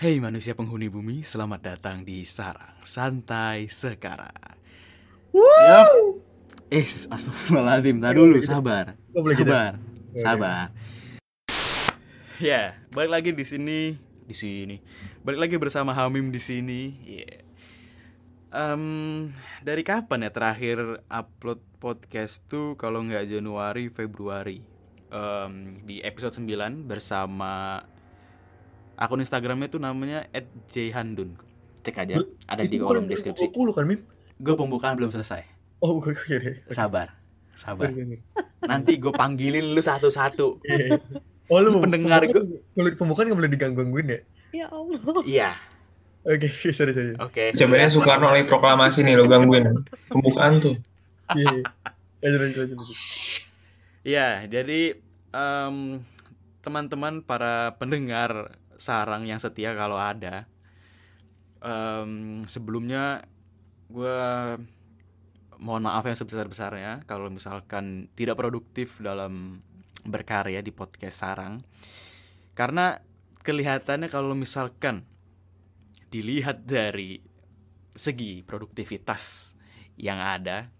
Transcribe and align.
Hei 0.00 0.16
manusia 0.16 0.56
penghuni 0.56 0.88
bumi, 0.88 1.20
selamat 1.20 1.60
datang 1.76 2.08
di 2.08 2.24
Sarang 2.24 2.80
Santai 2.88 3.68
Sekarang. 3.68 4.32
Yup. 5.28 6.24
Eh, 6.72 6.88
astagfirullahaladzim, 6.88 8.00
tar 8.00 8.16
dulu, 8.16 8.40
sabar. 8.40 8.96
Sabar, 9.12 9.76
sabar. 10.16 10.72
Ya, 12.40 12.80
balik 12.96 13.12
lagi 13.12 13.30
di 13.36 13.44
sini, 13.44 14.00
di 14.24 14.32
sini. 14.32 14.80
Balik 15.20 15.36
lagi 15.44 15.56
bersama 15.60 15.92
Hamim 15.92 16.32
di 16.32 16.40
sini. 16.40 16.96
Iya. 17.04 17.44
Em, 18.56 19.36
dari 19.60 19.84
kapan 19.84 20.24
ya 20.24 20.32
terakhir 20.32 21.04
upload 21.12 21.60
podcast 21.76 22.40
tuh 22.48 22.72
kalau 22.80 23.04
nggak 23.04 23.28
Januari, 23.28 23.92
Februari. 23.92 24.64
Em, 25.12 25.84
di 25.84 26.00
episode 26.00 26.40
9 26.40 26.88
bersama 26.88 27.84
akun 29.00 29.18
Instagramnya 29.18 29.66
tuh 29.66 29.80
namanya 29.80 30.28
@jhandun. 30.68 31.34
Cek 31.80 31.96
aja, 31.98 32.20
ada 32.44 32.60
di 32.62 32.76
Itu 32.76 32.84
kolom 32.84 33.08
deskripsi. 33.08 33.48
20 33.48 33.72
kan, 33.72 33.84
Mim? 33.84 34.04
Gue 34.36 34.52
pembukaan 34.52 34.94
belum 34.94 35.08
selesai. 35.08 35.48
Oh, 35.80 35.96
gue 35.96 36.12
gue 36.12 36.36
deh. 36.36 36.56
Sabar, 36.68 37.16
sabar. 37.56 37.88
Nanti 38.60 38.94
gue 38.94 39.08
panggilin 39.10 39.72
lu 39.72 39.80
satu-satu. 39.80 40.60
Iya. 40.62 41.00
Oh, 41.48 41.58
lu 41.58 41.80
Pendengar 41.80 42.20
pembukaan- 42.22 42.60
Kalau 42.70 42.86
di 42.86 42.96
pembukaan 42.96 43.24
nggak 43.26 43.38
boleh 43.38 43.50
digangguin 43.50 44.06
ya? 44.06 44.20
Ya 44.52 44.66
Allah. 44.68 45.00
Iya, 45.24 45.50
Oke, 46.20 46.52
sorry, 46.76 46.92
sorry. 46.92 47.16
oke. 47.16 47.56
Sebenarnya 47.56 47.88
Soekarno 47.88 48.28
lagi 48.28 48.44
proklamasi 48.44 49.00
nih 49.00 49.16
lo 49.16 49.24
gangguin. 49.24 49.72
Pembukaan 50.06 50.60
tuh. 50.60 50.76
Iya. 51.32 51.64
Lanjut. 52.20 52.68
Iya, 54.02 54.44
jadi 54.46 55.00
em, 55.30 55.76
teman-teman 56.60 57.20
para 57.20 57.72
pendengar 57.76 58.52
sarang 58.80 59.28
yang 59.28 59.36
setia 59.36 59.76
kalau 59.76 60.00
ada, 60.00 60.48
em, 61.60 62.40
sebelumnya 62.48 63.20
gue 63.92 64.18
mohon 65.60 65.84
maaf 65.84 66.08
yang 66.08 66.16
sebesar-besarnya 66.16 67.04
kalau 67.04 67.28
misalkan 67.28 68.08
tidak 68.16 68.40
produktif 68.40 68.96
dalam 69.04 69.60
berkarya 70.08 70.64
di 70.64 70.72
podcast 70.72 71.20
sarang, 71.20 71.60
karena 72.56 73.04
kelihatannya 73.44 74.08
kalau 74.08 74.32
misalkan 74.32 75.04
dilihat 76.08 76.64
dari 76.64 77.20
segi 77.92 78.40
produktivitas 78.40 79.52
yang 80.00 80.16
ada, 80.16 80.72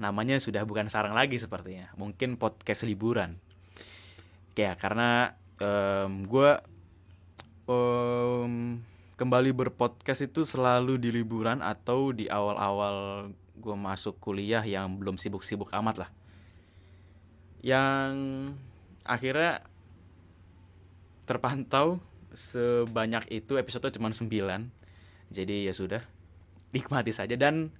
namanya 0.00 0.40
sudah 0.40 0.64
bukan 0.64 0.88
sarang 0.88 1.12
lagi 1.12 1.36
sepertinya. 1.36 1.92
Mungkin 2.00 2.40
podcast 2.40 2.88
liburan. 2.88 3.36
Ya 4.56 4.72
karena 4.80 5.36
gue 6.24 6.50
kembali 9.14 9.50
berpodcast 9.56 10.28
itu 10.28 10.44
selalu 10.44 11.00
di 11.00 11.08
liburan 11.08 11.64
atau 11.64 12.12
di 12.12 12.28
awal-awal 12.28 13.30
gue 13.56 13.76
masuk 13.78 14.20
kuliah 14.20 14.60
yang 14.60 15.00
belum 15.00 15.16
sibuk-sibuk 15.16 15.72
amat 15.72 16.04
lah. 16.04 16.10
Yang 17.64 18.12
akhirnya 19.06 19.64
terpantau 21.24 22.04
sebanyak 22.36 23.24
itu 23.32 23.56
episode 23.56 23.88
cuma 23.96 24.12
9 24.12 24.28
jadi 25.32 25.56
ya 25.70 25.72
sudah 25.72 26.02
nikmati 26.76 27.14
saja. 27.14 27.38
Dan 27.38 27.72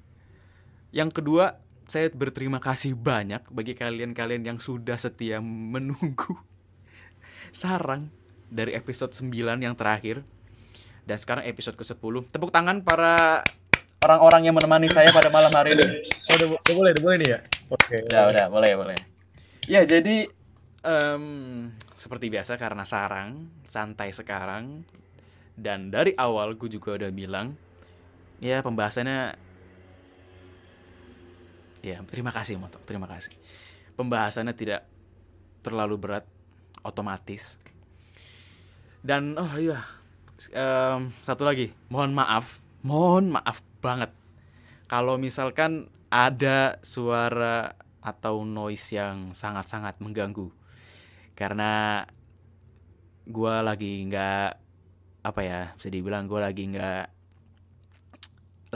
yang 0.94 1.12
kedua 1.12 1.60
saya 1.84 2.08
berterima 2.08 2.62
kasih 2.62 2.96
banyak 2.96 3.44
bagi 3.52 3.76
kalian-kalian 3.76 4.48
yang 4.48 4.58
sudah 4.62 4.96
setia 4.96 5.44
menunggu 5.44 6.40
sarang 7.52 8.08
dari 8.54 8.78
episode 8.78 9.10
9 9.10 9.34
yang 9.58 9.74
terakhir 9.74 10.22
dan 11.02 11.18
sekarang 11.18 11.42
episode 11.50 11.74
ke-10 11.74 12.30
tepuk 12.30 12.54
tangan 12.54 12.86
para 12.86 13.42
orang-orang 14.06 14.46
yang 14.46 14.54
menemani 14.54 14.86
saya 14.86 15.10
pada 15.10 15.28
malam 15.28 15.50
hari 15.50 15.74
ini 15.74 16.06
Oh, 16.30 16.34
udah, 16.38 16.46
udah 16.56 16.74
boleh, 16.78 16.90
udah 16.94 17.02
boleh 17.04 17.16
nih 17.20 17.28
ya? 17.28 17.38
Oke. 17.68 17.96
Udah, 18.08 18.22
udah, 18.32 18.46
boleh, 18.48 18.72
boleh. 18.80 18.98
Ya, 19.68 19.84
jadi 19.84 20.28
em, 20.80 21.24
seperti 22.00 22.32
biasa 22.32 22.56
karena 22.56 22.88
sarang, 22.88 23.52
santai 23.68 24.12
sekarang. 24.16 24.88
Dan 25.52 25.92
dari 25.92 26.16
awal 26.16 26.56
gue 26.56 26.66
juga 26.72 26.96
udah 26.96 27.12
bilang, 27.12 27.52
ya 28.40 28.64
pembahasannya 28.64 29.44
Ya, 31.84 32.00
terima 32.08 32.32
kasih 32.32 32.56
Moto, 32.56 32.80
terima 32.88 33.04
kasih. 33.04 33.36
Pembahasannya 34.00 34.56
tidak 34.56 34.88
terlalu 35.60 36.00
berat, 36.00 36.24
otomatis. 36.80 37.60
Dan 39.04 39.36
oh 39.36 39.52
iya, 39.60 39.84
em, 40.56 41.12
satu 41.20 41.44
lagi, 41.44 41.76
mohon 41.92 42.16
maaf, 42.16 42.64
mohon 42.80 43.36
maaf 43.36 43.60
banget. 43.84 44.08
Kalau 44.88 45.20
misalkan 45.20 45.92
ada 46.08 46.80
suara 46.80 47.76
atau 48.00 48.48
noise 48.48 48.96
yang 48.96 49.36
sangat-sangat 49.36 50.00
mengganggu 50.00 50.48
karena 51.36 52.04
gua 53.24 53.64
lagi 53.64 54.04
nggak 54.04 54.50
apa 55.24 55.40
ya 55.40 55.60
bisa 55.72 55.88
dibilang 55.88 56.28
gua 56.28 56.52
lagi 56.52 56.68
nggak 56.68 57.04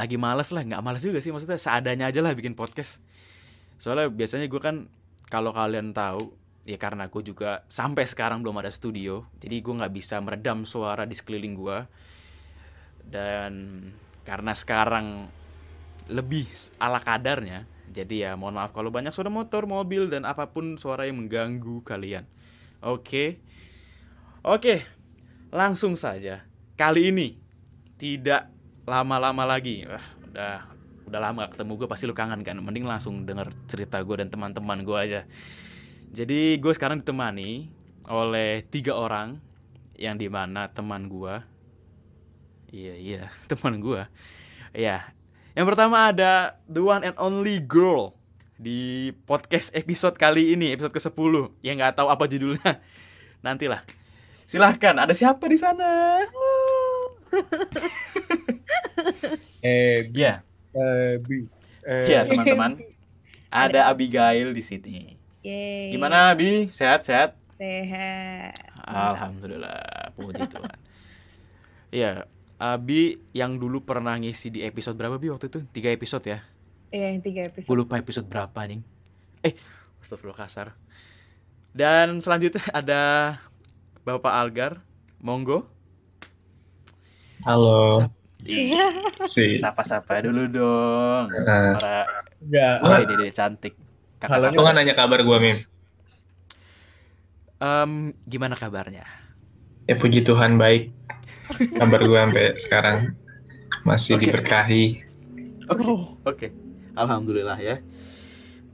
lagi 0.01 0.17
males 0.17 0.49
lah 0.49 0.65
nggak 0.65 0.81
males 0.81 1.05
juga 1.05 1.21
sih 1.21 1.29
maksudnya 1.29 1.61
seadanya 1.61 2.09
aja 2.09 2.21
lah 2.21 2.33
bikin 2.33 2.57
podcast. 2.57 3.03
Soalnya 3.79 4.11
biasanya 4.11 4.47
gue 4.51 4.61
kan 4.63 4.91
kalau 5.31 5.51
kalian 5.55 5.95
tahu 5.95 6.35
ya 6.69 6.77
karena 6.77 7.09
gue 7.09 7.23
juga 7.25 7.65
sampai 7.73 8.05
sekarang 8.05 8.45
belum 8.45 8.61
ada 8.61 8.69
studio 8.69 9.25
jadi 9.41 9.65
gue 9.65 9.75
nggak 9.81 9.95
bisa 9.97 10.21
meredam 10.21 10.69
suara 10.69 11.09
di 11.09 11.17
sekeliling 11.17 11.57
gue 11.57 11.79
dan 13.09 13.53
karena 14.29 14.53
sekarang 14.53 15.33
lebih 16.13 16.45
ala 16.77 17.01
kadarnya 17.01 17.65
jadi 17.89 18.29
ya 18.29 18.31
mohon 18.37 18.61
maaf 18.61 18.77
kalau 18.77 18.93
banyak 18.93 19.17
suara 19.17 19.33
motor 19.33 19.65
mobil 19.65 20.13
dan 20.13 20.29
apa 20.29 20.53
pun 20.53 20.77
suara 20.77 21.09
yang 21.09 21.25
mengganggu 21.25 21.81
kalian. 21.89 22.29
Oke? 22.85 23.41
Oke 24.45 24.85
langsung 25.49 25.97
saja. 25.97 26.45
Kali 26.77 27.09
ini 27.09 27.41
tidak 27.97 28.53
lama-lama 28.85 29.49
lagi. 29.49 29.89
Wah, 29.89 30.05
udah 30.29 30.57
udah 31.09 31.21
lama 31.21 31.49
ketemu 31.49 31.73
gue 31.81 31.89
pasti 31.89 32.05
lu 32.05 32.13
kangen 32.13 32.45
kan? 32.45 32.61
Mending 32.61 32.85
langsung 32.85 33.25
denger 33.25 33.49
cerita 33.65 34.05
gue 34.05 34.21
dan 34.21 34.29
teman-teman 34.29 34.85
gue 34.85 34.99
aja 35.01 35.25
jadi 36.09 36.57
gue 36.57 36.73
sekarang 36.73 37.05
ditemani 37.05 37.69
oleh 38.09 38.65
tiga 38.73 38.97
orang 38.97 39.41
yang 39.99 40.17
di 40.17 40.31
mana 40.33 40.73
teman 40.73 41.11
gue 41.11 41.43
iya 42.73 42.95
iya 42.97 43.23
teman 43.51 43.81
gue 43.83 44.03
ya 44.73 45.13
yang 45.59 45.67
pertama 45.67 46.09
ada 46.15 46.57
the 46.71 46.79
one 46.79 47.03
and 47.03 47.19
only 47.19 47.59
girl 47.59 48.15
di 48.59 49.11
podcast 49.23 49.71
episode 49.71 50.19
kali 50.19 50.55
ini 50.55 50.75
episode 50.75 50.95
ke 50.95 51.03
10 51.03 51.51
yang 51.63 51.79
nggak 51.79 51.95
tahu 51.95 52.11
apa 52.11 52.27
judulnya. 52.27 52.83
Nantilah. 53.47 53.87
Silahkan 54.47 54.99
ada 54.99 55.15
siapa 55.15 55.47
di 55.47 55.59
sana? 55.59 55.91
Eh, 59.59 60.07
ya 60.15 60.47
eh. 60.71 61.19
Eh, 61.83 62.07
ya 62.07 62.23
teman-teman. 62.23 62.79
Ada 63.51 63.91
Abigail 63.91 64.55
di 64.55 64.63
sini 64.63 65.18
Yeay. 65.41 65.91
gimana 65.91 66.33
Abi 66.33 66.67
sehat 66.69 67.05
sehat 67.05 67.39
Sehat. 67.59 68.55
Alhamdulillah, 68.79 70.15
puji 70.15 70.47
Tuhan. 70.47 70.79
Iya, 71.91 72.11
Abi 72.55 73.19
yang 73.35 73.59
dulu 73.59 73.83
pernah 73.83 74.15
ngisi 74.15 74.49
di 74.49 74.63
episode 74.63 74.95
berapa 74.95 75.19
Bi 75.19 75.27
waktu 75.29 75.51
itu? 75.51 75.67
Tiga 75.69 75.91
episode 75.91 76.23
ya? 76.23 76.39
Iya, 76.95 77.07
yang 77.13 77.21
tiga 77.21 77.51
episode. 77.51 77.67
Gue 77.67 77.77
lupa 77.77 77.99
episode 77.99 78.31
berapa 78.31 78.61
nih. 78.63 78.79
Eh, 79.43 79.59
astagfirullah 79.99 80.39
kasar. 80.39 80.79
Dan 81.75 82.23
selanjutnya 82.23 82.63
ada 82.79 83.03
Bapak 84.07 84.39
Algar, 84.39 84.73
monggo. 85.19 85.67
Halo. 87.43 88.07
Iya. 88.47 88.87
Si. 89.27 89.59
Sapa-sapa 89.59 90.23
dulu 90.23 90.47
dong. 90.47 91.27
Nah, 91.27 91.75
Para 91.75 92.07
Enggak. 92.39 92.77
oh, 92.87 92.99
dede 93.03 93.29
cantik. 93.35 93.75
Halo. 94.19 94.51
Kan 94.51 94.75
nanya 94.75 94.99
kabar 94.99 95.23
gua 95.23 95.39
Mim. 95.39 95.55
Em, 97.63 98.11
gimana 98.27 98.59
kabarnya? 98.59 99.07
Ya 99.87 99.95
puji 99.95 100.27
Tuhan 100.27 100.59
baik. 100.59 100.91
Kabar 101.79 102.03
gua 102.03 102.27
sampai 102.27 102.59
sekarang 102.59 102.97
masih 103.87 104.19
Oke. 104.19 104.27
diberkahi. 104.27 104.85
Oke, 105.71 105.83
Oh. 105.87 106.19
oke. 106.27 106.51
Alhamdulillah 106.99 107.63
ya. 107.63 107.79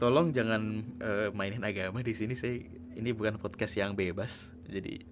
Tolong 0.00 0.32
jangan 0.32 0.80
eh, 0.96 1.28
mainin 1.36 1.60
agama 1.60 2.00
di 2.00 2.16
sini. 2.16 2.32
Saya 2.32 2.64
ini 2.96 3.12
bukan 3.12 3.36
podcast 3.36 3.76
yang 3.76 3.92
bebas. 3.92 4.48
Jadi 4.64 5.04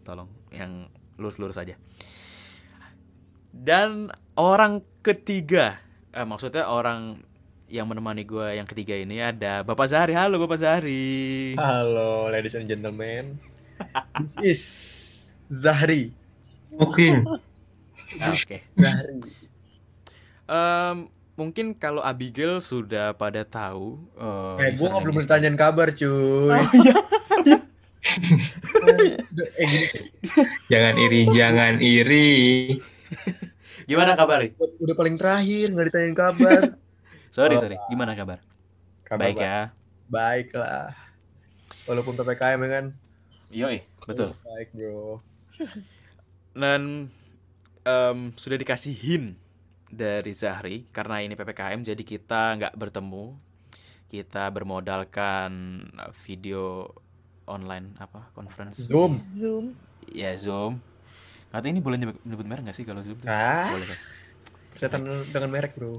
tolong 0.00 0.32
yang 0.48 0.88
lurus-lurus 1.20 1.60
aja. 1.60 1.76
Dan 3.52 4.08
orang 4.32 4.80
ketiga, 5.04 5.76
eh, 6.16 6.24
maksudnya 6.24 6.72
orang 6.72 7.20
yang 7.66 7.86
menemani 7.90 8.22
gue 8.22 8.46
yang 8.58 8.66
ketiga 8.66 8.94
ini 8.94 9.18
ada 9.18 9.66
Bapak 9.66 9.90
Zahri. 9.90 10.14
Halo 10.14 10.38
Bapak 10.38 10.58
Zahri. 10.62 11.54
Halo, 11.58 12.30
ladies 12.30 12.54
and 12.54 12.70
gentlemen. 12.70 13.38
This 14.22 14.34
is 14.40 14.60
Zahri. 15.50 16.14
Smoking. 16.70 17.26
Ah, 18.22 18.30
Oke. 18.30 18.62
Zahri. 18.78 19.18
Em, 20.46 20.96
mungkin 21.34 21.74
kalau 21.74 22.06
Abigail 22.06 22.62
sudah 22.62 23.10
pada 23.18 23.42
tahu. 23.42 23.98
Eh, 24.62 24.70
gue 24.78 24.86
nggak 24.86 25.02
belum 25.02 25.16
ditanyain 25.18 25.58
kabar, 25.58 25.90
cuy. 25.90 26.06
Oh 26.06 26.62
iya. 26.70 26.94
eh, 29.58 29.66
gini, 29.66 29.86
Jangan 30.70 30.94
iri, 31.02 31.20
jangan 31.34 31.74
iri. 31.82 32.30
Gimana 33.90 34.14
kabar? 34.14 34.46
udah 34.54 34.94
paling 34.94 35.18
terakhir 35.18 35.74
nggak 35.74 35.86
ditanyain 35.90 36.14
kabar. 36.14 36.62
Sorry 37.36 37.52
Oh. 37.52 37.60
sorry. 37.60 37.76
Gimana 37.92 38.16
kabar? 38.16 38.40
Kabar 39.04 39.28
Baik 39.28 39.36
ya. 39.36 39.76
Baik 40.08 40.56
lah. 40.56 40.96
Walaupun 41.84 42.16
PPKM 42.16 42.58
ya 42.64 42.68
kan. 42.72 42.84
Yoi, 43.52 43.84
betul. 44.08 44.32
Baik, 44.40 44.72
bro. 44.72 45.20
Dan 46.56 47.12
em, 47.84 48.18
sudah 48.40 48.56
dikasih 48.56 48.96
hint 48.96 49.36
dari 49.92 50.32
Zahri 50.32 50.88
karena 50.90 51.20
ini 51.20 51.36
ppkm 51.36 51.84
jadi 51.84 52.00
kita 52.00 52.56
nggak 52.56 52.74
bertemu. 52.80 53.36
Kita 54.08 54.48
bermodalkan 54.48 55.84
video 56.24 56.88
online 57.44 58.00
apa 58.00 58.32
conference 58.32 58.80
Zoom. 58.80 59.20
Zoom. 59.36 59.76
ya 60.06 60.30
zoom 60.38 60.78
katanya 61.50 61.78
ini 61.78 61.82
boleh 61.82 61.98
nyebut, 61.98 62.16
nyebut 62.22 62.46
merek 62.46 62.62
nggak 62.68 62.78
sih 62.78 62.86
kalau 62.86 63.02
zoom 63.02 63.18
tuh? 63.18 63.26
Ah, 63.26 63.74
boleh 63.74 63.86
kan 63.90 63.98
persetan 64.70 65.02
dengan 65.32 65.50
merek, 65.50 65.72
bro. 65.72 65.98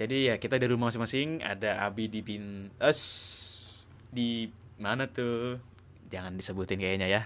Jadi 0.00 0.32
ya 0.32 0.34
kita 0.40 0.56
dari 0.56 0.72
rumah 0.72 0.88
masing-masing 0.88 1.44
ada 1.44 1.84
Abi 1.84 2.08
di 2.08 2.24
bin 2.24 2.72
es. 2.80 3.04
Di 4.08 4.48
mana 4.80 5.04
tuh? 5.04 5.60
Jangan 6.08 6.40
disebutin 6.40 6.80
kayaknya 6.80 7.04
ya. 7.04 7.22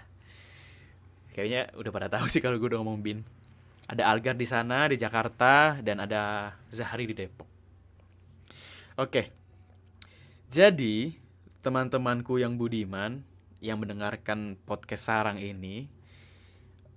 Kayaknya 1.39 1.71
udah 1.79 1.91
pada 1.95 2.11
tahu 2.11 2.27
sih 2.27 2.43
kalau 2.43 2.59
gue 2.59 2.75
udah 2.75 2.83
ngomong 2.83 2.99
bin. 2.99 3.23
Ada 3.87 4.11
Algar 4.11 4.35
di 4.35 4.43
sana 4.51 4.91
di 4.91 4.99
Jakarta 4.99 5.79
dan 5.87 6.03
ada 6.03 6.51
Zahri 6.75 7.07
di 7.07 7.15
Depok. 7.15 7.47
Oke. 8.99 9.31
Jadi 10.51 11.15
teman-temanku 11.63 12.43
yang 12.43 12.59
budiman 12.59 13.23
yang 13.63 13.79
mendengarkan 13.79 14.59
podcast 14.67 15.07
sarang 15.07 15.39
ini 15.39 15.87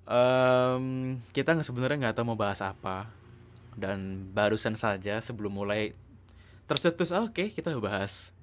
em, 0.09 1.15
kita 1.31 1.55
sebenarnya 1.61 2.09
nggak 2.09 2.15
tahu 2.17 2.33
mau 2.33 2.39
bahas 2.39 2.59
apa 2.59 3.16
dan 3.77 4.27
barusan 4.33 4.73
saja 4.73 5.21
sebelum 5.21 5.53
mulai 5.53 5.93
tercetus 6.65 7.13
"Ah, 7.13 7.23
oke 7.29 7.53
kita 7.53 7.71
bahas 7.77 8.33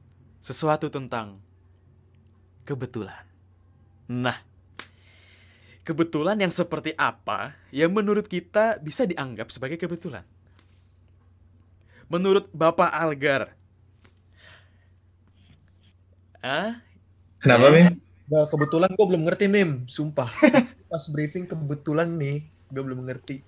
sesuatu 0.41 0.89
tentang 0.89 1.43
kebetulan. 2.65 3.27
Nah, 4.09 4.41
kebetulan 5.85 6.39
yang 6.41 6.53
seperti 6.53 6.95
apa 6.97 7.53
yang 7.69 7.93
menurut 7.93 8.25
kita 8.25 8.81
bisa 8.81 9.05
dianggap 9.05 9.53
sebagai 9.53 9.77
kebetulan? 9.77 10.25
Menurut 12.09 12.49
Bapak 12.53 12.93
Algar. 12.93 13.57
Ah, 16.45 16.81
Kenapa, 17.41 17.73
Eh. 17.73 17.89
Mim? 17.89 18.01
Nah, 18.29 18.45
kebetulan 18.49 18.89
gue 18.93 19.07
belum 19.09 19.23
ngerti, 19.29 19.45
Mim. 19.49 19.85
Sumpah. 19.89 20.29
Pas 20.93 21.05
briefing 21.13 21.45
kebetulan 21.45 22.09
nih, 22.17 22.45
gue 22.73 22.83
belum 22.85 23.05
ngerti. 23.05 23.41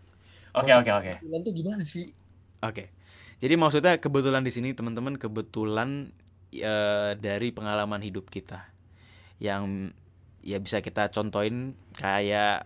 Oke 0.56 0.72
oke 0.72 0.90
oke. 0.90 1.12
Kebetulan 1.20 1.40
tuh 1.44 1.54
gimana 1.54 1.82
sih? 1.84 2.12
Oke. 2.64 2.90
Jadi 3.36 3.54
maksudnya 3.60 4.00
kebetulan 4.00 4.40
di 4.40 4.52
sini 4.52 4.72
teman-teman 4.72 5.20
kebetulan 5.20 6.10
eh, 6.56 7.12
dari 7.20 7.52
pengalaman 7.52 8.00
hidup 8.00 8.32
kita 8.32 8.72
yang 9.36 9.92
ya 10.40 10.56
bisa 10.56 10.80
kita 10.80 11.12
contohin 11.12 11.76
kayak 12.00 12.64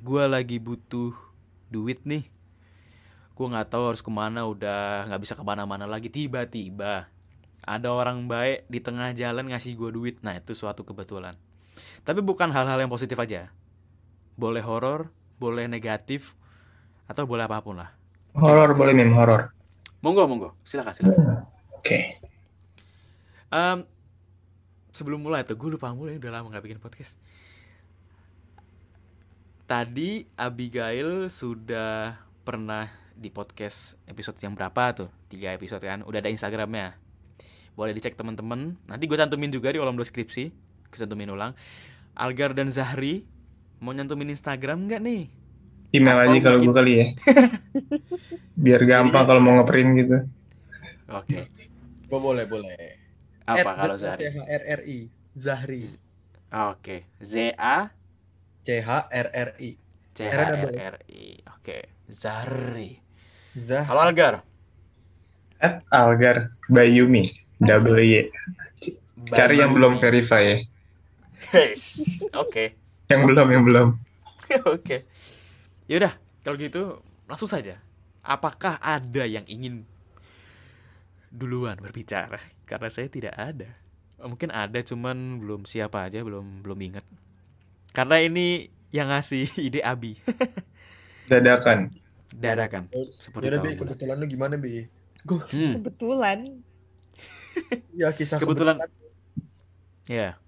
gua 0.00 0.24
lagi 0.30 0.56
butuh 0.56 1.12
duit 1.68 2.00
nih. 2.08 2.24
Gua 3.36 3.52
nggak 3.52 3.68
tahu 3.76 3.92
harus 3.92 4.00
ke 4.00 4.08
mana 4.08 4.48
udah 4.48 5.04
nggak 5.10 5.20
bisa 5.20 5.34
ke 5.36 5.44
mana-mana 5.44 5.84
lagi 5.84 6.08
tiba-tiba 6.08 7.12
ada 7.64 7.88
orang 7.92 8.28
baik 8.28 8.68
di 8.68 8.80
tengah 8.80 9.12
jalan 9.12 9.52
ngasih 9.52 9.76
gua 9.76 9.92
duit. 9.92 10.24
Nah 10.24 10.40
itu 10.40 10.56
suatu 10.56 10.80
kebetulan. 10.80 11.36
Tapi 12.08 12.24
bukan 12.24 12.48
hal-hal 12.52 12.80
yang 12.80 12.92
positif 12.92 13.20
aja. 13.20 13.52
Boleh 14.36 14.64
horor, 14.64 15.12
boleh 15.36 15.68
negatif, 15.68 16.32
atau 17.08 17.24
boleh 17.28 17.44
apa 17.44 17.60
pun 17.60 17.78
lah. 17.78 17.90
Horor 18.34 18.74
boleh, 18.74 18.92
Mim, 18.96 19.14
horor. 19.14 19.54
Monggo, 20.02 20.26
monggo. 20.26 20.48
Silakan, 20.66 20.92
silakan. 20.92 21.46
Oke. 21.80 22.18
Em, 23.48 23.78
sebelum 24.90 25.22
mulai 25.22 25.46
tuh, 25.46 25.56
gue 25.56 25.78
lupa 25.78 25.94
mulai 25.94 26.18
udah 26.18 26.30
lama 26.34 26.50
nggak 26.50 26.64
bikin 26.64 26.80
podcast. 26.82 27.16
Tadi 29.64 30.28
Abigail 30.36 31.32
sudah 31.32 32.20
pernah 32.44 32.92
di 33.16 33.32
podcast 33.32 33.96
episode 34.04 34.36
yang 34.42 34.52
berapa 34.52 34.92
tuh? 34.92 35.08
Tiga 35.30 35.54
episode 35.56 35.80
kan? 35.80 36.04
Udah 36.04 36.20
ada 36.20 36.28
Instagramnya. 36.28 36.98
Boleh 37.72 37.96
dicek 37.96 38.18
teman-teman. 38.18 38.76
Nanti 38.84 39.08
gue 39.08 39.16
cantumin 39.16 39.48
juga 39.48 39.72
di 39.72 39.80
kolom 39.80 39.96
deskripsi. 39.96 40.44
Gue 40.90 40.98
cantumin 40.98 41.32
ulang. 41.32 41.56
Algar 42.14 42.52
dan 42.52 42.68
Zahri 42.70 43.24
mau 43.80 43.90
nyantumin 43.90 44.30
Instagram 44.30 44.86
nggak 44.86 45.00
nih? 45.00 45.22
Email 45.94 46.18
Atau 46.18 46.26
aja 46.34 46.38
kalau 46.42 46.58
gue 46.58 46.74
kali 46.74 46.92
ya. 46.98 47.06
Biar 48.64 48.82
gampang 48.82 49.24
kalau 49.30 49.38
mau 49.38 49.54
ngeprint 49.62 49.90
gitu. 50.02 50.18
Oke. 51.06 51.46
Gue 52.10 52.20
boleh, 52.20 52.44
boleh. 52.50 52.98
Apa 53.46 53.62
At 53.62 53.76
kalau 53.78 53.94
Zahri? 53.94 54.26
C-H-R-R-I. 54.26 54.98
Zahri. 55.38 55.80
Oke. 56.50 56.96
Z 57.22 57.54
A. 57.54 57.94
C 58.66 58.82
H 58.82 58.90
R 59.12 60.46
double. 60.50 60.74
R 60.74 60.82
R 60.82 60.96
I. 61.14 61.38
Oke. 61.54 61.78
Zahri. 62.10 62.98
Zah. 63.54 63.86
Halo 63.86 64.10
Algar. 64.10 64.42
At 65.62 65.86
Algar 65.94 66.50
Bayumi. 66.66 67.30
Double 67.62 68.02
Y. 68.02 68.34
Cari 69.30 69.62
yang 69.62 69.70
belum 69.70 70.02
verify 70.02 70.42
ya. 70.42 70.56
Yes. 71.54 72.18
Oke. 72.34 72.74
Yang 73.06 73.20
belum, 73.30 73.46
yang 73.46 73.62
belum. 73.62 73.88
Oke. 74.74 75.06
Yaudah, 75.86 76.16
kalau 76.40 76.56
gitu 76.56 76.82
langsung 77.28 77.48
saja. 77.48 77.80
Apakah 78.24 78.80
ada 78.80 79.28
yang 79.28 79.44
ingin 79.44 79.84
duluan 81.28 81.76
berbicara? 81.76 82.40
Karena 82.64 82.88
saya 82.88 83.08
tidak 83.12 83.36
ada. 83.36 83.68
Oh, 84.16 84.32
Mungkin 84.32 84.48
ada, 84.48 84.80
cuman 84.80 85.44
belum 85.44 85.68
siapa 85.68 86.08
aja, 86.08 86.24
belum 86.24 86.64
belum 86.64 86.78
ingat. 86.80 87.04
Karena 87.92 88.16
ini 88.24 88.72
yang 88.90 89.12
ngasih 89.12 89.44
ide 89.68 89.84
Abi. 89.84 90.16
Dadakan. 91.30 91.92
Dadakan. 92.32 92.88
Seperti 93.20 93.52
Yaudah, 93.52 93.60
Bi, 93.60 93.70
kebetulan 93.76 94.16
lu 94.16 94.26
gimana, 94.26 94.54
Bi? 94.56 94.88
Gue, 95.24 95.40
Hmm, 95.52 95.72
Kebetulan. 95.80 96.38
ya 97.94 98.08
kisah 98.10 98.40
Kebetulan. 98.40 98.80
ya. 100.08 100.40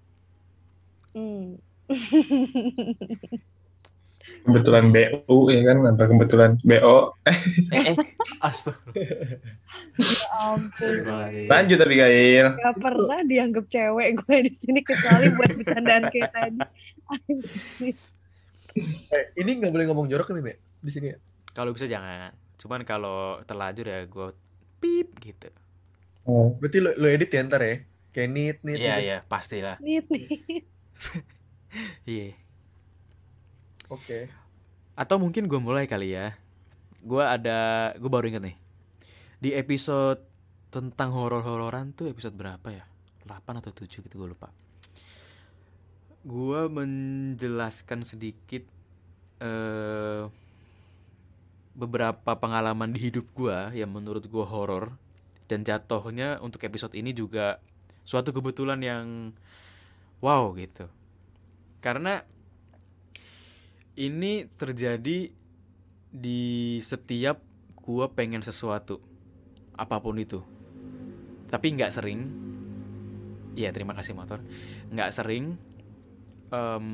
Hmm. 1.13 1.57
Kebetulan 4.47 4.95
BU 4.95 5.51
ya 5.51 5.61
kan, 5.67 5.83
apa 5.83 6.07
kebetulan 6.07 6.55
BO. 6.63 7.11
Eh. 7.27 7.35
Astagfirullah. 8.39 11.27
Ya. 11.35 11.51
Lanjut 11.51 11.77
tapi 11.83 11.99
Gail. 11.99 12.55
Gak 12.55 12.79
pernah 12.79 13.19
dianggap 13.27 13.67
cewek 13.67 14.23
gue 14.23 14.37
di 14.47 14.55
sini 14.63 14.79
kecuali 14.87 15.27
buat 15.35 15.51
bercandaan 15.51 16.07
kayak 16.07 16.31
tadi. 16.31 16.63
Eh, 19.11 19.25
ini 19.41 19.57
nggak 19.59 19.73
boleh 19.73 19.85
ngomong 19.91 20.07
jorok 20.07 20.31
nih, 20.31 20.43
Mbak? 20.47 20.57
Di 20.85 20.91
sini 20.95 21.11
ya? 21.11 21.17
Kalau 21.51 21.75
bisa 21.75 21.83
jangan. 21.89 22.31
Cuman 22.55 22.87
kalau 22.87 23.43
terlanjur 23.43 23.89
ya 23.89 24.05
gue 24.07 24.31
pip 24.79 25.11
gitu. 25.19 25.49
Oh. 26.23 26.55
Berarti 26.55 26.79
lu, 26.79 26.95
lu 26.95 27.07
edit 27.11 27.33
ya 27.33 27.43
ntar 27.43 27.59
ya? 27.65 27.83
Kayak 28.15 28.29
nit, 28.31 28.63
nit. 28.63 28.79
Iya, 28.79 28.95
iya, 29.03 29.17
pastilah. 29.27 29.75
Nit 29.83 30.07
nih. 30.07 30.25
Iya. 32.07 32.46
Oke. 33.87 34.27
Atau 34.97 35.21
mungkin 35.21 35.47
gue 35.47 35.59
mulai 35.59 35.87
kali 35.87 36.11
ya. 36.11 36.35
Gue 36.99 37.23
ada, 37.23 37.91
gue 37.95 38.09
baru 38.11 38.27
inget 38.27 38.43
nih. 38.43 38.57
Di 39.39 39.49
episode 39.55 40.19
tentang 40.67 41.15
horor-hororan 41.15 41.95
tuh 41.95 42.11
episode 42.11 42.35
berapa 42.35 42.67
ya? 42.67 42.83
8 43.23 43.59
atau 43.63 43.71
7 43.71 43.87
gitu 43.87 44.15
gue 44.15 44.29
lupa. 44.35 44.51
Gue 46.27 46.67
menjelaskan 46.67 48.03
sedikit 48.03 48.63
eh 49.37 50.25
beberapa 51.77 52.33
pengalaman 52.33 52.89
di 52.89 53.13
hidup 53.13 53.29
gue 53.37 53.77
yang 53.77 53.93
menurut 53.93 54.25
gue 54.25 54.45
horor 54.49 54.97
dan 55.45 55.61
jatuhnya 55.61 56.41
untuk 56.41 56.65
episode 56.65 56.97
ini 56.97 57.13
juga 57.13 57.61
suatu 58.01 58.33
kebetulan 58.33 58.81
yang 58.81 59.05
wow 60.25 60.49
gitu. 60.57 60.89
Karena 61.77 62.25
ini 63.97 64.45
terjadi 64.55 65.33
di 66.13 66.43
setiap 66.79 67.41
gua 67.75 68.13
pengen 68.13 68.45
sesuatu 68.45 69.01
apa 69.73 69.97
pun 69.97 70.15
itu. 70.21 70.45
Tapi 71.49 71.73
nggak 71.73 71.91
sering. 71.93 72.21
Iya 73.57 73.73
terima 73.73 73.97
kasih 73.97 74.13
motor. 74.13 74.39
Nggak 74.93 75.11
sering. 75.17 75.57
Em, 76.47 76.87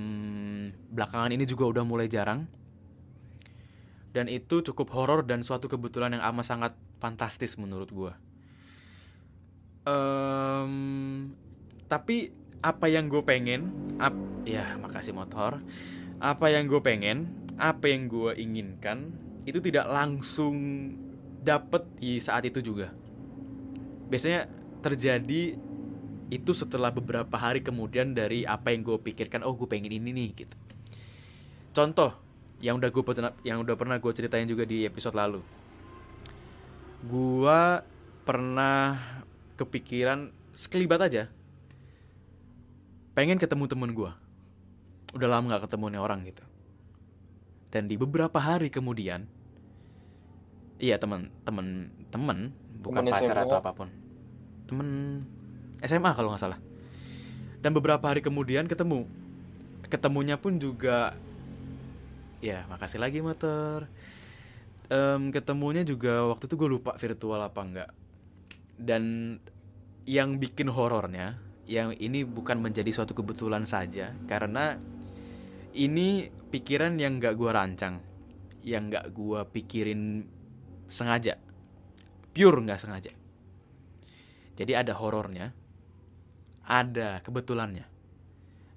belakangan 0.89 1.35
ini 1.35 1.43
juga 1.43 1.67
udah 1.67 1.83
mulai 1.83 2.07
jarang. 2.07 2.47
Dan 4.13 4.29
itu 4.29 4.61
cukup 4.61 4.93
horor 4.93 5.25
dan 5.25 5.41
suatu 5.41 5.67
kebetulan 5.67 6.15
yang 6.15 6.23
amat 6.33 6.45
sangat 6.45 6.73
fantastis 7.01 7.59
menurut 7.59 7.89
gua. 7.91 8.13
Em, 9.83 11.33
tapi 11.91 12.31
apa 12.63 12.87
yang 12.87 13.11
gue 13.11 13.19
pengen, 13.27 13.67
ap, 13.99 14.15
ya 14.47 14.79
makasih 14.79 15.11
motor. 15.11 15.59
Apa 16.23 16.47
yang 16.47 16.71
gue 16.71 16.79
pengen, 16.79 17.27
apa 17.59 17.91
yang 17.91 18.07
gue 18.07 18.31
inginkan 18.39 19.11
itu 19.43 19.59
tidak 19.59 19.91
langsung 19.91 20.55
dapet 21.43 21.83
di 21.99 22.23
saat 22.23 22.47
itu 22.47 22.63
juga. 22.63 22.95
Biasanya 24.07 24.47
terjadi 24.79 25.59
itu 26.31 26.51
setelah 26.55 26.95
beberapa 26.95 27.35
hari 27.35 27.59
kemudian 27.59 28.15
dari 28.15 28.47
apa 28.47 28.71
yang 28.71 28.87
gue 28.87 28.95
pikirkan. 29.03 29.43
Oh, 29.43 29.51
gue 29.51 29.67
pengen 29.67 29.91
ini 29.91 30.15
nih 30.15 30.29
gitu. 30.47 30.55
Contoh 31.75 32.15
yang 32.63 32.79
udah 32.79 32.87
gue 32.87 33.03
yang 33.43 33.59
udah 33.59 33.75
pernah 33.75 33.99
gue 33.99 34.11
ceritain 34.15 34.47
juga 34.47 34.63
di 34.63 34.87
episode 34.87 35.19
lalu. 35.19 35.43
Gua 37.03 37.83
pernah 38.23 38.95
kepikiran 39.59 40.31
sekelibat 40.55 41.03
aja 41.03 41.27
pengen 43.13 43.37
ketemu 43.37 43.67
temen 43.67 43.91
gua 43.91 44.17
udah 45.13 45.27
lama 45.29 45.53
nggak 45.53 45.63
ketemu 45.69 45.85
nih 45.93 46.01
orang 46.01 46.19
gitu. 46.27 46.43
Dan 47.73 47.89
di 47.89 47.95
beberapa 47.97 48.37
hari 48.37 48.69
kemudian 48.69 49.25
iya 50.77 50.99
temen 50.99 51.29
temen 51.47 51.89
temen 52.09 52.53
bukan 52.83 53.01
Temen 53.05 53.13
pacar 53.13 53.37
SMA. 53.37 53.45
atau 53.47 53.55
apa 53.61 53.71
pun. 53.73 53.89
Temen 54.69 54.87
SMA 55.81 56.11
kalau 56.13 56.33
nggak 56.33 56.43
salah. 56.43 56.59
Dan 57.63 57.71
beberapa 57.71 58.03
hari 58.03 58.19
kemudian 58.19 58.67
ketemu. 58.67 59.07
Ketemunya 59.87 60.35
pun 60.41 60.57
juga 60.57 61.15
ya 62.43 62.67
makasih 62.67 62.99
lagi 62.99 63.23
motor 63.23 63.87
Em, 64.91 65.31
ketemunya 65.31 65.81
juga 65.87 66.27
waktu 66.27 66.43
itu 66.45 66.53
gue 66.59 66.69
lupa 66.69 66.93
virtual 66.99 67.39
apa 67.39 67.61
enggak 67.63 67.89
dan 68.75 69.35
yang 70.03 70.35
bikin 70.37 70.67
horornya 70.67 71.39
yang 71.65 71.95
ini 71.95 72.27
bukan 72.27 72.59
menjadi 72.59 72.91
suatu 72.91 73.15
kebetulan 73.15 73.63
saja 73.63 74.11
karena 74.27 74.75
ini 75.73 76.29
pikiran 76.53 76.95
yang 76.97 77.19
gak 77.19 77.35
gua 77.35 77.57
rancang. 77.57 77.99
Yang 78.63 78.83
gak 78.97 79.07
gua 79.13 79.39
pikirin 79.49 80.25
sengaja. 80.87 81.37
Pure 82.33 82.65
nggak 82.65 82.81
sengaja. 82.81 83.13
Jadi 84.57 84.71
ada 84.73 84.93
horornya 84.97 85.53
ada 86.65 87.21
kebetulannya. 87.21 87.85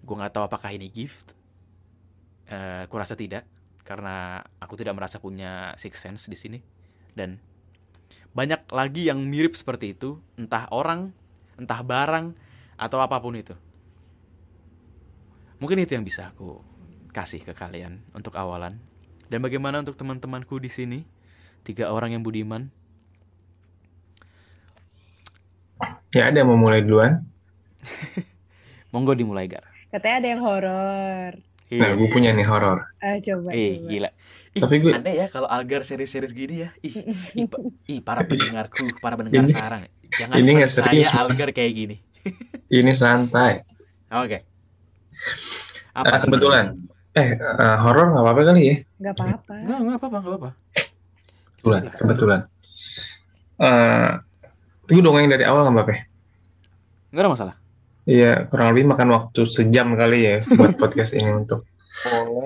Gua 0.04 0.14
nggak 0.20 0.32
tahu 0.36 0.44
apakah 0.44 0.72
ini 0.76 0.92
gift 0.92 1.36
Eh, 2.46 2.86
kurasa 2.86 3.18
tidak 3.18 3.42
karena 3.82 4.38
aku 4.62 4.78
tidak 4.78 4.94
merasa 4.94 5.18
punya 5.18 5.74
six 5.74 5.98
sense 5.98 6.30
di 6.30 6.38
sini. 6.38 6.58
Dan 7.10 7.42
banyak 8.30 8.70
lagi 8.70 9.10
yang 9.10 9.18
mirip 9.26 9.58
seperti 9.58 9.98
itu, 9.98 10.22
entah 10.38 10.70
orang, 10.70 11.10
entah 11.58 11.82
barang, 11.82 12.38
atau 12.78 12.98
apa 13.02 13.18
pun 13.18 13.34
itu. 13.34 13.54
Mungkin 15.58 15.82
itu 15.82 15.98
yang 15.98 16.06
bisa 16.06 16.30
aku 16.30 16.62
kasih 17.16 17.40
ke 17.40 17.56
kalian 17.56 18.04
untuk 18.12 18.36
awalan. 18.36 18.76
Dan 19.26 19.40
bagaimana 19.40 19.80
untuk 19.80 19.96
teman-temanku 19.96 20.60
di 20.60 20.68
sini? 20.68 21.00
Tiga 21.64 21.88
orang 21.88 22.12
yang 22.12 22.20
budiman. 22.20 22.68
Ya 26.12 26.28
ada 26.28 26.36
yang 26.36 26.52
mau 26.52 26.60
mulai 26.60 26.84
duluan. 26.84 27.24
Monggo 28.92 29.16
dimulai, 29.16 29.48
Gar. 29.48 29.64
Katanya 29.88 30.16
ada 30.20 30.28
yang 30.28 30.42
horor. 30.44 31.32
Nah, 31.66 31.90
gue 31.98 32.08
punya 32.08 32.30
nih 32.30 32.46
horor. 32.46 32.86
Ah, 33.02 33.18
coba. 33.18 33.50
Eh, 33.50 33.80
coba. 33.80 33.88
gila. 33.90 34.10
Ih, 34.54 34.62
Tapi 34.62 34.74
gue- 34.78 34.94
aneh 34.94 35.14
ya 35.18 35.26
kalau 35.26 35.50
Algar 35.50 35.82
series-series 35.82 36.32
gini 36.32 36.62
ya. 36.62 36.70
Ih, 36.80 36.94
ih, 37.42 37.46
ih, 37.90 38.00
para 38.00 38.22
pendengarku, 38.22 38.86
para 39.00 39.18
pendengar 39.18 39.44
Ini- 39.44 39.52
sarang. 39.52 39.82
Jangan 40.06 40.38
ini 40.38 40.52
percaya 40.62 40.70
serius. 40.70 41.10
Algar 41.10 41.50
kayak 41.50 41.72
gini. 41.74 41.96
Ini 42.70 42.92
santai. 42.94 43.66
Oke. 44.08 44.46
Ah, 45.92 46.06
Apa? 46.06 46.22
kebetulan. 46.24 46.78
Eh, 47.16 47.32
eh, 47.32 47.76
horor 47.80 48.12
nggak 48.12 48.24
apa-apa 48.28 48.42
kali 48.52 48.60
ya? 48.60 48.76
Nggak 49.00 49.14
apa-apa. 49.16 49.54
Enggak, 49.56 49.78
enggak 49.80 49.96
apa-apa, 49.96 50.16
enggak 50.20 50.32
apa-apa. 50.36 50.50
Kebetulan, 51.56 51.82
kebetulan. 51.96 52.40
Eh, 53.56 54.10
gue 54.84 55.00
dongeng 55.00 55.32
dari 55.32 55.44
awal 55.48 55.64
nggak 55.64 55.74
apa-apa? 55.80 55.92
ya? 55.96 56.00
Enggak 57.08 57.22
ada 57.24 57.32
masalah. 57.32 57.56
Iya, 58.06 58.32
kurang 58.52 58.68
lebih 58.76 58.84
makan 58.92 59.08
waktu 59.16 59.40
sejam 59.48 59.96
kali 59.96 60.18
ya 60.28 60.36
buat 60.44 60.76
podcast 60.82 61.16
ini 61.16 61.32
untuk. 61.32 61.64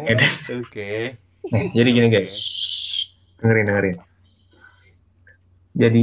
Deh. 0.07 0.33
Oke. 0.63 1.19
Nih, 1.51 1.67
jadi 1.75 1.89
gini 1.91 2.07
guys, 2.07 2.35
dengerin 3.43 3.67
dengerin. 3.67 3.97
Jadi 5.75 6.03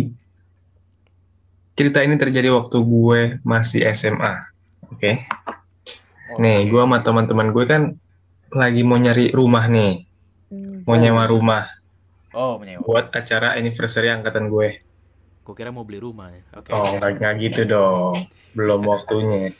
cerita 1.80 2.04
ini 2.04 2.20
terjadi 2.20 2.52
waktu 2.52 2.78
gue 2.84 3.20
masih 3.48 3.88
SMA, 3.96 4.34
oke? 4.92 5.12
Nih, 6.44 6.68
gue 6.68 6.82
sama 6.84 7.00
teman-teman 7.00 7.56
gue 7.56 7.64
kan 7.64 7.96
lagi 8.51 8.82
mau 8.84 8.98
nyari 8.98 9.32
rumah 9.32 9.66
nih, 9.68 10.08
Hmm. 10.48 10.88
mau 10.88 10.96
nyewa 10.96 11.27
rumah 11.27 11.68
Oh, 12.32 12.56
menyewa. 12.56 12.84
buat 12.84 13.06
acara 13.12 13.56
anniversary 13.56 14.08
angkatan 14.08 14.48
gue. 14.48 14.80
Gue 15.44 15.56
kira 15.56 15.72
mau 15.72 15.84
beli 15.84 16.00
rumah 16.00 16.32
ya. 16.32 16.44
Oke. 16.56 16.72
Oh, 16.72 16.96
nggak 16.96 17.20
nggak 17.20 17.34
gitu 17.44 17.62
dong, 17.68 18.16
belum 18.51 18.84
waktunya. 18.84 19.51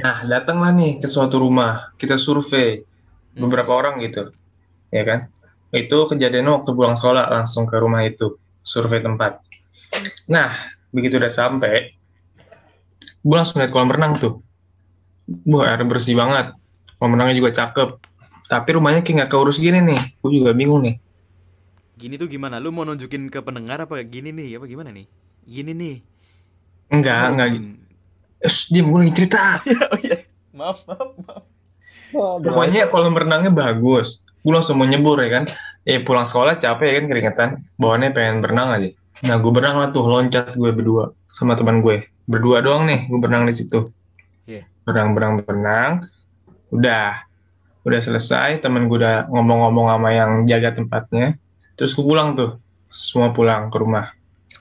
Nah, 0.00 0.28
datanglah 0.28 0.72
nih 0.72 1.00
ke 1.00 1.08
suatu 1.08 1.40
rumah, 1.40 1.92
kita 1.96 2.20
survei 2.20 2.80
Hmm. 2.80 3.48
beberapa 3.48 3.72
orang 3.72 4.00
gitu, 4.04 4.32
ya 4.92 5.02
kan? 5.04 5.32
Itu 5.72 6.06
kejadiannya 6.06 6.62
waktu 6.62 6.70
pulang 6.70 6.94
sekolah 6.94 7.32
langsung 7.32 7.64
ke 7.66 7.76
rumah 7.80 8.04
itu, 8.04 8.36
survei 8.60 9.00
tempat. 9.00 9.40
Nah, 10.28 10.52
begitu 10.92 11.16
udah 11.18 11.32
sampai, 11.32 11.90
gue 13.24 13.36
langsung 13.36 13.58
lihat 13.64 13.72
kolam 13.72 13.90
renang 13.90 14.20
tuh. 14.20 14.44
Wah, 15.48 15.72
air 15.72 15.80
bersih 15.88 16.14
banget. 16.14 16.52
Kolam 16.98 17.14
renangnya 17.18 17.36
juga 17.38 17.50
cakep. 17.54 17.88
Tapi 18.48 18.68
rumahnya 18.76 19.00
kayak 19.00 19.16
nggak 19.24 19.30
keurus 19.32 19.56
gini 19.56 19.80
nih. 19.80 20.00
Gue 20.20 20.30
juga 20.40 20.52
bingung 20.52 20.84
nih. 20.84 21.00
Gini 21.94 22.14
tuh 22.20 22.28
gimana? 22.28 22.60
Lu 22.60 22.74
mau 22.74 22.84
nunjukin 22.84 23.30
ke 23.30 23.40
pendengar 23.40 23.86
apa 23.86 23.98
gini 24.04 24.34
nih? 24.34 24.58
Apa 24.58 24.66
gimana 24.68 24.90
nih? 24.92 25.06
Gini 25.46 25.72
nih. 25.72 25.96
Enggak, 26.92 27.34
enggak. 27.34 27.48
Eh, 28.44 28.54
diam, 28.70 28.92
gue 28.92 28.98
lagi 29.06 29.12
cerita. 29.16 29.58
oh 29.92 29.98
iya. 30.04 30.18
Maaf, 30.52 30.84
maaf, 30.84 31.10
maaf. 31.24 31.42
Pokoknya 32.14 32.86
kolam 32.92 33.16
renangnya 33.16 33.50
bagus. 33.50 34.22
Gue 34.44 34.52
langsung 34.54 34.78
mau 34.78 34.86
nyebur 34.86 35.18
ya 35.18 35.40
kan. 35.40 35.44
Eh 35.88 36.04
pulang 36.04 36.28
sekolah 36.28 36.60
capek 36.60 36.86
ya 36.86 36.94
kan 37.00 37.06
keringetan. 37.10 37.48
Bawaannya 37.80 38.10
pengen 38.14 38.38
berenang 38.44 38.68
aja. 38.76 38.90
Nah 39.24 39.36
gue 39.40 39.50
berenang 39.50 39.76
lah 39.80 39.88
tuh 39.90 40.04
loncat 40.06 40.54
gue 40.54 40.70
berdua 40.70 41.10
sama 41.26 41.56
teman 41.56 41.80
gue. 41.80 42.06
Berdua 42.28 42.60
doang 42.60 42.86
nih 42.86 43.08
gue 43.08 43.18
berenang 43.18 43.48
di 43.48 43.54
situ. 43.56 43.90
Iya. 44.46 44.68
Berenang 44.84 45.16
berenang 45.16 45.34
berenang. 45.42 45.92
Udah. 46.74 47.22
Udah 47.86 48.00
selesai. 48.02 48.58
Temen 48.58 48.90
gue 48.90 48.98
udah 48.98 49.30
ngomong-ngomong 49.30 49.94
sama 49.94 50.08
yang 50.10 50.30
jaga 50.50 50.74
tempatnya. 50.74 51.38
Terus 51.78 51.94
gue 51.94 52.02
pulang 52.02 52.34
tuh. 52.34 52.58
Semua 52.90 53.30
pulang 53.30 53.70
ke 53.70 53.78
rumah. 53.78 54.10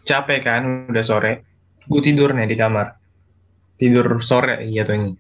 Capek 0.06 0.46
kan. 0.46 0.86
Udah 0.88 1.02
sore. 1.02 1.42
Gue 1.90 2.00
tidur 2.06 2.32
nih 2.32 2.46
di 2.46 2.56
kamar. 2.56 2.94
Tidur 3.82 4.22
sore 4.22 4.62
jatuhnya 4.70 5.18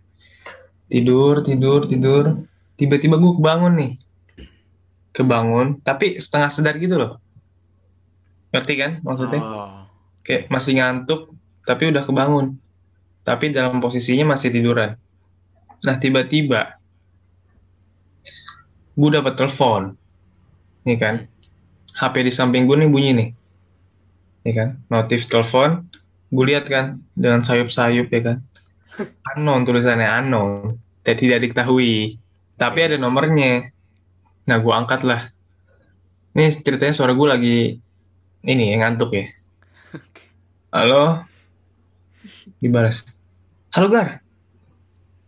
tidur 0.93 1.41
tidur 1.41 1.89
tidur 1.89 2.45
tiba-tiba 2.77 3.17
gue 3.17 3.33
kebangun 3.41 3.73
nih 3.81 3.93
kebangun 5.09 5.81
tapi 5.81 6.21
setengah 6.21 6.49
sadar 6.53 6.77
gitu 6.77 7.01
loh 7.01 7.17
ngerti 8.53 8.73
kan 8.77 8.91
maksudnya 9.01 9.41
Oh. 9.41 9.89
kayak 10.21 10.53
masih 10.53 10.77
ngantuk 10.77 11.33
tapi 11.65 11.89
udah 11.89 12.05
kebangun 12.05 12.61
tapi 13.25 13.49
dalam 13.49 13.81
posisinya 13.81 14.37
masih 14.37 14.53
tiduran 14.53 14.93
nah 15.81 15.97
tiba-tiba 15.97 16.77
gue 18.93 19.09
dapat 19.09 19.33
telepon. 19.33 19.97
Nih 20.85 20.97
kan? 20.99 21.25
HP 21.93 22.25
di 22.25 22.31
samping 22.33 22.65
gue 22.65 22.77
nih 22.77 22.89
bunyi 22.89 23.11
nih. 23.13 23.29
Nih 24.45 24.53
kan? 24.53 24.69
Notif 24.89 25.25
telepon. 25.29 25.85
Gue 26.33 26.45
lihat 26.49 26.65
kan 26.65 27.01
dengan 27.13 27.45
sayup-sayup 27.45 28.09
ya 28.09 28.21
kan? 28.21 28.37
Unknown 29.33 29.65
tulisannya 29.65 30.09
unknown. 30.09 30.77
Dan 31.05 31.15
tidak 31.17 31.41
diketahui. 31.45 32.17
Tapi 32.57 32.79
ada 32.85 32.95
nomornya. 32.97 33.69
Nah 34.49 34.57
gue 34.61 34.73
angkat 34.73 35.01
lah. 35.05 35.29
Ini 36.33 36.49
ceritanya 36.49 36.93
suara 36.93 37.13
gue 37.13 37.27
lagi 37.29 37.57
ini 38.43 38.73
ya, 38.73 38.75
ngantuk 38.81 39.13
ya. 39.13 39.25
Halo? 40.73 41.21
Dibalas. 42.57 43.05
Halo 43.69 43.87
gar. 43.93 44.25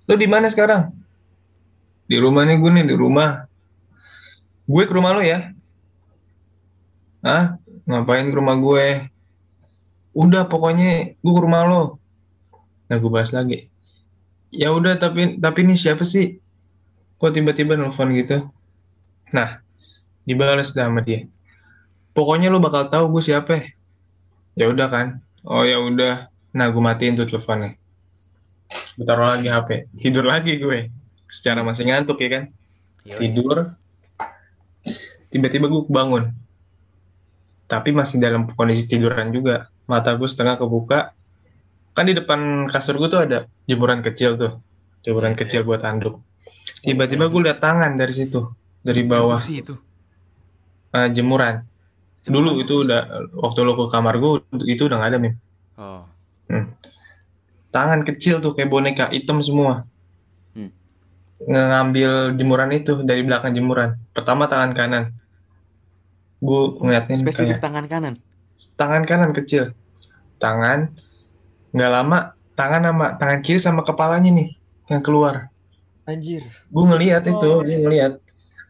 Lo 0.09 0.17
di 0.17 0.25
mana 0.25 0.49
sekarang? 0.49 0.89
Di 2.05 2.17
rumah 2.17 2.45
nih 2.45 2.57
gue 2.57 2.71
nih 2.73 2.85
di 2.89 2.95
rumah 2.97 3.45
gue 4.65 4.83
ke 4.85 4.93
rumah 4.93 5.13
lo 5.13 5.21
ya. 5.21 5.53
Hah? 7.25 7.57
ngapain 7.85 8.25
ke 8.29 8.35
rumah 8.35 8.57
gue? 8.57 9.07
Udah 10.17 10.49
pokoknya 10.49 11.17
gue 11.21 11.33
ke 11.33 11.41
rumah 11.41 11.61
lo. 11.69 11.81
Nah 12.89 12.97
gue 12.97 13.09
balas 13.09 13.31
lagi. 13.33 13.69
Ya 14.49 14.73
udah 14.73 14.97
tapi 14.97 15.37
tapi 15.37 15.59
ini 15.65 15.77
siapa 15.77 16.01
sih? 16.01 16.41
Kok 17.21 17.33
tiba-tiba 17.33 17.77
nelfon 17.77 18.13
gitu? 18.17 18.45
Nah 19.33 19.61
dibales 20.25 20.73
dah 20.73 20.89
sama 20.89 21.05
dia. 21.05 21.29
Pokoknya 22.17 22.49
lu 22.49 22.57
bakal 22.57 22.89
tahu 22.89 23.17
gue 23.17 23.23
siapa. 23.23 23.69
Ya 24.57 24.65
udah 24.71 24.87
kan? 24.89 25.07
Oh 25.45 25.61
ya 25.61 25.77
udah. 25.77 26.31
Nah 26.55 26.65
gue 26.73 26.81
matiin 26.81 27.19
tuh 27.19 27.29
teleponnya. 27.29 27.77
Gue 28.95 29.05
taruh 29.05 29.29
lagi 29.29 29.51
HP 29.51 29.93
tidur 29.99 30.25
lagi 30.25 30.57
gue. 30.57 30.89
Secara 31.29 31.61
masih 31.61 31.91
ngantuk 31.91 32.17
ya 32.21 32.29
kan? 32.41 32.43
Yoi. 33.05 33.21
tidur 33.21 33.77
tiba-tiba 35.35 35.67
gue 35.67 35.83
bangun 35.91 36.31
tapi 37.65 37.89
masih 37.91 38.21
dalam 38.21 38.49
kondisi 38.53 38.85
tiduran 38.85 39.33
juga. 39.33 39.69
Mata 39.89 40.13
gue 40.13 40.29
setengah 40.29 40.57
kebuka. 40.61 41.13
Kan 41.97 42.05
di 42.09 42.13
depan 42.13 42.69
kasur 42.69 42.97
gue 43.01 43.09
tuh 43.09 43.21
ada 43.25 43.49
jemuran 43.65 44.05
kecil 44.05 44.37
tuh. 44.37 44.61
Jemuran 45.05 45.33
Iya, 45.33 45.39
kecil 45.45 45.61
buat 45.65 45.81
tanduk. 45.85 46.21
Tiba-tiba 46.81 47.29
gue 47.29 47.41
liat 47.45 47.59
tangan 47.61 47.97
dari 47.97 48.13
situ 48.13 48.45
dari 48.85 49.01
bawah. 49.05 49.41
itu. 49.41 49.77
eh, 50.93 51.09
jemuran. 51.13 51.65
Dulu 52.25 52.57
itu 52.61 52.85
udah 52.85 53.29
waktu 53.37 53.59
lo 53.61 53.77
ke 53.77 53.85
kamar 53.93 54.17
gue 54.17 54.41
itu 54.65 54.85
udah 54.89 54.97
nggak 55.01 55.11
ada 55.13 55.19
mim. 55.21 55.33
Oh. 55.75 56.05
tangan 57.75 58.07
kecil 58.07 58.39
tuh 58.39 58.55
kayak 58.55 58.71
boneka 58.71 59.05
hitam 59.11 59.43
semua. 59.43 59.83
Hmm. 60.55 60.71
ngambil 61.43 62.31
jemuran 62.39 62.71
itu 62.71 63.03
dari 63.03 63.25
belakang 63.25 63.51
jemuran. 63.51 63.99
Pertama 64.15 64.47
tangan 64.47 64.71
kanan 64.71 65.03
gue 66.37 66.61
ngeliatin 66.77 67.15
Spesifik 67.17 67.53
kayak 67.53 67.63
tangan 67.63 67.85
kanan. 67.85 68.13
tangan 68.75 69.03
kanan 69.03 69.31
kecil 69.31 69.71
tangan 70.37 70.91
nggak 71.71 71.91
lama 71.91 72.17
tangan 72.53 72.81
sama 72.85 73.07
tangan 73.15 73.39
kiri 73.41 73.57
sama 73.57 73.81
kepalanya 73.81 74.31
nih 74.31 74.49
yang 74.87 75.01
keluar 75.01 75.51
Anjir. 76.05 76.43
gue 76.45 76.83
ngeliat 76.85 77.23
itu 77.23 77.35
Oh. 77.41 77.59
gue 77.59 77.77
ngeliat 77.77 78.19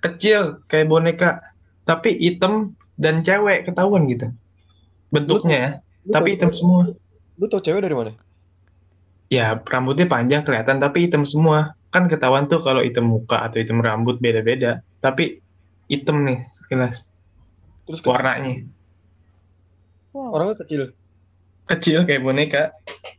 kecil 0.01 0.62
kayak 0.65 0.88
boneka 0.88 1.41
tapi 1.84 2.13
hitam 2.15 2.74
dan 2.95 3.22
cewek 3.22 3.65
ketahuan 3.65 4.05
gitu 4.05 4.29
bentuknya 5.10 5.81
Lu 6.03 6.13
tapi 6.13 6.34
tau- 6.34 6.34
hitam 6.38 6.51
semua 6.51 6.81
Lu 7.36 7.45
tau 7.45 7.60
cewek 7.60 7.81
dari 7.81 7.93
mana? 7.93 8.13
ya 9.27 9.57
rambutnya 9.60 10.05
panjang 10.05 10.41
kelihatan 10.41 10.77
tapi 10.77 11.05
hitam 11.05 11.25
semua 11.25 11.74
kan 11.89 12.05
ketahuan 12.05 12.45
tuh 12.45 12.60
kalau 12.60 12.79
hitam 12.79 13.05
muka 13.05 13.41
atau 13.41 13.57
hitam 13.57 13.79
rambut 13.79 14.17
beda-beda 14.17 14.79
tapi 14.98 15.41
hitam 15.88 16.22
nih 16.22 16.45
sekilas 16.48 17.10
Terus 17.86 18.00
ke- 18.00 18.08
warnanya 18.08 18.65
Wow. 20.12 20.32
orangnya 20.32 20.56
kecil. 20.62 20.84
kecil 21.65 22.00
kayak 22.04 22.22
boneka 22.22 22.63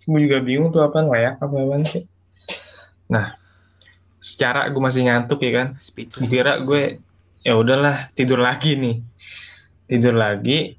gue 0.02 0.20
juga 0.22 0.38
bingung 0.38 0.70
tuh 0.70 0.80
apa 0.80 1.02
layak 1.02 1.36
apa 1.36 1.50
apaan 1.50 1.82
sih 1.82 2.06
nah 3.04 3.34
secara 4.16 4.66
gue 4.66 4.78
masih 4.78 5.02
ngantuk 5.04 5.38
ya 5.40 5.52
kan 5.52 5.68
Speechless. 5.78 6.26
kira 6.26 6.58
gue 6.58 7.02
ya 7.42 7.52
udahlah 7.52 8.10
tidur 8.12 8.38
lagi 8.38 8.74
nih 8.74 9.02
tidur 9.84 10.14
lagi 10.14 10.78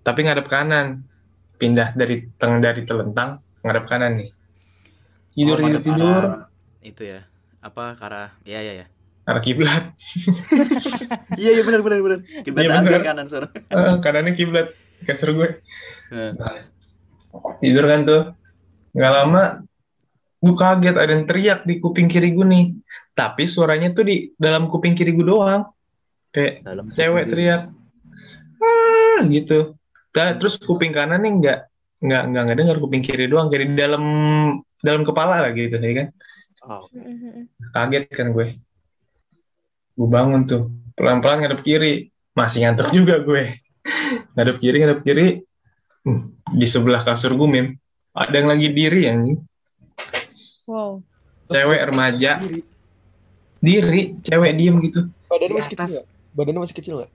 tapi 0.00 0.24
ngadep 0.24 0.44
kanan 0.46 1.04
pindah 1.56 1.92
dari 1.92 2.24
teng 2.34 2.58
dari 2.58 2.82
telentang 2.82 3.38
ngadep 3.60 3.84
kanan 3.84 4.16
nih 4.16 4.30
tidur 5.30 5.56
Oh, 5.56 5.62
tidur 5.62 5.80
tidur 5.80 6.08
arah 6.10 6.48
Itu 6.80 7.02
ya. 7.04 7.20
Apa 7.60 7.92
karena 7.92 8.32
ya 8.42 8.56
ya 8.58 8.72
ya. 8.74 8.86
Arah 9.30 9.42
kiblat. 9.42 9.84
Iya 11.40 11.50
iya 11.56 11.62
benar 11.64 11.80
benar 11.86 11.98
benar. 12.02 12.18
Kita 12.42 12.58
Iya, 12.60 12.68
benar. 12.82 13.00
kanan 13.06 13.26
sana. 13.30 13.48
Eh, 13.54 13.94
kanannya 14.02 14.32
kiblat. 14.34 14.74
Kasur 15.06 15.32
gue. 15.32 15.48
Nah. 16.10 16.60
tidur 17.62 17.86
kan 17.86 18.00
tuh. 18.04 18.22
Nggak 18.92 19.12
lama 19.14 19.42
gue 20.40 20.54
kaget 20.56 20.96
ada 20.98 21.12
yang 21.14 21.24
teriak 21.28 21.60
di 21.64 21.78
kuping 21.78 22.10
kiri 22.10 22.34
gue 22.34 22.46
nih. 22.46 22.66
Tapi 23.14 23.46
suaranya 23.46 23.94
tuh 23.94 24.04
di 24.04 24.34
dalam 24.34 24.66
kuping 24.66 24.98
kiri 24.98 25.14
gue 25.14 25.26
doang. 25.26 25.70
Kayak 26.34 26.66
Dalam 26.66 26.86
cewek 26.90 27.24
teriak 27.30 27.62
ah 28.60 29.20
gitu. 29.30 29.78
Terus 30.12 30.58
kuping 30.60 30.90
kanan 30.92 31.22
nih 31.22 31.32
nggak 31.38 31.58
nggak 32.00 32.22
nggak 32.32 32.42
nggak 32.48 32.58
dengar 32.58 32.76
kuping 32.82 33.04
kiri 33.04 33.30
doang 33.30 33.46
kayak 33.48 33.72
di 33.72 33.76
dalam 33.78 34.04
dalam 34.80 35.02
kepala 35.06 35.44
lah 35.44 35.52
gitu 35.52 35.76
ya 35.78 35.94
kan? 36.04 36.08
Mm-mm. 36.60 37.48
kaget 37.72 38.04
kan 38.12 38.36
gue 38.36 38.46
gue 40.00 40.08
bangun 40.08 40.48
tuh. 40.48 40.62
Pelan 40.96 41.20
pelan 41.20 41.44
ngadep 41.44 41.60
kiri. 41.60 42.08
Masih 42.32 42.64
ngantuk 42.64 42.88
juga 42.90 43.20
gue. 43.20 43.52
Ngadep 44.34 44.56
kiri 44.56 44.76
ngadep 44.80 45.00
kiri. 45.04 45.26
Hmm, 46.00 46.32
di 46.48 46.64
sebelah 46.64 47.04
kasur 47.04 47.36
gue 47.36 47.44
mim 47.44 47.66
ada 48.16 48.32
yang 48.32 48.48
lagi 48.48 48.72
diri 48.72 49.00
yang 49.04 49.18
Wow. 50.64 51.02
cewek 51.46 51.80
remaja. 51.92 52.40
Diri. 52.40 52.62
diri 53.60 54.02
cewek 54.24 54.52
diem 54.56 54.76
gitu. 54.80 55.00
Badannya 55.28 55.60
masih 55.60 55.70
kecil 55.70 55.84
nggak? 55.92 56.06
Badannya 56.32 56.60
masih 56.64 56.76
kecil 56.80 56.94
nggak? 56.96 57.10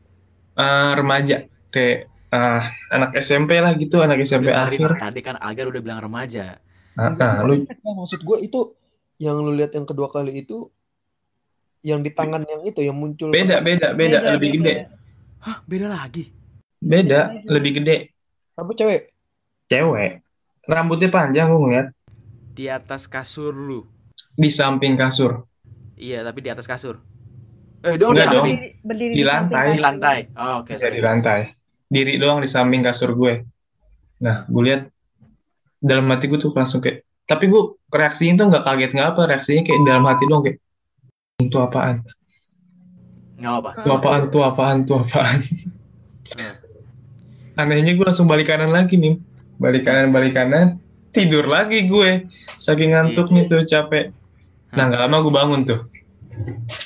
Eh, 0.56 0.91
remaja. 0.93 1.38
Kayak 1.74 1.98
eh, 2.30 2.62
anak 2.91 3.12
SMP 3.17 3.52
lah 3.58 3.74
gitu 3.74 3.98
anak 4.04 4.21
SMP 4.21 4.52
Udah, 4.52 4.69
tadi, 4.69 4.78
akhir. 4.78 4.91
tadi 5.02 5.19
kan 5.24 5.36
Algar 5.41 5.65
udah 5.71 5.82
bilang 5.82 6.00
remaja. 6.04 6.62
Ah, 6.95 7.12
ah, 7.12 7.41
lu 7.43 7.65
Nah, 7.65 7.93
maksud 7.98 8.21
gue 8.21 8.38
itu 8.39 8.60
yang 9.17 9.39
lu 9.39 9.52
lihat 9.52 9.74
yang 9.74 9.88
kedua 9.88 10.08
kali 10.08 10.43
itu 10.43 10.69
yang 11.86 12.02
di 12.02 12.10
tangan 12.10 12.41
yang 12.43 12.65
itu 12.65 12.82
yang 12.82 12.98
muncul 12.98 13.30
beda 13.30 13.62
beda 13.62 13.93
beda 13.93 14.17
lebih 14.34 14.58
gede 14.58 14.74
Hah, 15.39 15.62
beda 15.63 15.86
lagi. 15.88 16.34
beda 16.76 17.45
lebih 17.45 17.78
gede 17.78 18.10
apa 18.54 18.71
cewek 18.74 19.13
cewek 19.67 20.26
rambutnya 20.65 21.10
panjang 21.10 21.45
gue 21.48 21.62
ngeliat 21.62 21.88
Di 22.52 22.65
atas 22.65 23.06
kasur 23.06 23.52
lu. 23.52 23.86
di 24.34 24.50
samping 24.50 24.95
kasur 24.95 25.45
Iya, 25.95 26.28
tapi 26.28 26.43
di 26.43 26.52
atas 26.52 26.67
kasur. 26.67 27.00
Eh, 27.80 27.95
udah 27.95 28.12
Enggak 28.12 28.28
dong. 28.28 28.52
Berdiri, 28.52 28.67
berdiri 28.84 29.13
Di 29.15 29.24
lantai. 29.24 29.65
Di 29.71 29.80
lantai. 29.80 30.17
Oh, 30.36 30.60
oke. 30.60 30.76
Sorry. 30.76 30.91
di 30.91 31.02
lantai 31.02 31.41
diri 31.86 32.17
doang 32.17 32.41
di 32.41 32.50
samping 32.50 32.82
kasur 32.82 33.13
gue 33.13 33.45
nah 34.17 34.43
gue 34.43 34.63
lihat 34.63 34.82
dalam 35.78 36.10
hati 36.10 36.26
gue 36.26 36.36
tuh 36.36 36.50
langsung 36.50 36.82
kayak 36.82 37.06
tapi 37.24 37.45
gue 37.45 37.62
reaksinya 37.88 38.41
tuh 38.41 38.45
nggak 38.50 38.63
kaget 38.63 38.91
nggak 38.91 39.08
apa 39.13 39.21
reaksinya 39.30 39.62
kayak 39.62 39.80
dalam 39.86 40.04
hati 40.04 40.24
doang 40.26 40.41
kayak 40.41 40.58
itu 41.39 41.58
apaan? 41.60 42.00
Nggak 43.36 43.54
apa. 43.60 43.69
itu 43.84 43.89
apaan? 43.91 44.21
tuh 44.32 44.41
apaan? 44.43 44.78
Tuh 44.88 44.98
apaan? 45.04 45.39
Anehnya 47.60 47.91
gue 47.95 48.06
langsung 48.08 48.28
balik 48.28 48.52
kanan 48.52 48.71
lagi 48.71 49.00
nih 49.00 49.19
balik 49.60 49.88
kanan 49.88 50.12
balik 50.15 50.36
kanan. 50.36 50.80
Tidur 51.12 51.48
lagi 51.48 51.88
gue. 51.88 52.28
Saking 52.60 52.95
ngantuknya 52.95 53.48
tuh 53.48 53.63
capek. 53.67 54.12
Nah 54.76 54.84
nggak 54.91 55.02
lama 55.08 55.15
gue 55.24 55.34
bangun 55.36 55.62
tuh. 55.63 55.80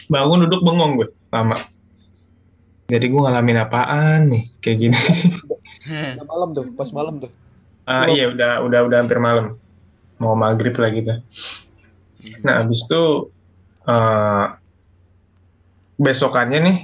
Bangun 0.10 0.46
duduk 0.46 0.62
bengong 0.66 1.02
gue. 1.02 1.10
Lama. 1.34 1.58
Jadi 2.90 3.06
gue 3.06 3.22
ngalamin 3.22 3.62
apaan 3.62 4.34
nih? 4.34 4.44
Kayak 4.62 4.78
gini. 4.82 4.98
Udah 6.18 6.26
malam 6.26 6.50
tuh 6.58 6.66
pas 6.74 6.90
malam 6.94 7.22
tuh. 7.22 7.32
Ah 7.90 8.06
iya 8.06 8.30
udah 8.30 8.62
udah 8.62 8.86
udah 8.86 8.98
hampir 9.02 9.18
malam. 9.18 9.58
Mau 10.22 10.38
maghrib 10.38 10.78
lah 10.78 10.94
gitu. 10.94 11.14
Nah 12.46 12.62
abis 12.62 12.86
itu 12.86 13.34
eh, 13.86 14.46
besokannya 15.96 16.60
nih 16.64 16.78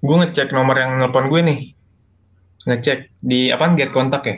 gue 0.00 0.16
ngecek 0.16 0.52
nomor 0.52 0.76
yang 0.76 0.96
nelpon 0.96 1.28
gue 1.28 1.40
nih 1.42 1.60
ngecek 2.66 3.12
di 3.22 3.48
apa 3.48 3.72
get 3.74 3.90
kontak 3.90 4.22
ya. 4.24 4.36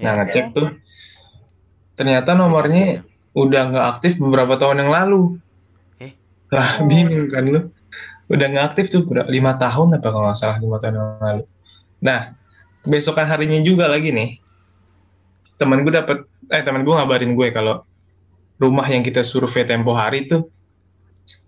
Nah 0.00 0.12
Ya. 0.12 0.16
ngecek 0.22 0.46
tuh 0.52 0.68
ternyata 1.96 2.32
nomornya 2.32 3.04
udah 3.32 3.62
nggak 3.72 3.86
aktif 3.96 4.16
beberapa 4.16 4.56
tahun 4.56 4.84
yang 4.86 4.92
lalu. 4.92 5.22
Eh? 6.00 6.12
Lah 6.52 6.80
Oh. 6.80 6.88
bingung 6.88 7.28
kan 7.28 7.44
lu. 7.44 7.60
Udah 8.26 8.46
nggak 8.48 8.66
aktif 8.74 8.88
tuh 8.88 9.04
ber- 9.04 9.28
lima 9.28 9.54
tahun 9.56 10.00
apa 10.00 10.08
kalau 10.08 10.26
nggak 10.28 10.38
salah 10.38 10.58
lima 10.58 10.76
tahun 10.80 10.94
yang 10.98 11.08
lalu. 11.20 11.44
Nah 12.00 12.20
besokan 12.82 13.26
harinya 13.26 13.58
juga 13.60 13.90
lagi 13.90 14.14
nih 14.14 14.38
teman 15.56 15.82
gue 15.82 15.90
dapet 15.90 16.22
eh 16.52 16.62
teman 16.62 16.84
gue 16.84 16.92
ngabarin 16.92 17.32
gue 17.34 17.48
kalau 17.50 17.82
rumah 18.56 18.86
yang 18.86 19.02
kita 19.02 19.24
survei 19.24 19.64
tempo 19.64 19.90
hari 19.90 20.28
tuh 20.28 20.46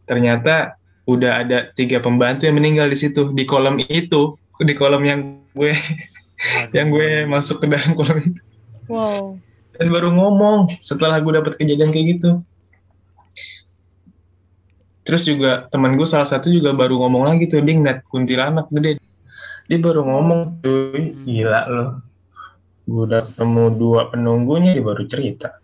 ternyata 0.09 0.75
udah 1.05 1.45
ada 1.45 1.59
tiga 1.77 2.01
pembantu 2.01 2.49
yang 2.49 2.57
meninggal 2.57 2.89
di 2.89 2.99
situ 2.99 3.33
di 3.33 3.45
kolom 3.45 3.81
itu 3.89 4.37
di 4.65 4.75
kolom 4.75 5.05
yang 5.05 5.21
gue 5.55 5.73
yang 6.77 6.89
gue 6.91 7.29
masuk 7.29 7.61
ke 7.63 7.67
dalam 7.69 7.93
kolom 7.93 8.19
itu. 8.25 8.43
Wow. 8.89 9.37
dan 9.77 9.93
baru 9.93 10.11
ngomong 10.11 10.81
setelah 10.81 11.21
gue 11.21 11.33
dapet 11.37 11.61
kejadian 11.61 11.93
kayak 11.93 12.19
gitu. 12.19 12.31
Terus 15.05 15.29
juga 15.29 15.69
teman 15.71 15.95
gue 15.95 16.09
salah 16.09 16.27
satu 16.27 16.51
juga 16.51 16.73
baru 16.73 16.99
ngomong 16.99 17.29
lagi 17.29 17.47
tuh 17.47 17.61
dia 17.63 17.77
ngeliat 17.77 18.01
kuntilanak 18.09 18.67
gede. 18.73 18.99
Dia 19.69 19.79
baru 19.79 20.03
ngomong 20.09 20.65
cuy 20.65 21.15
gila 21.29 21.63
loh 21.69 22.09
gue 22.89 23.03
udah 23.05 23.21
ketemu 23.21 23.65
dua 23.77 24.01
penunggunya 24.09 24.73
dia 24.73 24.85
baru 24.85 25.05
cerita. 25.05 25.61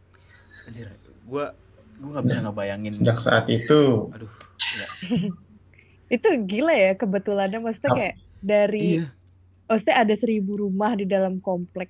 Anjir, 0.69 0.93
gua 1.25 1.57
gua 1.99 2.09
nggak 2.15 2.27
bisa 2.27 2.41
ngebayangin. 2.43 2.93
sejak 2.93 3.19
saat 3.19 3.47
itu 3.47 4.11
Aduh. 4.11 4.31
Ya. 4.79 4.87
Itu 6.15 6.29
gila 6.45 6.71
ya 6.71 6.93
kebetulannya 6.95 7.59
maksudnya 7.59 7.91
kayak 7.93 8.15
dari 8.39 9.01
Iya. 9.01 9.07
maksudnya 9.67 9.97
ada 9.99 10.15
seribu 10.15 10.61
rumah 10.61 10.95
di 10.95 11.05
dalam 11.05 11.41
komplek. 11.41 11.89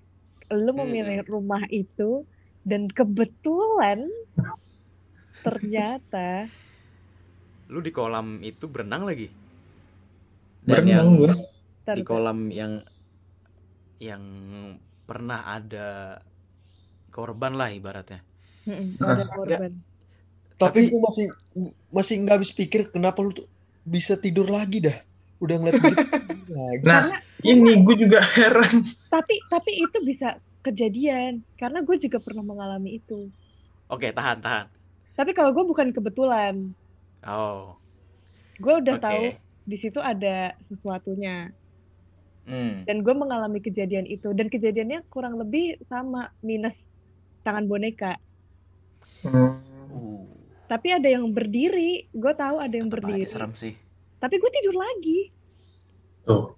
Lu 0.48 0.70
Hmm. 0.70 0.86
memilih 0.86 1.24
rumah 1.26 1.64
itu 1.66 2.22
dan 2.62 2.86
kebetulan 2.88 4.06
ternyata 5.40 6.46
Lu 7.72 7.80
di 7.80 7.90
kolam 7.90 8.44
itu 8.44 8.68
berenang 8.68 9.08
lagi. 9.08 9.32
Dan 10.62 10.84
Berenang 10.84 10.88
yang 10.88 11.08
gue. 11.16 11.32
Di 11.90 12.02
kolam 12.04 12.52
yang 12.52 12.72
yang 13.98 14.22
pernah 15.04 15.48
ada 15.48 16.20
korban 17.08 17.56
lah 17.56 17.72
ibaratnya. 17.72 18.20
Ah, 19.00 19.16
ada 19.16 19.24
korban. 19.26 19.72
Tapi 20.54 20.86
Tapi- 20.86 20.90
gue 20.90 21.00
masih 21.00 21.26
masih 21.88 22.14
nggak 22.20 22.36
habis 22.36 22.50
pikir 22.50 22.88
kenapa 22.88 23.18
lu 23.18 23.32
tuh 23.32 23.46
bisa 23.82 24.14
tidur 24.14 24.46
lagi 24.46 24.80
dah. 24.80 24.96
Udah 25.38 25.54
ngeliat 25.56 25.76
begitu 25.76 26.04
lagi. 26.54 26.84
Nah, 26.84 27.02
ini 27.42 27.72
gue 27.78 27.96
juga 27.98 28.22
heran. 28.32 28.80
Tapi 29.06 29.34
tapi 29.46 29.70
itu 29.76 29.98
bisa 30.00 30.36
kejadian 30.60 31.44
karena 31.54 31.80
gue 31.80 31.96
juga 31.98 32.16
pernah 32.16 32.40
mengalami 32.40 32.96
itu. 32.96 33.28
Oke, 33.86 34.08
tahan, 34.08 34.40
tahan. 34.40 34.66
Tapi 35.12 35.30
kalau 35.30 35.52
gue 35.52 35.64
bukan 35.64 35.90
kebetulan, 35.90 36.72
Oh, 37.20 37.76
gue 38.56 38.74
udah 38.74 38.96
oke. 38.96 39.04
tahu 39.04 39.22
di 39.64 39.76
situ 39.76 39.96
ada 39.96 40.52
sesuatunya 40.66 41.48
Hmm. 42.44 42.84
dan 42.84 43.00
gue 43.00 43.14
mengalami 43.14 43.56
kejadian 43.58 44.04
itu 44.04 44.28
dan 44.30 44.46
kejadiannya 44.46 45.00
kurang 45.08 45.34
lebih 45.34 45.80
sama 45.84 46.28
minus 46.40 46.76
tangan 47.40 47.64
boneka. 47.64 48.20
Hmm. 49.22 49.56
Uh, 49.88 50.24
Tapi 50.74 50.90
ada 50.90 51.06
yang 51.06 51.30
berdiri, 51.30 52.10
gue 52.10 52.32
tahu 52.34 52.58
ada 52.58 52.74
yang 52.74 52.90
berdiri. 52.90 53.22
serem 53.24 53.54
sih. 53.54 53.78
Tapi 54.18 54.34
gue 54.34 54.50
tidur 54.50 54.74
lagi, 54.74 55.30
Tuh, 56.24 56.50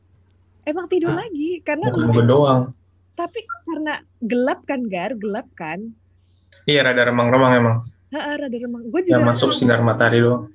emang 0.65 0.89
tidur 0.89 1.13
Ah. 1.13 1.21
lagi 1.21 1.61
karena 1.61 1.93
bukan 1.93 2.09
gue 2.09 2.25
doang. 2.25 2.63
tapi 3.13 3.45
karena 3.67 3.95
gelap 4.23 4.65
kan 4.65 4.81
gar, 4.87 5.13
gelap 5.13 5.45
kan. 5.53 5.93
Iya, 6.65 6.81
rada 6.83 7.03
remang-remang 7.05 7.53
emang. 7.55 7.77
Heeh, 8.09 8.35
rada 8.39 8.57
remang. 8.57 8.87
Gue 8.87 9.03
Yang 9.03 9.11
juga 9.13 9.29
masuk 9.29 9.51
sinar 9.53 9.81
matahari 9.81 10.21
doang. 10.21 10.49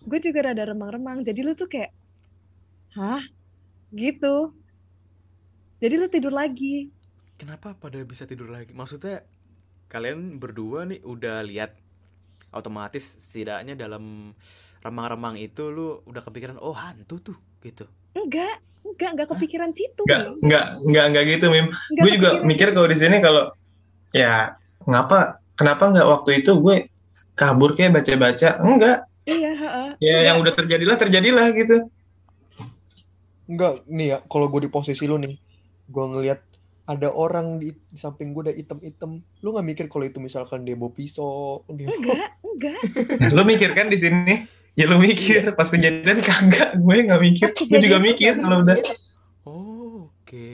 gue 0.00 0.18
juga 0.18 0.40
rada 0.42 0.64
remang-remang. 0.64 1.20
Jadi 1.20 1.38
lu 1.38 1.52
tuh 1.52 1.68
kayak, 1.68 1.92
hah, 2.92 3.22
gitu. 3.90 4.50
Jadi 5.78 5.94
lu 5.94 6.08
tidur 6.08 6.32
lagi. 6.32 6.90
Kenapa 7.36 7.70
pada 7.72 8.02
bisa 8.02 8.24
tidur 8.24 8.48
lagi? 8.48 8.72
Maksudnya 8.72 9.22
kalian 9.86 10.36
berdua 10.36 10.82
nih 10.84 10.98
udah 11.00 11.44
lihat 11.44 11.76
otomatis 12.52 13.16
setidaknya 13.20 13.76
dalam 13.76 14.32
remang-remang 14.80 15.36
itu 15.36 15.68
lu 15.68 16.00
udah 16.06 16.22
kepikiran 16.22 16.56
oh 16.62 16.74
hantu 16.74 17.20
tuh 17.20 17.38
gitu. 17.60 17.84
Enggak, 18.14 18.62
enggak, 18.86 19.10
enggak 19.14 19.28
kepikiran 19.34 19.70
situ. 19.74 20.02
Enggak, 20.06 20.20
Mim. 20.22 20.34
enggak, 20.44 20.66
enggak, 20.86 21.04
enggak 21.10 21.24
gitu, 21.36 21.46
Mim. 21.50 21.66
Enggak 21.68 22.02
Gue 22.02 22.10
juga 22.14 22.30
kepikiran. 22.30 22.48
mikir 22.48 22.68
kalau 22.72 22.88
di 22.88 22.98
sini 22.98 23.16
kalau 23.18 23.44
ya 24.14 24.56
ngapa 24.88 25.42
kenapa 25.58 25.82
nggak 25.92 26.08
waktu 26.08 26.30
itu 26.40 26.50
gue 26.56 26.76
kabur 27.34 27.74
kayak 27.74 28.02
baca-baca? 28.02 28.48
Enggak. 28.62 28.98
Iya, 29.28 29.52
heeh. 29.52 29.88
Ya 30.00 30.08
Enggak. 30.08 30.26
yang 30.30 30.36
udah 30.40 30.52
terjadilah 30.56 30.96
terjadilah 30.96 31.46
gitu. 31.52 31.76
Enggak, 33.48 33.84
nih 33.88 34.06
ya, 34.12 34.18
kalau 34.28 34.46
gue 34.52 34.68
di 34.68 34.70
posisi 34.72 35.08
lu 35.08 35.16
nih, 35.16 35.34
gue 35.88 36.04
ngeliat 36.04 36.40
ada 36.88 37.12
orang 37.12 37.60
di, 37.60 37.76
di 37.76 37.98
samping 38.00 38.32
gue 38.32 38.48
udah 38.48 38.56
item-item. 38.56 39.20
Lu 39.44 39.52
nggak 39.52 39.66
mikir 39.68 39.86
kalau 39.92 40.08
itu 40.08 40.16
misalkan 40.24 40.64
dia 40.64 40.72
bawa 40.72 40.88
pisau, 40.96 41.60
dia 41.68 41.92
Enggak, 41.92 42.32
enggak. 42.40 42.80
Lu 43.36 43.44
mikir 43.44 43.76
kan 43.76 43.92
di 43.92 44.00
sini? 44.00 44.48
Ya 44.78 44.86
lu 44.86 45.02
mikir 45.02 45.42
pas 45.58 45.66
kejadian 45.68 46.22
kagak, 46.22 46.78
gue 46.78 46.96
nggak 47.02 47.18
mikir. 47.18 47.50
Gue 47.50 47.82
juga 47.82 47.98
mikir 47.98 48.38
kalau 48.38 48.62
udah. 48.62 48.78
Oh, 49.42 50.06
oke. 50.06 50.48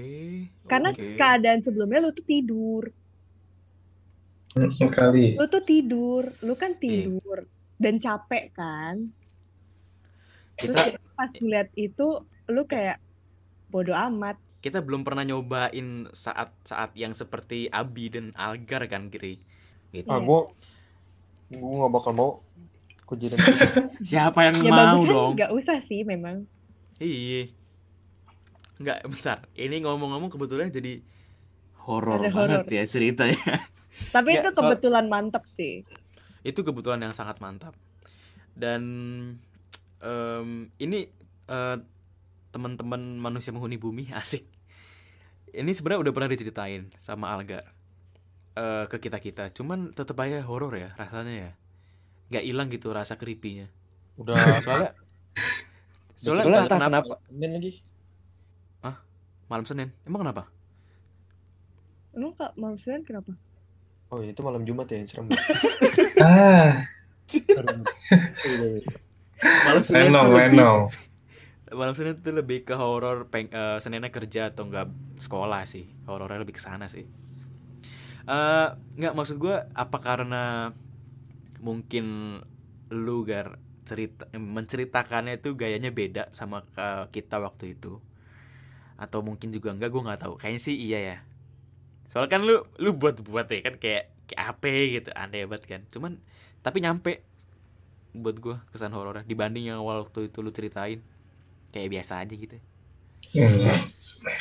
Karena 0.65 0.97
Oke. 0.97 1.21
keadaan 1.21 1.61
sebelumnya 1.61 2.09
lu 2.09 2.11
tuh 2.17 2.25
tidur. 2.25 2.89
Hmm, 4.57 4.71
kali. 4.89 5.37
Lu 5.37 5.45
tuh 5.45 5.61
tidur, 5.61 6.25
lu 6.41 6.57
kan 6.57 6.73
Iya. 6.81 6.81
tidur 6.81 7.39
dan 7.77 8.01
capek 8.01 8.45
kan. 8.57 9.13
Terus 10.57 10.79
kita 10.79 10.99
pas 11.13 11.29
ngeliat 11.29 11.69
itu 11.77 12.25
lu 12.49 12.63
kayak 12.65 12.97
bodoh 13.69 13.95
amat. 14.09 14.41
Kita 14.65 14.81
belum 14.81 15.05
pernah 15.05 15.29
nyobain 15.29 16.09
saat-saat 16.17 16.97
yang 16.97 17.13
seperti 17.13 17.69
Abi 17.69 18.09
dan 18.09 18.33
Algar 18.33 18.89
kan 18.89 19.13
Giri. 19.13 19.37
Gitu. 19.93 20.09
ah 20.09 20.19
gue 20.19 20.41
gue 21.53 21.75
nggak 21.79 21.93
bakal 21.93 22.13
mau 22.17 22.31
kejadian 23.05 23.45
Siapa 24.09 24.41
yang 24.49 24.57
Ya 24.65 24.73
mau 24.73 25.05
bagus 25.05 25.05
kan 25.05 25.13
dong? 25.13 25.33
nggak 25.37 25.51
usah 25.53 25.79
sih 25.85 26.01
memang. 26.03 26.49
Iya. 26.97 27.53
Enggak, 28.81 29.05
bentar. 29.07 29.39
Ini 29.55 29.77
ngomong-ngomong 29.85 30.33
kebetulan 30.33 30.73
jadi 30.73 31.05
horor 31.85 32.33
banget 32.33 32.65
horor. 32.65 32.73
ya 32.73 32.83
ceritanya. 32.89 33.61
Tapi 34.11 34.31
Ya, 34.33 34.41
itu 34.41 34.51
kebetulan 34.51 35.07
mantep 35.07 35.45
sih. 35.55 35.85
Itu 36.43 36.65
kebetulan 36.65 37.05
yang 37.05 37.13
sangat 37.15 37.39
mantap. 37.39 37.77
Dan 38.57 38.83
em, 40.01 40.49
ini 40.81 41.07
eh, 41.47 41.77
teman-teman 42.51 43.19
manusia 43.19 43.53
menghuni 43.53 43.77
bumi 43.77 44.11
asik. 44.21 44.47
Ini 45.55 45.71
sebenarnya 45.71 46.03
udah 46.03 46.13
pernah 46.13 46.29
diceritain 46.29 46.91
sama 46.99 47.31
Algar 47.31 47.63
eh, 48.55 48.85
ke 48.91 48.97
kita 48.99 49.19
kita. 49.19 49.45
Cuman 49.55 49.95
tetep 49.95 50.19
aja 50.19 50.43
horor 50.43 50.75
ya 50.75 50.91
rasanya 50.95 51.35
ya. 51.35 51.51
Gak 52.31 52.45
hilang 52.45 52.69
gitu 52.69 52.91
rasa 52.91 53.15
creepy-nya. 53.15 53.71
udah 54.15 54.35
Soalnya 54.63 54.91
soalnya, 56.15 56.43
Soalnya 56.43 56.67
entah 56.67 56.79
kenapa 56.81 57.15
Senin 57.27 57.51
lagi 57.55 57.73
malam 59.45 59.65
Senin. 59.65 59.89
Emang 60.03 60.23
kenapa? 60.23 60.43
Emang 62.11 62.33
kak 62.35 62.53
maksudnya 62.55 62.99
kenapa? 63.03 63.33
oh 64.09 64.23
itu 64.23 64.39
malam 64.41 64.63
Jumat 64.63 64.87
ya 64.87 65.03
yang 65.03 65.09
serem 65.11 65.27
Ah, 66.23 66.87
Malam 69.67 69.83
Senin 69.83 70.09
lenong, 70.09 70.23
tuh 70.23 70.33
lebih- 70.33 70.55
lenong. 70.55 70.81
Malam 71.75 71.95
Senin 71.99 72.19
tuh 72.23 72.35
lebih 72.35 72.65
ke 72.65 72.75
horor 72.79 73.29
peng 73.29 73.51
eh, 73.51 73.79
Seninnya 73.83 74.09
kerja 74.09 74.51
atau 74.51 74.67
enggak 74.71 74.89
sekolah 75.21 75.63
sih. 75.69 75.85
Horornya 76.09 76.41
lebih 76.43 76.57
ke 76.57 76.63
sana 76.63 76.87
sih. 76.89 77.05
Eh 78.25 78.69
nggak 78.99 79.15
maksud 79.15 79.37
gua 79.37 79.69
apa 79.77 79.99
karena 80.01 80.73
mungkin 81.61 82.39
lu 82.93 83.25
gar 83.29 83.59
cerita 83.85 84.25
menceritakannya 84.33 85.41
itu 85.41 85.57
gayanya 85.57 85.93
beda 85.93 86.33
sama 86.33 86.65
ke 86.73 87.21
kita 87.21 87.37
waktu 87.43 87.77
itu. 87.77 88.01
Atau 88.97 89.21
mungkin 89.21 89.53
juga 89.53 89.75
enggak 89.75 89.91
gua 89.93 90.03
nggak 90.13 90.21
tahu. 90.25 90.35
Kayaknya 90.41 90.63
sih 90.63 90.77
iya 90.79 90.99
ya. 91.01 91.17
Soalnya 92.09 92.31
kan 92.33 92.41
lu 92.47 92.65
lu 92.81 92.97
buat-buat 92.97 93.47
ya 93.51 93.61
kan 93.61 93.75
kayak 93.77 94.05
kayak 94.31 94.43
apa 94.57 94.69
gitu 95.03 95.11
aneh 95.13 95.45
banget 95.45 95.65
kan. 95.69 95.81
Cuman 95.93 96.23
tapi 96.65 96.81
nyampe 96.81 97.21
buat 98.15 98.39
gua 98.39 98.57
kesan 98.71 98.95
horornya 98.95 99.27
dibanding 99.27 99.69
yang 99.75 99.83
waktu 99.83 100.31
itu 100.31 100.39
lu 100.41 100.55
ceritain 100.55 101.03
kayak 101.75 101.91
biasa 101.91 102.23
aja 102.23 102.35
gitu 102.35 102.55
Hmm. 103.35 103.67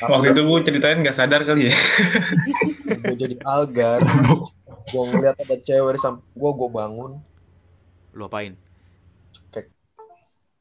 Waktu 0.06 0.38
itu 0.38 0.42
gue 0.46 0.60
ceritain 0.70 1.02
nggak 1.02 1.18
sadar 1.18 1.42
kali 1.44 1.66
ya. 1.66 1.74
gue 2.86 3.16
jadi 3.18 3.36
algar 3.42 4.06
gue 4.86 5.02
ngeliat 5.10 5.34
ada 5.34 5.56
cewek 5.58 5.98
di 5.98 6.00
samping 6.00 6.22
gue 6.30 6.52
gue 6.54 6.70
bangun 6.70 7.12
lu 8.14 8.24
apain 8.24 8.54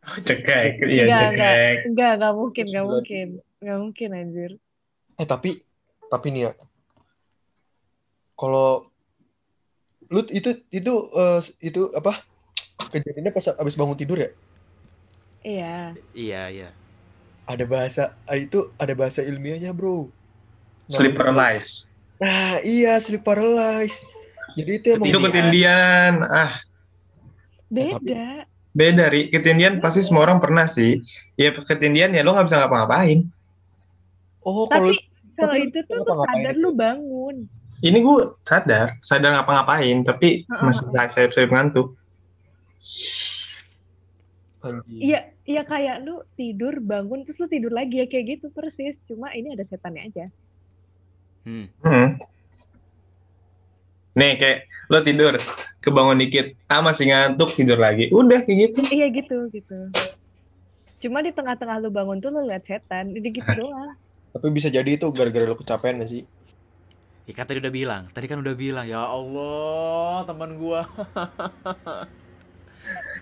Cekek, 0.02 0.82
iya 0.82 1.04
Enggak, 1.06 1.20
cekek. 1.30 1.76
Enggak, 1.86 2.10
enggak 2.18 2.32
mungkin, 2.34 2.64
enggak 2.66 2.86
mungkin. 2.88 3.26
Enggak 3.60 3.78
mungkin 3.78 4.08
anjir. 4.10 4.50
eh 5.14 5.26
tapi 5.28 5.50
tapi 6.08 6.26
nih 6.32 6.42
ya 6.48 6.52
kalau 8.32 8.88
lu 10.08 10.20
itu 10.26 10.50
itu 10.68 10.92
eh, 11.12 11.40
itu 11.62 11.80
apa 11.92 12.24
kejadiannya 12.90 13.30
pas 13.30 13.46
abis 13.54 13.76
bangun 13.76 13.94
tidur 13.94 14.18
ya 14.18 14.32
Iya. 15.42 15.98
iya 16.14 16.42
iya 16.48 16.68
ada 17.50 17.64
bahasa 17.66 18.14
ah, 18.30 18.38
itu 18.38 18.70
ada 18.78 18.94
bahasa 18.94 19.20
ilmiahnya 19.22 19.74
bro 19.74 20.06
Sleep 20.86 21.14
paralysis. 21.18 21.90
nah 22.22 22.62
iya 22.62 22.98
sleep 23.02 23.26
paralysis 23.26 24.02
jadi 24.56 24.70
itu 24.78 24.86
emang 24.96 25.06
Itu 25.08 25.18
ketindian. 25.24 26.12
Ah, 26.28 26.52
Beda. 27.72 28.44
beda, 28.76 29.04
Ri. 29.08 29.32
Ketindian 29.32 29.80
pasti 29.80 30.04
semua 30.04 30.28
orang 30.28 30.44
pernah 30.44 30.68
sih. 30.68 31.00
Ya 31.40 31.52
ketindian 31.56 32.12
ya 32.12 32.20
lo 32.20 32.36
nggak 32.36 32.48
bisa 32.52 32.60
ngapa-ngapain. 32.60 33.28
oh 34.44 34.68
kalau 34.68 34.92
Tapi 34.92 35.08
kalau 35.40 35.54
tapi 35.56 35.68
itu 35.72 35.78
tuh 35.88 35.96
lu 36.04 36.04
sadar 36.04 36.54
lu 36.60 36.70
bangun. 36.76 37.36
Ini 37.82 37.98
gue 37.98 38.18
sadar, 38.46 38.94
sadar 39.02 39.30
ngapa-ngapain, 39.40 40.04
tapi 40.06 40.44
Heeh. 40.46 40.62
masih 40.62 40.86
sayap-sayap 40.92 41.50
ngantuk. 41.50 41.96
anjing. 44.62 45.00
Iya, 45.02 45.31
iya 45.52 45.62
kayak 45.68 46.00
lu 46.08 46.24
tidur 46.34 46.80
bangun 46.80 47.28
terus 47.28 47.36
lu 47.36 47.46
tidur 47.52 47.68
lagi 47.68 48.00
ya 48.00 48.06
kayak 48.08 48.40
gitu 48.40 48.48
persis. 48.50 48.96
Cuma 49.04 49.28
ini 49.36 49.52
ada 49.52 49.68
setannya 49.68 50.08
aja. 50.08 50.26
hmm. 51.44 51.66
Hmm. 51.84 52.08
Nih 54.16 54.36
kayak 54.40 54.58
lo 54.88 55.00
tidur, 55.00 55.34
kebangun 55.80 56.20
dikit, 56.20 56.52
ah 56.68 56.80
masih 56.80 57.12
ngantuk 57.12 57.52
tidur 57.52 57.76
lagi. 57.76 58.08
Udah 58.12 58.44
kayak 58.44 58.72
gitu. 58.72 58.80
Iya 58.88 59.06
gitu, 59.12 59.48
gitu. 59.52 59.78
Cuma 61.00 61.20
di 61.20 61.32
tengah-tengah 61.32 61.80
lu 61.80 61.88
bangun 61.92 62.20
tuh 62.20 62.32
lu 62.32 62.44
lihat 62.44 62.64
setan. 62.64 63.12
Jadi 63.12 63.28
gitu 63.36 63.52
doang. 63.60 63.92
tapi 64.32 64.48
bisa 64.48 64.72
jadi 64.72 64.96
itu 64.96 65.04
gara-gara 65.12 65.44
lu 65.44 65.52
kecapean 65.52 66.00
gak 66.00 66.08
sih 66.08 66.24
ya 67.28 67.32
kan 67.36 67.44
tadi 67.46 67.60
udah 67.62 67.68
bilang 67.68 68.02
tadi 68.10 68.26
kan 68.26 68.40
udah 68.40 68.54
bilang 68.56 68.88
ya 68.88 69.04
Allah 69.04 70.24
teman 70.24 70.56
gua 70.58 70.88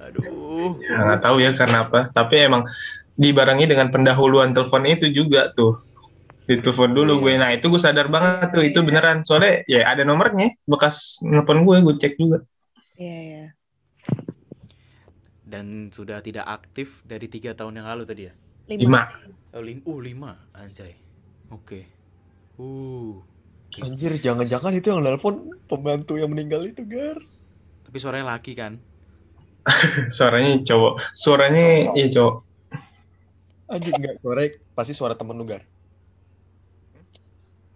aduh 0.00 0.76
Ya, 0.80 0.96
nggak 1.06 1.20
tahu 1.22 1.36
ya 1.42 1.50
karena 1.56 1.86
apa. 1.86 2.00
Tapi 2.10 2.34
emang 2.46 2.62
dibarengi 3.14 3.68
dengan 3.68 3.88
pendahuluan 3.92 4.50
telepon 4.56 4.84
itu 4.88 5.08
juga 5.12 5.52
tuh. 5.52 5.80
Ditelepon 6.48 6.90
dulu 6.96 7.12
Iya. 7.18 7.22
gue. 7.22 7.32
Nah, 7.38 7.50
itu 7.54 7.66
gue 7.70 7.78
sadar 7.78 8.10
banget 8.10 8.50
tuh 8.50 8.64
itu 8.66 8.78
beneran. 8.82 9.22
Soalnya 9.22 9.62
ya 9.70 9.86
ada 9.86 10.02
nomornya 10.02 10.50
bekas 10.66 11.22
nelpon 11.22 11.62
gue, 11.62 11.76
gue 11.84 11.94
cek 12.00 12.14
juga. 12.18 12.42
Iya, 12.98 13.18
iya. 13.22 13.44
Dan 15.46 15.90
sudah 15.90 16.22
tidak 16.22 16.46
aktif 16.46 17.02
dari 17.02 17.26
tiga 17.26 17.54
tahun 17.54 17.82
yang 17.82 17.86
lalu 17.90 18.02
tadi 18.06 18.22
ya? 18.30 18.34
Lima. 18.70 19.02
Oh, 19.50 19.62
lim 19.62 19.82
uh, 19.82 19.98
lima, 19.98 20.38
anjay. 20.54 20.94
Oke. 21.50 21.90
Uh, 22.54 23.18
Anjir, 23.82 24.14
jangan-jangan 24.18 24.74
itu 24.74 24.90
yang 24.90 25.02
nelpon 25.02 25.54
pembantu 25.70 26.18
yang 26.18 26.30
meninggal 26.30 26.66
itu, 26.66 26.82
Gar. 26.86 27.18
tapi 27.86 27.96
suaranya 28.02 28.34
laki 28.34 28.54
kan? 28.58 28.78
Suaranya 30.16 30.60
cowok. 30.62 30.92
Suaranya 31.12 31.64
iya 31.92 32.06
cowok. 32.08 32.34
Anjir, 33.68 33.92
enggak 33.94 34.16
korek. 34.18 34.52
Pasti 34.74 34.92
suara 34.92 35.14
temen 35.14 35.34
lu, 35.34 35.44
Gar. 35.44 35.62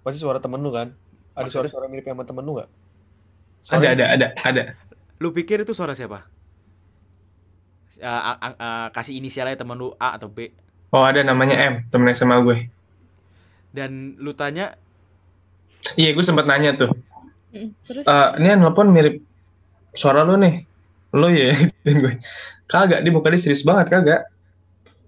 Pasti 0.03 0.19
suara 0.19 0.39
temen 0.39 0.59
lu 0.59 0.69
kan? 0.69 0.93
Ada 1.33 1.47
Maksudnya? 1.47 1.71
suara-suara 1.71 1.87
mirip 1.89 2.05
sama 2.05 2.23
temen 2.23 2.43
lu 2.43 2.53
nggak? 2.55 2.71
Ada, 3.67 3.89
ada, 3.93 4.05
ada, 4.11 4.27
ada. 4.39 4.63
Lu 5.17 5.31
pikir 5.31 5.63
itu 5.63 5.73
suara 5.73 5.95
siapa? 5.95 6.27
Uh, 7.95 8.11
a- 8.11 8.39
a- 8.59 8.89
kasih 8.91 9.17
inisialnya 9.17 9.55
teman 9.57 9.79
lu 9.79 9.95
A 9.97 10.19
atau 10.19 10.27
B 10.27 10.51
Oh, 10.91 11.01
ada 11.01 11.23
namanya 11.23 11.55
M, 11.65 11.87
temen 11.89 12.11
SMA 12.11 12.37
gue. 12.43 12.59
dan 13.71 14.15
lu 14.19 14.31
tanya 14.31 14.75
Iya, 15.95 16.11
gue 16.11 16.23
sempat 16.23 16.45
nanya 16.45 16.75
tuh. 16.75 16.91
Terus 17.87 18.03
Eh, 18.03 18.29
ini 18.39 18.47
yang 18.49 18.61
nelpon 18.61 18.89
mirip 18.89 19.23
suara 19.91 20.23
lu 20.23 20.35
nih. 20.37 20.67
Lo 21.15 21.31
ya, 21.31 21.55
gituin 21.55 21.97
gue. 22.03 22.15
Kagak, 22.67 23.07
dia 23.07 23.13
mukanya 23.15 23.39
serius 23.39 23.63
banget, 23.63 23.95
kagak. 23.95 24.23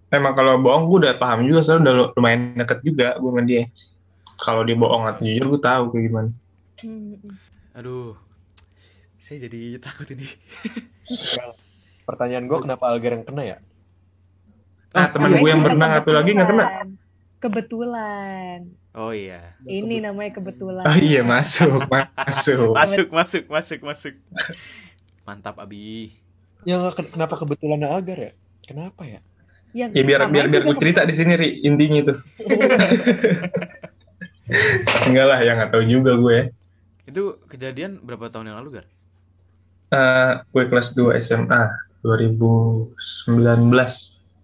Emang 0.07 0.39
kalau 0.39 0.55
bohong 0.63 0.87
gue 0.87 0.99
udah 1.03 1.15
paham 1.19 1.43
juga, 1.43 1.67
soalnya 1.67 1.83
udah 1.91 1.95
lumayan 2.15 2.55
deket 2.55 2.79
juga 2.87 3.19
gue 3.19 3.27
sama 3.27 3.43
dia. 3.43 3.67
Kalau 4.39 4.63
dia 4.63 4.77
bohong 4.79 5.03
atau 5.11 5.27
jujur, 5.27 5.47
gue 5.51 5.61
tahu 5.61 5.85
kayak 5.91 6.05
gimana. 6.07 6.31
Hmm, 6.77 7.17
aduh 7.73 8.15
saya 9.27 9.51
jadi 9.51 9.83
takut 9.83 10.07
ini 10.15 10.29
Pertanyaan 12.07 12.47
gue 12.47 12.59
kenapa 12.63 12.95
Algar 12.95 13.19
yang 13.19 13.27
kena 13.27 13.43
ya? 13.43 13.57
Nah, 14.95 15.11
teman 15.11 15.35
iya, 15.35 15.39
gue 15.43 15.49
yang 15.51 15.61
Itu 15.61 15.67
berenang 15.67 15.93
atau 15.99 16.13
lagi 16.15 16.31
nggak 16.31 16.49
kena. 16.49 16.65
kebetulan. 16.65 16.89
Kebetulan. 17.43 18.59
oh 18.95 19.11
iya 19.11 19.59
Ini 19.67 20.07
namanya 20.07 20.31
kebetulan. 20.39 20.87
Oh 20.87 20.95
iya, 20.95 21.27
masuk, 21.27 21.83
masuk. 21.91 22.71
masuk 22.71 23.09
masuk 23.11 23.45
masuk 23.51 23.81
masuk 23.83 24.15
mantap 25.27 25.57
Abi 25.65 26.13
Ya 26.67 26.77
kenapa 27.15 27.35
kebetulan 27.41 27.81
Algar 27.87 28.19
ya? 28.19 28.33
Kenapa 28.67 29.03
ya? 29.07 29.21
Yang 29.77 29.91
Ya 29.97 30.03
biar 30.09 30.21
biar 30.35 30.47
biar 30.53 30.63
gue 30.67 30.77
cerita 30.83 31.01
di 31.09 31.15
sini, 31.17 31.33
Ri, 31.41 31.49
intinya 31.69 31.99
itu. 32.03 32.13
Enggak 35.07 35.27
lah, 35.31 35.39
ya 35.43 35.53
nggak 35.59 35.71
tahu 35.75 35.83
juga 35.87 36.13
gue. 36.19 36.39
itu 37.11 37.23
kejadian 37.51 37.93
berapa 38.07 38.27
tahun 38.33 38.47
yang 38.53 38.59
lalu 38.63 38.71
gar 38.83 38.87
Eh, 40.01 40.33
gue 40.53 40.65
kelas 40.71 40.89
2 40.99 41.11
SMA 41.27 41.61
2019 42.05 43.93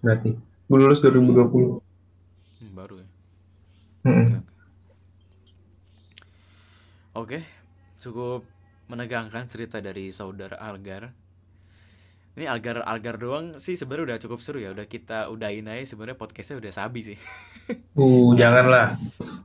berarti. 0.03 0.31
Gue 0.69 0.79
lulus 0.83 1.01
2020. 1.03 1.79
hmm, 2.61 2.73
baru 2.77 2.95
ya 3.03 3.07
Mm-mm. 4.07 4.29
Oke, 4.29 4.43
oke. 4.43 4.57
Oke, 7.13 7.45
cukup 8.01 8.41
menegangkan 8.93 9.49
cerita 9.49 9.81
dari 9.81 10.13
saudara 10.13 10.61
Algar. 10.61 11.09
Ini 12.37 12.45
Algar 12.45 12.85
Algar 12.85 13.17
doang 13.17 13.57
sih 13.57 13.81
sebenarnya 13.81 14.13
udah 14.13 14.19
cukup 14.21 14.45
seru 14.45 14.61
ya. 14.61 14.77
Udah 14.77 14.85
kita 14.85 15.33
udahin 15.33 15.65
aja 15.73 15.97
sebenarnya 15.97 16.21
podcastnya 16.21 16.61
udah 16.61 16.73
sabi 16.77 17.01
sih. 17.17 17.19
Uh, 17.95 18.35
janganlah. 18.35 18.99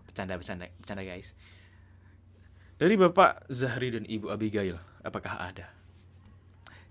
Bercanda 0.10 0.36
bercanda 0.36 0.66
bercanda 0.82 1.06
guys. 1.06 1.32
Dari 2.82 2.98
Bapak 2.98 3.46
Zahri 3.48 3.94
dan 3.94 4.10
Ibu 4.10 4.34
Abigail, 4.34 4.82
apakah 5.06 5.38
ada? 5.38 5.70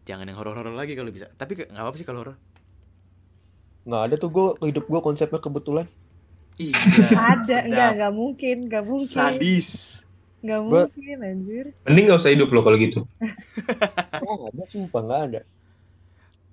Jangan 0.06 0.30
yang 0.30 0.38
horor-horor 0.38 0.72
lagi 0.72 0.94
kalau 0.94 1.10
bisa. 1.10 1.26
Tapi 1.34 1.66
nggak 1.66 1.74
apa-apa 1.74 1.98
sih 1.98 2.06
kalau 2.06 2.22
horor. 2.22 2.36
Nggak 3.84 4.02
ada 4.06 4.14
tuh 4.16 4.30
gue 4.30 4.48
hidup 4.70 4.86
gue 4.86 5.00
konsepnya 5.02 5.42
kebetulan. 5.42 5.90
Iya. 6.56 6.78
Ada, 7.12 7.56
enggak, 7.66 7.90
enggak 7.98 8.12
mungkin, 8.14 8.56
enggak 8.70 8.84
mungkin. 8.86 9.12
Sadis. 9.18 10.05
Enggak 10.46 10.60
Gua- 10.62 10.86
mungkin, 10.86 11.18
anjir. 11.20 11.66
Mending 11.82 12.04
gak 12.06 12.20
usah 12.22 12.30
hidup 12.30 12.48
lo 12.48 12.62
kalau 12.62 12.78
gitu. 12.78 13.02
Nggak 14.22 14.38
ada, 14.46 14.62
sumpah 14.64 15.00
nggak 15.02 15.22
ada. 15.26 15.40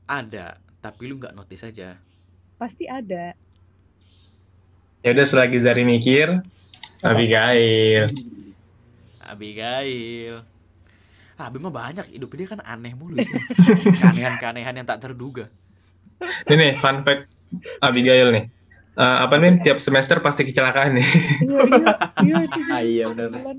Ada, 0.04 0.46
tapi 0.82 1.04
lu 1.06 1.16
nggak 1.16 1.32
notice 1.32 1.62
aja. 1.64 1.94
Pasti 2.58 2.90
ada. 2.90 3.38
Ya 5.00 5.10
udah 5.12 5.26
selagi 5.26 5.58
Zari 5.60 5.84
mikir, 5.84 6.42
Abigail. 7.02 8.10
Abigail. 9.32 10.42
Ah, 11.34 11.48
Abi 11.48 11.58
mah 11.58 11.70
banyak 11.70 12.10
hidup 12.10 12.34
dia 12.34 12.48
kan 12.48 12.62
aneh 12.62 12.94
mulu 12.94 13.20
sih. 13.20 13.38
Keanehan-keanehan 14.00 14.74
yang 14.74 14.88
tak 14.88 15.02
terduga. 15.02 15.54
Ini 16.46 16.56
nih, 16.56 16.72
fun 16.78 17.02
fact 17.02 17.30
Abigail 17.80 18.32
nih. 18.32 18.46
Eh, 18.94 19.18
apa 19.20 19.38
nih, 19.38 19.58
tiap 19.60 19.78
semester 19.78 20.18
pasti 20.20 20.44
kecelakaan 20.44 20.94
nih. 20.94 21.08
Iya, 21.42 21.60
iya, 21.66 21.90
iya, 22.22 22.38
Ah, 22.70 22.82
iya, 22.82 23.04
benar. 23.08 23.30
kebetulan. 23.34 23.58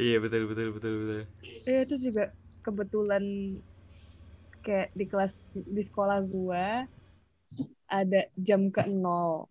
Iya 0.00 0.16
betul 0.16 0.48
betul 0.48 0.68
betul 0.72 0.92
betul. 1.04 1.22
Iya, 1.68 1.80
itu 1.84 1.96
juga 2.00 2.32
kebetulan 2.64 3.24
kayak 4.64 4.88
di 4.96 5.04
kelas 5.04 5.32
di 5.52 5.82
sekolah 5.84 6.24
gua 6.24 6.88
ada 7.84 8.20
jam 8.40 8.72
ke 8.72 8.88
nol. 8.88 9.44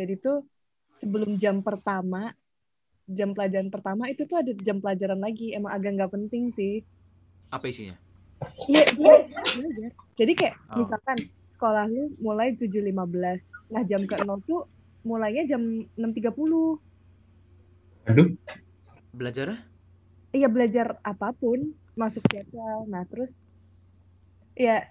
Jadi 0.00 0.16
tuh 0.16 0.48
sebelum 1.04 1.36
jam 1.36 1.60
pertama, 1.60 2.32
jam 3.04 3.36
pelajaran 3.36 3.68
pertama 3.68 4.08
itu 4.08 4.24
tuh 4.24 4.40
ada 4.40 4.52
jam 4.64 4.80
pelajaran 4.80 5.20
lagi. 5.20 5.52
Emang 5.52 5.76
agak 5.76 5.92
nggak 6.00 6.12
penting 6.16 6.56
sih. 6.56 6.80
Apa 7.52 7.68
isinya? 7.68 8.00
Iya, 8.68 8.84
iya, 8.96 9.14
belajar. 9.52 9.90
Jadi 10.16 10.32
kayak 10.36 10.56
Oh. 10.72 10.84
misalkan 10.84 11.18
sekolah 11.56 11.84
lu 11.88 12.16
mulai 12.20 12.56
7.15. 12.56 13.40
Nah, 13.72 13.82
jam 13.84 14.00
ke 14.08 14.16
nol 14.24 14.40
tuh 14.48 14.64
mulainya 15.04 15.44
jam 15.52 15.62
6.30. 16.00 16.80
Aduh, 18.06 18.32
Belajarnya? 19.16 19.58
Iya, 20.36 20.52
belajar 20.52 21.00
apa 21.00 21.32
pun, 21.32 21.72
masuk 21.96 22.20
jadwal. 22.28 22.84
Nah, 22.92 23.08
terus 23.08 23.32
ya 24.52 24.84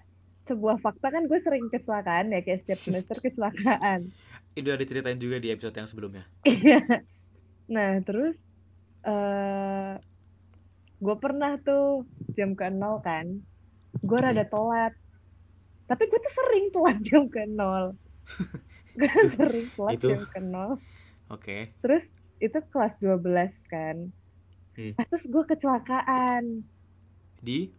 sebuah 0.50 0.82
fakta 0.82 1.14
kan 1.14 1.30
gue 1.30 1.38
sering 1.42 1.70
kecelakaan 1.70 2.34
ya, 2.34 2.42
kayak 2.42 2.66
setiap 2.66 2.80
semester 2.82 3.16
kecelakaan. 3.22 4.10
Itu 4.58 4.74
ada 4.74 4.82
ceritain 4.82 5.18
juga 5.22 5.38
di 5.38 5.54
episode 5.54 5.78
yang 5.78 5.86
sebelumnya. 5.86 6.24
Iya. 6.42 6.82
Nah, 7.70 8.02
terus 8.02 8.34
eh 9.06 9.94
gue 10.96 11.16
pernah 11.22 11.54
tuh 11.62 12.08
jam 12.34 12.58
ke 12.58 12.66
nol 12.72 12.98
kan, 13.06 13.30
gue 14.02 14.18
rada 14.18 14.42
telat. 14.42 14.94
Tapi 15.86 16.02
gue 16.10 16.18
tuh 16.18 16.34
sering 16.34 16.66
telat 16.74 16.98
jam 17.06 17.30
ke 17.30 17.46
nol. 17.46 17.94
gue 18.98 19.06
sering 19.06 19.66
telat 19.70 19.94
itu. 19.94 20.08
jam 20.10 20.22
ke 20.26 20.40
nol. 20.42 20.82
Oke. 21.30 21.70
Terus 21.78 22.02
itu 22.44 22.58
kelas 22.72 22.94
12 23.02 23.52
kan. 23.72 23.96
Hmm. 24.76 24.92
Nah, 24.96 25.04
terus 25.10 25.24
gue 25.32 25.44
kecelakaan 25.50 26.44
Di 27.42 27.72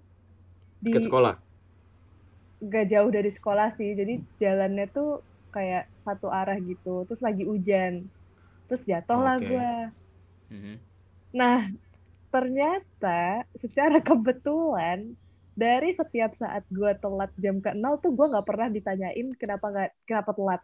di 0.82 0.93
dekat 0.93 1.04
sekolah. 1.06 1.36
gak 2.72 2.86
jauh 2.91 3.10
dari 3.17 3.30
sekolah 3.38 3.67
sih. 3.78 3.89
Jadi 4.00 4.12
jalannya 4.41 4.86
tuh 4.96 5.06
kayak 5.56 5.82
satu 6.06 6.28
arah 6.39 6.58
gitu. 6.70 6.88
Terus 7.08 7.22
lagi 7.28 7.43
hujan. 7.52 7.93
Terus 8.67 8.84
jatuh 8.91 9.20
lah 9.26 9.38
Oke. 9.38 9.48
gue. 9.50 9.67
Mhm. 10.50 10.80
Nah, 11.39 11.58
ternyata 12.34 13.10
secara 13.63 13.98
kebetulan 14.10 15.00
dari 15.63 15.88
setiap 16.00 16.32
saat 16.41 16.63
gue 16.78 16.91
telat 17.04 17.32
jam 17.43 17.56
ke 17.65 17.72
nol 17.82 17.96
tuh 18.04 18.12
gue 18.17 18.26
nggak 18.32 18.48
pernah 18.50 18.67
ditanyain 18.76 19.28
kenapa 19.41 19.65
nggak 19.74 19.89
kenapa 20.10 20.32
telat. 20.38 20.62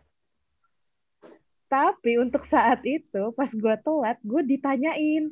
Tapi 1.74 2.12
untuk 2.24 2.44
saat 2.54 2.80
itu 2.98 3.22
pas 3.38 3.50
gue 3.64 3.76
telat 3.86 4.18
gue 4.30 4.42
ditanyain. 4.52 5.24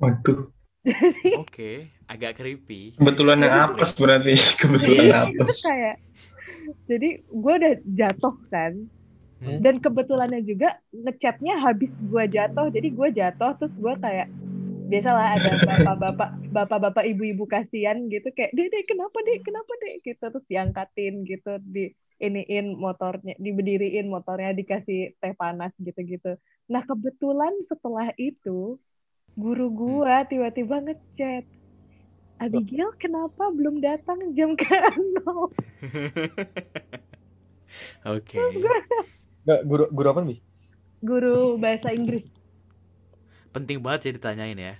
waduh. 0.00 0.40
Jadi 0.84 1.30
Oke, 1.42 1.70
agak 2.12 2.32
creepy. 2.40 2.96
Kebetulan 2.98 3.38
yang 3.44 3.54
apes 3.68 3.90
berarti. 4.00 4.34
Kebetulan 4.60 5.06
Iya, 5.06 5.16
itu 5.32 5.42
apes. 5.42 5.56
kayak 5.64 5.96
jadi 6.90 7.08
gue 7.24 7.54
udah 7.60 7.74
jatuh 7.98 8.36
kan 8.52 8.72
Hmm. 9.40 9.64
dan 9.64 9.80
kebetulannya 9.80 10.44
juga 10.44 10.68
ngechatnya 10.92 11.54
habis 11.64 11.92
gue 11.96 12.24
jatuh 12.28 12.68
jadi 12.70 12.88
gue 12.92 13.08
jatuh 13.16 13.52
terus 13.58 13.74
gue 13.74 13.94
kayak 14.04 14.28
biasalah 14.90 15.26
ada 15.40 15.52
bapak-bapak 15.68 16.30
bapak-bapak 16.52 17.04
ibu-ibu 17.08 17.44
kasihan 17.48 17.96
gitu 18.12 18.28
kayak 18.36 18.52
deh 18.56 18.68
deh 18.68 18.82
kenapa 18.84 19.16
deh 19.26 19.38
kenapa 19.46 19.72
deh 19.82 19.94
gitu 20.04 20.20
terus 20.22 20.46
diangkatin 20.50 21.14
gitu 21.24 21.50
di 21.64 21.92
iniin 22.20 22.76
motornya 22.76 23.34
diberdiriin 23.40 24.06
motornya 24.06 24.52
dikasih 24.52 25.16
teh 25.16 25.34
panas 25.34 25.72
gitu-gitu 25.80 26.36
nah 26.68 26.84
kebetulan 26.84 27.50
setelah 27.66 28.12
itu 28.20 28.76
guru 29.34 29.66
gua 29.72 30.28
tiba-tiba 30.28 30.84
ngechat 30.84 31.48
Abigail 32.40 32.88
kenapa 32.96 33.52
belum 33.52 33.84
datang 33.84 34.32
jam 34.32 34.56
ke 34.56 34.64
Oke. 38.16 38.36
Nggak, 39.44 39.60
guru 39.68 39.84
guru 39.92 40.08
apa 40.08 40.20
nih? 40.24 40.40
Guru 41.04 41.60
bahasa 41.60 41.92
Inggris. 41.92 42.24
Penting 43.52 43.84
banget 43.84 44.08
ya 44.08 44.12
ditanyain 44.16 44.56
ya. 44.56 44.74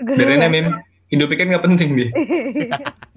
Guru 0.00 0.16
Biarin 0.16 0.44
ya, 0.44 0.48
Mim. 0.48 0.66
Hidup 1.12 1.28
kan 1.36 1.46
nggak 1.52 1.64
penting 1.68 1.88
deh. 1.92 2.10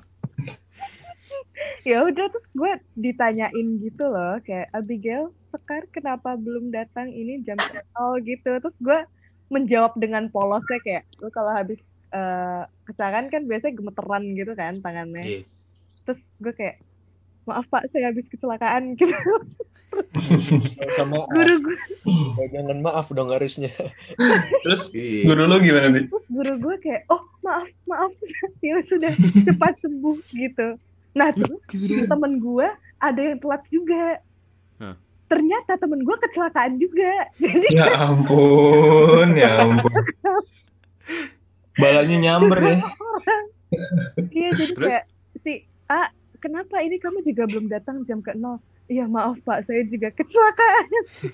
ya 1.86 2.02
udah 2.02 2.26
terus 2.28 2.48
gue 2.52 2.72
ditanyain 2.98 3.68
gitu 3.80 4.04
loh 4.04 4.42
kayak 4.42 4.74
Abigail 4.74 5.30
Sekar 5.50 5.86
kenapa 5.88 6.34
belum 6.36 6.70
datang 6.70 7.08
ini 7.08 7.40
jam 7.42 7.56
nol 7.94 8.20
gitu 8.20 8.58
terus 8.58 8.76
gue 8.80 9.00
menjawab 9.48 9.94
dengan 9.96 10.26
polosnya 10.28 10.82
kayak 10.82 11.06
lu 11.20 11.30
kalau 11.30 11.54
habis 11.54 11.78
eh, 12.10 12.62
kecelakaan 12.84 13.30
kan 13.30 13.46
biasanya 13.46 13.78
gemeteran 13.78 14.24
gitu 14.34 14.52
kan 14.52 14.74
tangannya 14.80 15.24
Iya. 15.24 15.40
terus 16.04 16.20
gue 16.40 16.54
kayak 16.54 16.76
maaf 17.46 17.66
pak 17.68 17.86
saya 17.90 18.10
habis 18.10 18.26
kecelakaan 18.28 18.84
gitu 18.98 19.14
Sama 20.92 21.24
guru 21.38 21.56
gue 21.62 21.78
jangan 22.50 22.84
maaf 22.84 23.08
dong 23.10 23.32
harusnya. 23.32 23.72
Terus 24.66 24.92
Iya. 24.92 25.24
guru 25.24 25.44
lo 25.46 25.56
gimana, 25.58 25.88
Bi? 25.88 26.04
terus 26.04 26.26
guru 26.28 26.54
gue 26.60 26.76
kayak 26.82 27.08
oh 27.08 27.24
maaf 27.40 27.70
maaf 27.86 28.12
ya 28.60 28.76
sudah 28.84 29.14
cepat 29.46 29.74
sembuh 29.80 30.18
gitu 30.28 30.76
nah 31.16 31.32
terus 31.32 31.64
temen 32.06 32.34
gue 32.38 32.68
ada 33.00 33.22
yang 33.24 33.40
telat 33.40 33.64
juga 33.72 34.20
Hah. 34.78 34.96
ternyata 35.32 35.80
temen 35.80 36.04
gue 36.04 36.16
kecelakaan 36.20 36.76
juga 36.76 37.12
jadi 37.44 37.68
Ya 37.72 37.88
ampun, 38.04 39.28
ya 39.34 39.64
ampun. 39.64 39.92
Balanya 41.76 42.18
nyamber 42.20 42.60
ya. 42.60 42.76
iya 44.32 44.50
jadi 44.56 44.74
Terus? 44.76 44.92
kayak 44.92 45.06
si 45.44 45.54
A 45.88 46.08
kenapa 46.40 46.80
ini 46.80 47.00
kamu 47.00 47.24
juga 47.24 47.44
belum 47.48 47.68
datang 47.68 48.04
jam 48.08 48.20
ke 48.20 48.36
nol 48.36 48.60
Iya 48.86 49.10
maaf 49.10 49.42
pak, 49.42 49.66
saya 49.66 49.82
juga 49.90 50.14
kecelakaan. 50.14 50.86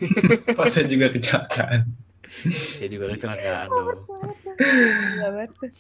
Pas 0.58 0.72
saya 0.72 0.88
juga 0.88 1.12
kecelakaan. 1.12 1.84
Ya 2.80 2.88
juga 2.88 3.12
kecelakaan 3.12 3.68
banget 5.20 5.50
tuh. 5.60 5.72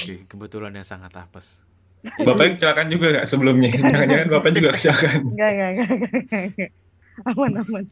Oke, 0.00 0.14
kebetulan 0.32 0.72
yang 0.72 0.88
sangat 0.88 1.12
apes. 1.12 1.60
Bapaknya 2.04 2.52
kecelakaan 2.54 2.88
juga 2.92 3.06
nggak 3.12 3.26
sebelumnya? 3.26 3.70
Jangan-jangan 3.74 4.28
bapak 4.30 4.50
juga 4.54 4.70
kecelakaan. 4.76 5.20
Enggak, 5.32 5.50
enggak, 5.50 5.68
enggak. 5.72 6.70
Aman, 7.26 7.52
aman. 7.64 7.84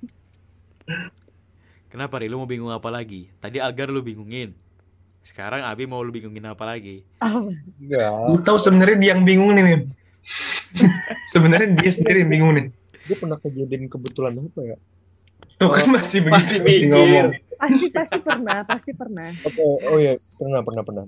Kenapa 1.89 2.15
Ri? 2.21 2.27
Lu 2.27 2.43
mau 2.43 2.49
bingung 2.51 2.71
apa 2.71 2.91
lagi? 2.91 3.31
Tadi 3.39 3.59
Algar 3.59 3.89
lu 3.89 4.03
bingungin. 4.03 4.53
Sekarang 5.25 5.65
Abi 5.65 5.89
mau 5.89 6.05
lu 6.05 6.13
bingungin 6.13 6.45
apa 6.45 6.69
lagi? 6.69 7.01
Aman. 7.25 7.57
Enggak. 7.81 8.11
Lu 8.29 8.37
tahu 8.45 8.59
sebenarnya 8.61 8.97
dia 9.01 9.11
yang 9.17 9.23
bingung 9.25 9.57
nih, 9.57 9.65
Mim. 9.65 9.81
sebenarnya 11.33 11.69
dia 11.81 11.91
sendiri 11.91 12.23
yang 12.27 12.31
bingung 12.31 12.53
nih. 12.55 12.67
Gue 13.05 13.17
pernah 13.21 13.39
kejadian 13.41 13.89
kebetulan 13.89 14.33
apa 14.37 14.61
ya? 14.65 14.77
Tuh 15.55 15.71
kan 15.71 15.87
masih 15.87 16.25
begitu, 16.25 16.35
Masih 16.35 16.59
masih, 16.61 16.67
mikir. 16.67 16.89
ngomong. 16.91 17.29
Pasti, 17.55 17.87
pasti 17.95 18.19
pernah, 18.21 18.59
pasti 18.67 18.91
pernah. 18.93 19.29
Oke, 19.47 19.63
oh 19.63 19.97
iya, 20.03 20.13
pernah, 20.19 20.61
pernah, 20.67 20.83
pernah. 20.83 21.05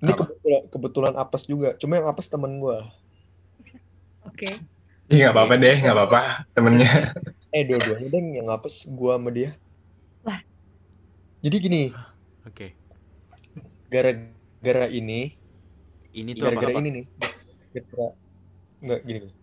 Ini 0.00 0.10
Apa? 0.16 0.24
kebetulan, 0.24 0.62
kebetulan 0.72 1.14
apes 1.20 1.42
juga. 1.44 1.68
Cuma 1.76 2.00
yang 2.00 2.08
apes 2.08 2.32
temen 2.32 2.56
gue. 2.56 2.78
Oke. 4.24 4.48
Iya 5.10 5.28
nggak 5.28 5.34
apa-apa 5.36 5.54
deh, 5.58 5.76
nggak 5.80 5.96
apa-apa 5.96 6.20
temennya. 6.56 6.90
Eh, 7.50 7.66
dua-duanya 7.66 8.06
deh 8.14 8.22
yang 8.38 8.46
apes 8.46 8.86
gue 8.86 9.10
sama 9.10 9.26
dia. 9.34 9.50
Lah. 10.22 10.38
Jadi 11.42 11.56
gini, 11.58 11.82
Oke. 12.46 12.70
gara-gara 13.90 14.86
ini, 14.86 15.34
Ini 16.14 16.38
tuh 16.38 16.46
gara-gara 16.46 16.70
apa, 16.70 16.78
ini 16.78 16.88
nih. 16.94 17.04
Gara 17.74 18.14
Enggak, 18.80 19.00
gini, 19.02 19.18
gini. 19.26 19.34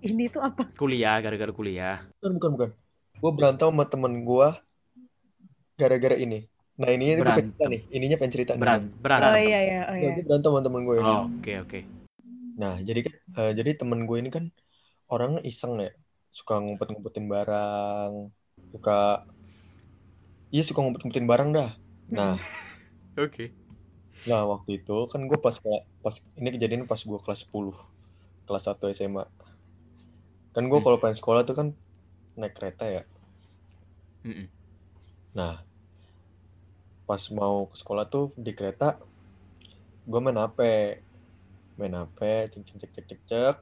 Ini 0.00 0.24
tuh 0.32 0.40
apa? 0.40 0.64
Kuliah, 0.72 1.20
gara-gara 1.20 1.52
kuliah. 1.52 2.00
Bukan, 2.24 2.40
bukan, 2.40 2.50
bukan. 2.56 2.70
Gue 3.20 3.32
berantem 3.36 3.68
sama 3.68 3.84
temen 3.84 4.24
gue 4.24 4.48
gara-gara 5.76 6.16
ini. 6.16 6.48
Nah, 6.80 6.88
ininya 6.94 7.14
gue 7.18 7.26
pengen 7.28 7.40
cerita 7.48 7.64
Berantem. 7.64 7.72
nih. 7.72 7.80
Ininya 7.96 8.16
pengen 8.20 8.34
cerita 8.36 8.52
nih. 8.60 8.64
Beran, 8.64 8.82
Oh 9.22 9.36
berantem. 9.36 9.42
iya, 9.46 9.58
iya, 9.66 9.78
oh 9.92 9.96
Nah, 10.00 10.08
iya. 10.08 10.14
gue 10.14 10.22
berantem 10.26 10.50
sama 10.52 10.60
temen 10.66 10.82
gue 10.88 10.96
ini. 11.04 11.14
Oh, 11.14 11.28
oke, 11.40 11.52
oke. 11.64 11.80
Nah, 12.60 12.74
jadi 12.88 13.00
kan 13.06 13.14
eh, 13.38 13.50
jadi 13.58 13.70
temen 13.80 14.00
gue 14.08 14.16
ini 14.22 14.30
kan 14.36 14.44
orangnya 15.12 15.40
iseng 15.50 15.74
ya, 15.84 15.90
suka 16.38 16.52
ngumpet-ngumpetin 16.62 17.26
barang, 17.34 18.12
suka 18.72 18.92
iya 20.54 20.62
suka 20.68 20.78
ngumpet-ngumpetin 20.82 21.26
barang 21.30 21.48
dah. 21.56 21.70
Nah, 22.16 22.32
Oke. 23.18 23.52
nah 24.28 24.42
waktu 24.52 24.70
itu 24.78 24.92
kan 25.12 25.20
gue 25.30 25.38
pas 25.44 25.56
pas 26.04 26.14
ini 26.40 26.48
kejadian 26.54 26.82
pas 26.90 27.00
gue 27.10 27.18
kelas 27.24 27.40
10, 27.44 27.74
kelas 28.46 28.64
1 28.68 28.84
SMA. 28.96 29.24
Kan 30.54 30.64
gue 30.70 30.78
Hmm. 30.78 30.84
kalau 30.84 30.98
pengen 31.02 31.16
sekolah 31.20 31.42
tuh 31.48 31.54
kan 31.58 31.68
naik 32.40 32.54
kereta 32.58 32.84
ya. 32.96 33.02
Mm-mm. 34.24 34.48
Nah, 35.34 35.64
pas 37.04 37.22
mau 37.34 37.66
ke 37.68 37.76
sekolah 37.76 38.06
tuh 38.06 38.30
di 38.38 38.54
kereta 38.54 38.96
gue 40.06 40.18
main 40.18 40.38
HP. 40.38 40.60
Main 41.78 41.94
HP, 41.94 42.20
cek 42.52 42.62
cek 42.66 42.76
cek 42.78 42.90
cek 42.92 43.04
cek 43.08 43.20
cek. 43.26 43.56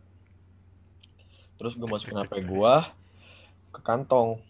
Terus 1.61 1.76
gue 1.76 1.88
masukin 1.88 2.20
HP 2.20 2.48
gue 2.48 2.74
ke 3.70 3.81
kantong. 3.85 4.40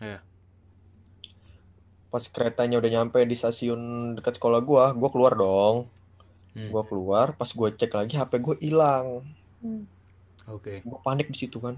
Iya. 0.00 0.24
Pas 2.08 2.24
keretanya 2.24 2.80
udah 2.80 2.90
nyampe 2.90 3.20
di 3.28 3.36
stasiun 3.36 4.14
dekat 4.16 4.40
sekolah 4.40 4.64
gue, 4.64 4.84
gue 4.96 5.10
keluar 5.12 5.36
dong. 5.36 5.92
Hmm. 6.56 6.68
Gue 6.72 6.82
keluar, 6.88 7.36
pas 7.36 7.48
gue 7.52 7.68
cek 7.76 7.92
lagi 7.92 8.16
HP 8.16 8.40
gue 8.40 8.54
hilang. 8.64 9.22
Hmm. 9.60 9.84
Oke. 10.48 10.80
Gue 10.82 10.98
panik 11.04 11.28
di 11.28 11.38
situ 11.38 11.60
kan. 11.60 11.76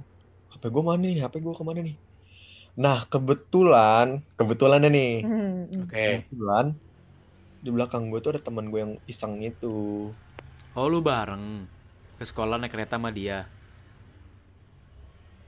HP 0.54 0.70
gue 0.70 0.82
mana 0.82 1.02
nih? 1.02 1.26
HP 1.26 1.42
gue 1.42 1.54
ke 1.54 1.64
mana 1.66 1.82
nih? 1.82 1.98
Nah, 2.80 3.04
kebetulan, 3.12 4.24
kebetulannya 4.40 4.88
nih. 4.88 5.12
Hmm. 5.20 5.68
Oke. 5.84 6.24
Kebetulan 6.24 6.72
di 7.60 7.68
belakang 7.68 8.08
gue 8.08 8.24
tuh 8.24 8.32
ada 8.32 8.40
teman 8.40 8.72
gue 8.72 8.80
yang 8.80 8.94
iseng 9.04 9.36
itu. 9.44 10.08
Oh, 10.72 10.86
lu 10.88 11.04
bareng 11.04 11.68
ke 12.16 12.24
sekolah 12.24 12.56
naik 12.56 12.72
kereta 12.72 12.96
sama 12.96 13.12
dia. 13.12 13.44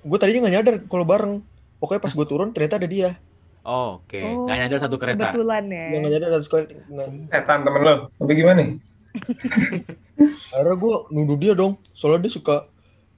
Gue 0.04 0.20
tadinya 0.20 0.44
nggak 0.44 0.54
nyadar 0.60 0.74
kalau 0.92 1.08
bareng. 1.08 1.34
Pokoknya 1.80 2.04
pas 2.04 2.12
gue 2.12 2.26
turun 2.28 2.52
ternyata 2.52 2.76
ada 2.76 2.84
dia. 2.84 3.16
Oh, 3.64 4.04
oke. 4.04 4.20
Oh, 4.20 4.44
Nggak 4.44 4.58
nyadar 4.68 4.78
satu 4.84 4.96
kereta. 5.00 5.32
Kebetulan 5.32 5.64
ya. 5.72 5.86
Dia 5.88 5.98
nggak 6.04 6.12
nyadar 6.12 6.28
ada 6.36 6.44
sekali. 6.44 6.66
Nggak. 6.68 7.08
Setan 7.32 7.58
temen 7.64 7.80
lo, 7.80 7.94
tapi 8.20 8.32
gimana? 8.36 8.60
Akhirnya 10.52 10.76
gue 10.76 10.94
nuduh 11.16 11.38
dia 11.40 11.52
dong. 11.56 11.80
Soalnya 11.96 12.28
dia 12.28 12.32
suka 12.36 12.68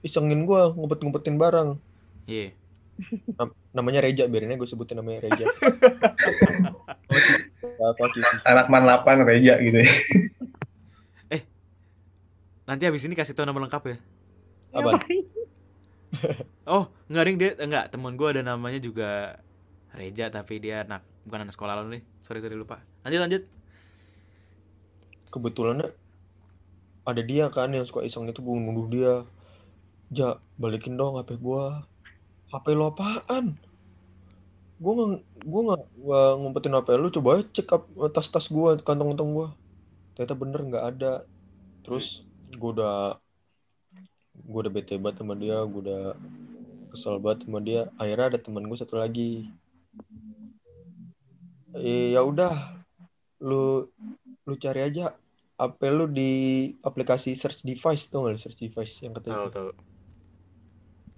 isengin 0.06 0.46
gue 0.46 0.62
ngumpet-ngumpetin 0.78 1.34
barang. 1.34 1.68
Iya. 2.30 2.54
Namanya 3.74 4.00
Reja, 4.04 4.30
biarin 4.30 4.54
aja 4.54 4.60
gue 4.60 4.68
sebutin 4.70 4.98
namanya 5.00 5.26
Reja. 5.26 5.46
Apa 7.84 8.04
Anak 8.46 8.66
man 8.70 8.86
8 8.86 9.26
Reja 9.26 9.58
gitu 9.60 9.78
ya. 9.82 9.90
Nanti 12.64 12.88
habis 12.88 13.04
ini 13.04 13.12
kasih 13.12 13.36
tau 13.36 13.44
nama 13.44 13.60
lengkap 13.60 13.82
ya. 13.92 13.96
Ngapain? 14.72 15.20
Oh, 16.64 16.88
enggak 17.12 17.24
ring 17.28 17.36
dia 17.36 17.50
enggak, 17.60 17.92
temen 17.92 18.16
gua 18.16 18.32
ada 18.32 18.40
namanya 18.40 18.80
juga 18.80 19.36
Reja 19.92 20.32
tapi 20.32 20.58
dia 20.58 20.82
anak 20.82 21.04
bukan 21.28 21.44
anak 21.44 21.52
sekolah 21.52 21.76
lo 21.76 21.92
nih. 21.92 22.02
Sorry 22.24 22.40
sorry 22.40 22.56
lupa. 22.56 22.80
Lanjut 23.04 23.20
lanjut. 23.20 23.42
Kebetulan 25.28 25.84
ada 27.04 27.22
dia 27.22 27.52
kan 27.52 27.68
yang 27.68 27.84
suka 27.84 28.00
iseng 28.00 28.24
itu 28.30 28.40
gue 28.40 28.56
nuduh 28.56 28.86
dia. 28.88 29.14
Ja, 30.14 30.40
balikin 30.56 30.96
dong 30.96 31.20
HP 31.20 31.36
gue. 31.36 31.64
HP 32.52 32.66
lo 32.74 32.92
apaan? 32.92 33.56
Gue 34.78 34.92
nggak 34.92 35.10
gue 35.44 35.60
nggak 35.64 36.30
ngumpetin 36.40 36.74
HP 36.76 36.88
lu. 36.96 37.08
Coba 37.12 37.28
aja 37.38 37.44
cek 37.48 37.68
ap- 37.72 37.94
tas-tas 38.12 38.46
gue, 38.48 38.70
kantong-kantong 38.82 39.30
gue. 39.32 39.48
Ternyata 40.14 40.34
bener 40.36 40.60
nggak 40.66 40.84
ada. 40.96 41.12
Terus 41.84 42.22
gue 42.52 42.70
udah 42.74 43.18
gue 44.34 44.58
udah 44.60 44.72
bete 44.72 44.98
banget 44.98 45.22
sama 45.22 45.34
dia, 45.38 45.62
gue 45.64 45.80
udah 45.88 46.04
kesel 46.90 47.16
banget 47.22 47.46
sama 47.46 47.58
dia. 47.62 47.88
Akhirnya 47.96 48.26
ada 48.34 48.38
teman 48.42 48.66
gue 48.66 48.78
satu 48.78 48.98
lagi. 48.98 49.48
Eh, 51.74 52.14
ya 52.14 52.22
udah, 52.22 52.82
lu 53.42 53.90
lu 54.46 54.54
cari 54.54 54.84
aja 54.84 55.10
HP 55.54 55.80
lu 55.90 56.06
di 56.06 56.30
aplikasi 56.82 57.34
search 57.34 57.62
device 57.62 58.06
tuh 58.06 58.30
search 58.36 58.58
device 58.60 59.02
yang 59.02 59.14
tahu. 59.14 59.50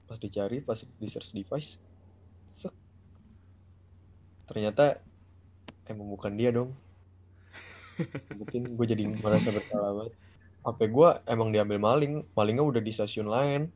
Pas 0.06 0.18
dicari, 0.22 0.62
pas 0.62 0.78
di 0.78 1.08
search 1.10 1.34
device, 1.34 1.82
sek. 2.46 2.70
Ternyata 4.46 5.02
emang 5.90 6.06
bukan 6.14 6.32
dia 6.38 6.54
dong. 6.54 6.70
Mungkin 8.38 8.78
gue 8.78 8.86
jadi 8.86 9.02
merasa 9.18 9.50
bersalah 9.50 9.90
banget. 9.98 10.14
HP 10.66 10.80
gue 10.90 11.08
emang 11.30 11.48
diambil 11.54 11.78
maling, 11.78 12.26
malingnya 12.34 12.64
udah 12.66 12.82
di 12.82 12.90
stasiun 12.90 13.30
lain. 13.30 13.70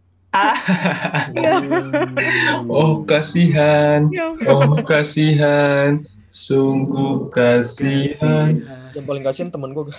Oh 2.70 3.02
kasihan, 3.02 4.06
Ya 4.14 4.30
oh 4.46 4.78
kasihan, 4.86 6.06
sungguh 6.30 7.30
kasihan. 7.34 8.62
Yang 8.94 9.06
paling 9.06 9.22
kasihan 9.26 9.50
teman 9.50 9.74
gue. 9.74 9.90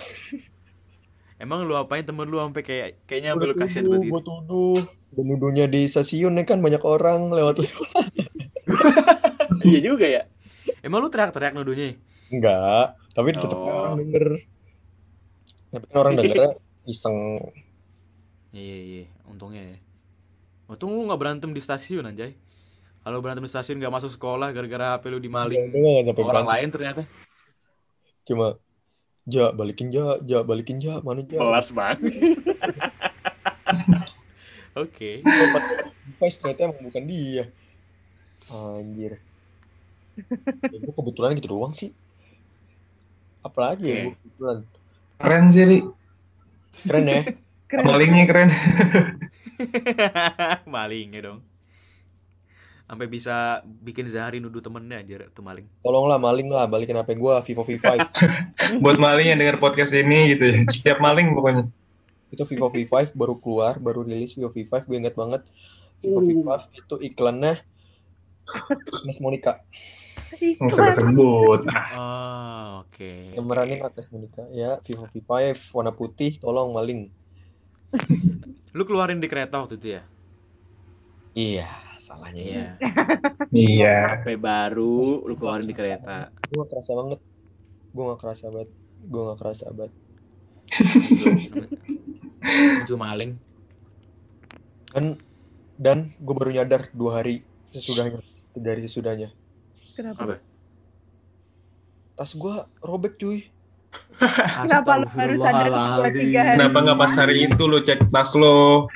Emang 1.42 1.66
lu 1.66 1.74
apain 1.74 2.06
temen 2.06 2.22
lu 2.22 2.38
sampai 2.38 2.62
kayak 2.62 2.88
kayaknya 3.02 3.34
sampai 3.34 3.44
Gua 3.44 3.50
lu 3.50 3.56
kasihan 3.58 3.82
gitu? 3.82 3.98
gua 4.06 4.22
tuduh. 4.22 4.78
Di 5.66 5.80
stasiun 5.90 6.38
ya 6.38 6.44
kan 6.46 6.62
banyak 6.62 6.82
orang 6.86 7.34
lewat 7.34 7.66
lewat. 7.66 8.06
Iya 9.62 9.78
juga 9.82 10.06
ya. 10.06 10.22
Emang 10.82 11.02
lu 11.02 11.10
teriak-teriak 11.10 11.54
nuduhnya? 11.54 11.94
Enggak, 12.30 12.98
tapi 13.12 13.30
tetap 13.30 13.54
Oh. 13.54 13.66
orang 13.66 13.94
denger. 14.02 14.24
Tapi 15.70 15.84
kan 15.86 15.96
orang 15.98 16.12
dengernya 16.18 16.50
iseng. 16.92 17.38
Iya 18.50 18.76
iya, 18.78 19.04
untungnya 19.26 19.62
ya. 19.62 19.78
Untung 20.66 20.94
lu 20.94 21.06
nggak 21.06 21.20
berantem 21.20 21.50
di 21.50 21.62
stasiun 21.62 22.06
anjay. 22.06 22.34
Kalau 23.02 23.18
berantem 23.18 23.42
di 23.42 23.50
stasiun 23.50 23.78
nggak 23.78 23.94
masuk 23.94 24.10
sekolah 24.10 24.50
gara-gara 24.50 24.98
HP 24.98 25.10
lu 25.10 25.18
dimaling 25.18 25.70
sampai 25.70 26.10
orang 26.10 26.26
berantem. 26.26 26.50
lain 26.50 26.68
ternyata. 26.70 27.02
Cuma 28.26 28.58
Ja, 29.26 29.54
balikin 29.54 29.94
Ja, 29.94 30.18
Ja, 30.26 30.42
balikin 30.42 30.82
Ja, 30.82 30.98
mana 31.06 31.22
Ja? 31.22 31.38
Kelas 31.38 31.70
banget. 31.70 32.10
Oke. 34.82 35.22
Pas 36.18 36.32
ternyata 36.32 36.60
emang 36.66 36.80
bukan 36.88 37.04
dia. 37.06 37.44
Anjir. 38.50 39.20
Ya, 40.70 40.76
gue 40.80 40.94
kebetulan 40.94 41.36
gitu 41.38 41.48
doang 41.54 41.72
sih. 41.76 41.92
Apalagi 43.42 43.84
ya 43.86 43.94
Oke. 43.94 44.02
gue 44.06 44.14
kebetulan. 44.18 44.58
Keren 45.22 45.44
sih, 45.54 45.62
Ri. 45.68 45.78
Keren 46.88 47.04
ya. 47.06 47.20
Keren. 47.70 47.84
Malingnya 47.86 48.24
keren. 48.30 48.48
Malingnya 50.66 51.20
dong. 51.22 51.40
Sampai 52.92 53.08
bisa 53.08 53.64
bikin 53.64 54.04
Zahari 54.12 54.36
nuduh 54.36 54.60
temennya 54.60 55.00
aja 55.00 55.24
tuh 55.32 55.40
maling. 55.40 55.64
Tolonglah 55.80 56.20
maling 56.20 56.52
lah, 56.52 56.68
balikin 56.68 56.92
HP 56.92 57.16
gue, 57.16 57.34
Vivo 57.48 57.64
V5. 57.64 57.88
Buat 58.84 59.00
maling 59.00 59.32
yang 59.32 59.40
denger 59.40 59.56
podcast 59.56 59.96
ini 59.96 60.36
gitu 60.36 60.44
ya. 60.44 60.60
Setiap 60.68 61.00
maling 61.00 61.32
pokoknya. 61.32 61.72
itu 62.28 62.44
Vivo 62.52 62.68
V5 62.68 63.16
baru 63.16 63.40
keluar, 63.40 63.80
baru 63.80 64.04
rilis 64.04 64.36
Vivo 64.36 64.52
V5, 64.52 64.84
gue 64.84 64.96
inget 65.00 65.16
banget. 65.16 65.40
Vivo 66.04 66.20
V5 66.20 66.48
itu 66.76 66.94
iklannya 67.08 67.64
Miss 69.08 69.24
Monica. 69.24 69.64
Nggak 70.36 70.92
usah 70.92 70.92
sebut. 70.92 71.64
Ah, 71.72 71.96
Oh, 71.96 72.84
oke. 72.84 73.32
Yang 73.32 73.46
meranin 73.48 73.80
Agnes 73.80 74.12
Monica. 74.12 74.44
Ya, 74.52 74.76
Vivo 74.84 75.08
V5 75.08 75.32
warna 75.72 75.96
putih, 75.96 76.36
tolong 76.36 76.76
maling. 76.76 77.08
Lu 78.76 78.84
keluarin 78.84 79.16
di 79.16 79.32
kereta 79.32 79.64
waktu 79.64 79.80
itu 79.80 79.96
ya? 79.96 80.02
Iya, 81.32 81.68
salahnya 82.02 82.42
ya. 82.42 82.50
Iya. 82.50 82.66
iya. 83.78 83.96
HP 84.18 84.34
baru 84.42 85.22
lu 85.22 85.34
keluarin 85.38 85.70
di 85.70 85.76
kereta. 85.76 86.34
Gue 86.50 86.66
gak 86.66 86.70
kerasa 86.74 86.92
banget. 86.98 87.20
Gue 87.94 88.02
gak 88.10 88.20
kerasa 88.20 88.44
banget. 88.50 88.70
Gue 89.06 89.22
gak 89.30 89.38
kerasa 89.38 89.66
banget. 89.70 89.94
Itu 92.82 92.94
maling. 92.98 93.38
Dan, 94.90 95.04
dan 95.78 95.98
gue 96.18 96.34
baru 96.34 96.50
nyadar 96.50 96.90
dua 96.90 97.22
hari 97.22 97.46
sesudahnya. 97.70 98.18
Hari 98.58 98.82
sesudahnya. 98.90 99.30
Kenapa? 99.94 100.20
Apa? 100.26 100.36
Tas 102.18 102.34
gue 102.34 102.54
robek 102.82 103.14
cuy. 103.22 103.46
Kenapa 104.18 105.00
lu 105.00 105.06
baru 105.08 105.34
sadar 105.40 105.68
dua 105.70 106.08
tiga 106.12 106.40
hari? 106.44 106.56
Kenapa 106.58 106.76
nggak 106.80 106.98
pas 106.98 107.12
hari 107.16 107.36
itu 107.44 107.62
lo 107.68 107.78
cek 107.84 108.00
tas 108.08 108.32
lo? 108.36 108.88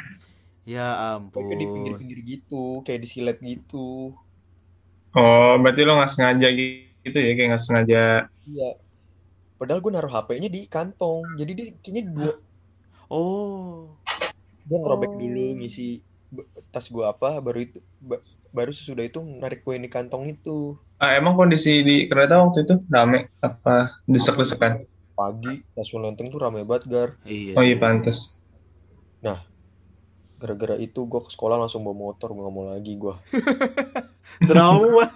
Ya 0.66 1.22
Kayak 1.30 1.46
di 1.48 1.64
ampun. 1.64 1.72
pinggir-pinggir 1.72 2.18
gitu. 2.26 2.64
Kayak 2.82 3.00
disilet 3.00 3.38
gitu. 3.38 4.10
Oh, 5.14 5.52
berarti 5.56 5.80
lo 5.80 5.96
nggak 5.96 6.10
sengaja 6.10 6.48
gitu 6.50 7.16
ya, 7.16 7.32
kayak 7.32 7.48
nggak 7.54 7.62
sengaja. 7.62 8.02
Iya. 8.44 8.70
Padahal 9.56 9.80
gue 9.80 9.88
naruh 9.88 10.10
HP-nya 10.10 10.50
di 10.50 10.66
kantong. 10.66 11.38
Jadi 11.38 11.50
dia 11.54 11.66
kayaknya 11.80 12.02
dua. 12.04 12.32
Oh. 13.06 13.94
Dia 14.66 14.76
ngerobek 14.76 15.08
Oh. 15.08 15.16
dulu 15.16 15.46
ngisi 15.56 16.02
tas 16.68 16.90
gue 16.90 17.00
apa. 17.00 17.38
Baru 17.38 17.62
itu. 17.62 17.78
ba- 17.96 18.20
baru 18.50 18.72
sesudah 18.72 19.04
itu 19.04 19.20
narik 19.20 19.62
gue 19.62 19.76
di 19.76 19.86
kantong 19.86 20.32
itu. 20.32 20.74
Ah, 20.96 21.14
emang 21.14 21.36
kondisi 21.36 21.80
di 21.80 22.08
kereta 22.08 22.40
waktu 22.40 22.64
itu 22.64 22.80
rame 22.88 23.28
apa 23.38 24.02
desek-desekan? 24.04 24.82
Pagi 25.12 25.60
stasiun 25.72 26.04
Lenteng 26.04 26.28
tuh 26.28 26.40
rame 26.40 26.64
banget 26.64 26.84
gar. 26.88 27.08
Iya. 27.22 27.54
Oh 27.54 27.62
iya 27.62 27.76
pantas. 27.76 28.34
Gara-gara 30.36 30.76
itu 30.76 31.04
gue 31.04 31.20
ke 31.20 31.30
sekolah 31.30 31.56
langsung 31.56 31.80
bawa 31.80 32.12
motor. 32.12 32.30
Gue 32.30 32.44
gak 32.44 32.54
mau 32.54 32.66
lagi 32.68 32.92
gue. 32.94 33.14
Trauma. 34.48 35.06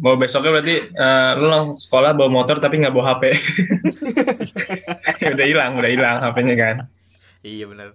Mau 0.00 0.16
besoknya 0.16 0.50
berarti 0.50 0.76
eh, 0.80 1.30
lo 1.36 1.46
langsung 1.46 1.76
sekolah 1.76 2.16
bawa 2.16 2.30
motor 2.32 2.56
tapi 2.58 2.80
nggak 2.80 2.90
bawa 2.90 3.14
HP. 3.14 3.22
Udah 5.34 5.46
hilang, 5.46 5.76
udah 5.76 5.90
hilang 5.90 6.16
HP-nya 6.20 6.54
kan. 6.56 6.76
Iya 7.44 7.68
benar. 7.68 7.88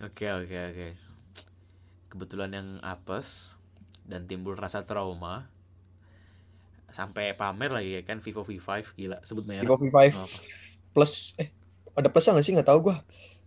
Oke 0.00 0.26
oke 0.30 0.56
oke. 0.70 0.88
Kebetulan 2.08 2.50
yang 2.54 2.68
apes 2.80 3.50
dan 4.06 4.30
timbul 4.30 4.54
rasa 4.54 4.86
trauma 4.86 5.48
sampai 6.94 7.34
pamer 7.34 7.74
lagi 7.74 7.90
ya 7.98 8.02
kan 8.06 8.22
Vivo 8.22 8.46
V5 8.46 8.70
gila 8.94 9.18
sebut 9.26 9.42
merek. 9.42 9.66
Vivo 9.66 9.78
V5 9.80 9.98
Nggak 10.14 10.22
apa. 10.22 10.38
plus. 10.94 11.34
Eh 11.34 11.50
ada 11.94 12.06
plusnya 12.06 12.38
gak 12.38 12.46
sih? 12.46 12.54
Gak 12.54 12.66
tau 12.66 12.78
gue. 12.80 12.94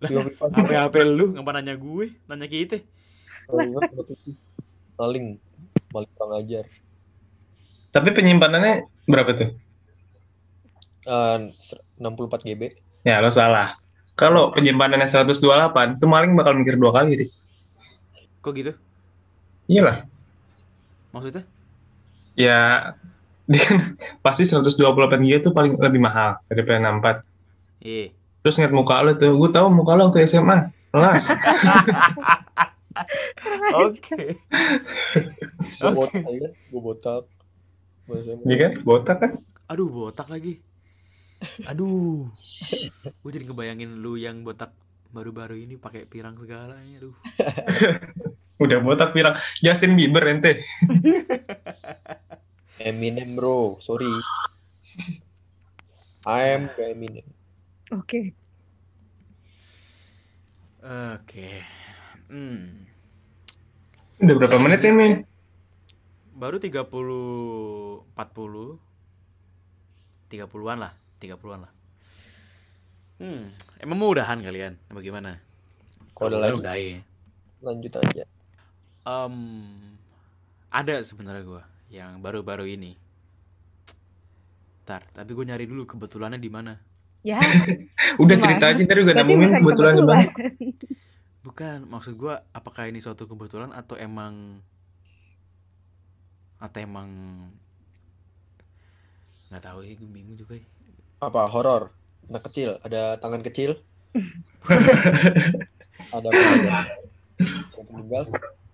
V5. 0.02 0.54
HP 0.54 0.72
HP 0.78 0.96
lu 1.06 1.34
ngapa 1.34 1.52
nanya 1.58 1.74
gue? 1.74 2.14
Nanya 2.30 2.48
kita. 2.48 2.78
Itu. 3.50 3.80
Maling. 4.98 5.42
Maling 5.90 6.12
kurang 6.14 6.34
ajar. 6.38 6.66
Tapi 7.90 8.10
penyimpanannya 8.14 8.86
berapa 9.10 9.32
tuh? 9.34 9.50
Eh, 11.08 11.38
64 11.98 12.46
GB. 12.46 12.62
Ya 13.08 13.24
lo 13.24 13.32
salah. 13.32 13.80
Kalau 14.18 14.50
penyimpanannya 14.50 15.06
128, 15.06 16.02
tuh 16.02 16.10
maling 16.10 16.34
bakal 16.34 16.58
mikir 16.58 16.74
dua 16.74 16.90
kali, 16.90 17.26
Ri. 17.26 17.28
Kok 18.42 18.54
gitu? 18.58 18.74
Iyalah. 19.70 20.10
Maksudnya? 21.14 21.46
Ya 22.38 22.94
dia 23.52 23.64
kan 23.64 23.80
pasti 24.20 24.44
128 24.44 24.76
GB 25.24 25.40
tuh 25.40 25.56
paling 25.56 25.80
lebih 25.80 26.02
mahal 26.04 26.42
daripada 26.52 26.82
64. 26.84 27.24
Iya. 27.86 28.17
Terus 28.48 28.64
ngeliat 28.64 28.80
muka 28.80 29.04
lo 29.04 29.12
tuh, 29.20 29.36
gue 29.36 29.50
tahu 29.52 29.68
muka 29.68 30.00
lo 30.00 30.08
waktu 30.08 30.24
SMA. 30.24 30.72
Kelas. 30.96 31.36
Oke. 33.92 34.40
Gue 35.84 35.92
botak 35.92 36.24
ya. 36.32 36.50
Gue 36.72 36.80
botak. 36.80 37.24
Bahasa 38.08 38.40
Iya 38.48 38.56
kan? 38.56 38.72
Botak 38.88 39.18
kan? 39.20 39.32
Aduh 39.68 39.92
botak 39.92 40.32
lagi. 40.32 40.64
Aduh. 41.68 42.32
Gue 43.20 43.32
jadi 43.36 43.52
ngebayangin 43.52 44.00
lu 44.00 44.16
yang 44.16 44.48
botak 44.48 44.72
baru-baru 45.12 45.60
ini 45.60 45.76
pakai 45.76 46.08
pirang 46.08 46.40
segala 46.40 46.80
ini 46.88 47.04
aduh. 47.04 47.16
Udah 48.64 48.80
botak 48.80 49.12
bilang 49.12 49.36
Justin 49.60 50.00
Bieber 50.00 50.24
ente. 50.24 50.64
Eminem 52.80 53.36
bro, 53.36 53.76
sorry. 53.84 54.08
I 56.24 56.56
am 56.56 56.72
Eminem. 56.80 57.28
Oke. 57.92 58.34
Oke. 60.84 61.64
Hmm. 62.28 62.88
Udah 64.22 64.36
berapa 64.36 64.58
menit 64.60 64.80
nih, 64.84 64.94
Min? 64.94 65.14
Baru 66.38 66.58
30 66.62 66.86
40 68.14 68.78
30-an 70.30 70.78
lah, 70.84 70.94
30-an 71.24 71.60
lah. 71.66 71.72
Hmm, 73.18 73.50
emang 73.82 73.98
mau 73.98 74.12
udahan 74.14 74.44
kalian? 74.44 74.78
Bagaimana? 74.94 75.42
Kalau 76.14 76.30
ada 76.30 76.38
Udah, 76.38 76.42
lagi, 76.44 76.60
udahin. 76.62 76.98
lanjut 77.64 77.94
aja. 77.98 78.24
Em, 79.08 79.36
ada 80.70 80.96
sebenarnya 81.02 81.44
gua 81.48 81.64
yang 81.90 82.20
baru-baru 82.22 82.68
ini. 82.68 82.94
Ntar, 84.84 85.04
tapi 85.12 85.32
gue 85.36 85.46
nyari 85.48 85.66
dulu 85.68 85.84
kebetulannya 85.88 86.40
di 86.40 86.52
mana. 86.52 86.74
Ya. 87.28 87.44
Udah 88.24 88.40
Gimana? 88.40 88.44
cerita 88.48 88.66
aja 88.72 88.84
tadi 88.88 89.00
udah 89.04 89.12
berarti 89.12 89.36
nemuin 89.36 89.52
kebetulan 89.60 89.94
mana. 90.00 90.32
Bukan, 91.44 91.78
maksud 91.92 92.16
gua 92.16 92.40
apakah 92.56 92.88
ini 92.88 93.04
suatu 93.04 93.28
kebetulan 93.28 93.76
atau 93.76 94.00
emang 94.00 94.64
atau 96.56 96.80
emang 96.80 97.10
nggak 99.52 99.64
tahu 99.64 99.80
ya, 99.84 99.92
gue 99.96 100.08
bingung 100.08 100.40
juga. 100.40 100.56
Ya. 100.56 100.64
Apa 101.20 101.52
horor? 101.52 101.92
Anak 102.32 102.48
kecil, 102.52 102.80
ada 102.84 103.20
tangan 103.20 103.44
kecil. 103.44 103.80
ada 106.16 106.28
yang 106.32 106.88
meninggal. 107.92 108.24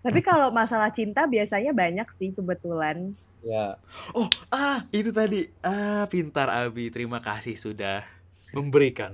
Tapi 0.04 0.20
kalau 0.22 0.54
masalah 0.54 0.94
cinta 0.94 1.26
biasanya 1.26 1.74
banyak 1.74 2.06
sih 2.22 2.30
kebetulan. 2.34 3.18
Ya, 3.44 3.76
Oh, 4.16 4.32
ah, 4.50 4.88
itu 4.96 5.12
tadi. 5.12 5.52
Ah, 5.60 6.08
pintar 6.08 6.48
Abi. 6.48 6.88
Terima 6.90 7.20
kasih 7.20 7.60
sudah 7.60 8.08
memberikan 8.56 9.14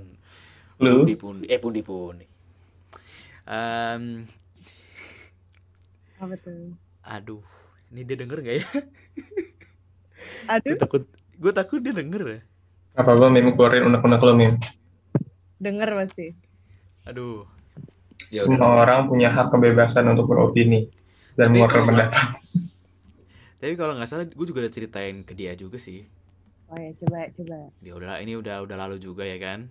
Lu? 0.79 0.95
pundi-pundi. 1.03 1.45
Eh, 1.51 1.59
pundi-pundi. 1.59 2.25
Em, 3.49 4.27
Apa 6.19 6.35
tuh? 6.37 6.75
aduh, 7.03 7.43
ini 7.91 8.01
dia 8.07 8.17
denger 8.19 8.37
nggak 8.43 8.57
ya? 8.61 8.67
Aduh, 10.47 10.75
Gue 10.75 10.77
takut, 10.79 11.03
gue 11.41 11.51
takut 11.55 11.79
dia 11.83 11.93
denger 11.95 12.23
ya. 12.35 12.39
Apa 12.99 13.11
gua 13.17 13.29
Mim 13.33 13.55
keluarin 13.55 13.87
unek-unek 13.89 14.21
lo, 14.21 14.33
Mim? 14.35 14.53
denger 15.59 15.89
pasti. 15.99 16.27
Aduh. 17.07 17.43
Ya 18.29 18.43
Semua 18.45 18.83
orang 18.83 19.07
punya 19.09 19.31
hak 19.31 19.49
kebebasan 19.53 20.05
untuk 20.11 20.29
beropini 20.29 20.91
dan 21.33 21.49
mengeluarkan 21.55 21.83
pendapat. 21.89 22.25
Tapi 23.59 23.73
kalau 23.75 23.93
nggak 23.97 24.09
salah, 24.09 24.25
gue 24.27 24.45
juga 24.47 24.63
udah 24.63 24.73
ceritain 24.73 25.23
ke 25.27 25.33
dia 25.35 25.51
juga 25.55 25.77
sih. 25.79 26.03
Oh 26.69 26.77
ya, 26.77 26.93
coba 27.01 27.25
coba. 27.33 27.57
Ya 27.81 27.93
udah, 27.97 28.21
ini 28.21 28.37
udah 28.37 28.61
udah 28.61 28.77
lalu 28.77 29.01
juga 29.01 29.25
ya 29.25 29.41
kan. 29.41 29.65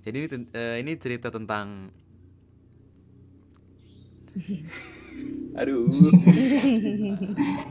Jadi 0.00 0.32
eh, 0.56 0.76
ini 0.80 0.96
cerita 0.96 1.28
tentang 1.28 1.92
Aduh. 5.60 5.90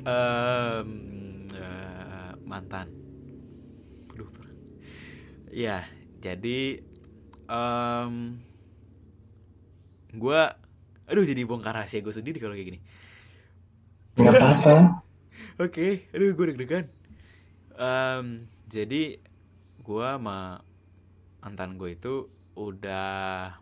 Em, 0.05 0.89
eh, 1.55 2.31
mantan. 2.45 2.87
Aduh. 4.13 4.29
Ya, 5.49 5.89
jadi 6.21 6.85
em 7.49 8.37
gua 10.13 10.53
aduh 11.09 11.25
jadi 11.25 11.41
bongkar 11.41 11.73
rahasia 11.73 12.05
gue 12.05 12.13
sendiri 12.13 12.37
kalau 12.37 12.53
kayak 12.53 12.69
gini. 12.69 12.79
Nggak 14.13 14.33
apa-apa. 14.37 14.75
Oke, 15.65 16.05
aduh 16.13 16.37
gue 16.37 16.45
deg-degan. 16.53 16.98
Em, 17.79 18.43
jadi 18.67 19.23
gua 19.79 20.19
sama 20.19 20.59
mantan 21.39 21.79
gue 21.79 21.95
itu 21.95 22.27
udah 22.59 23.55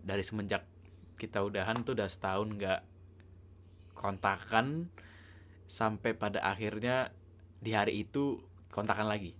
dari 0.00 0.24
semenjak 0.24 0.64
kita 1.20 1.44
udahan 1.44 1.84
tuh 1.84 1.92
udah 1.92 2.08
setahun 2.08 2.48
nggak 2.48 2.80
kontakan 3.92 4.88
sampai 5.68 6.16
pada 6.16 6.40
akhirnya 6.40 7.12
di 7.60 7.76
hari 7.76 8.08
itu 8.08 8.40
kontakan 8.72 9.04
lagi. 9.04 9.36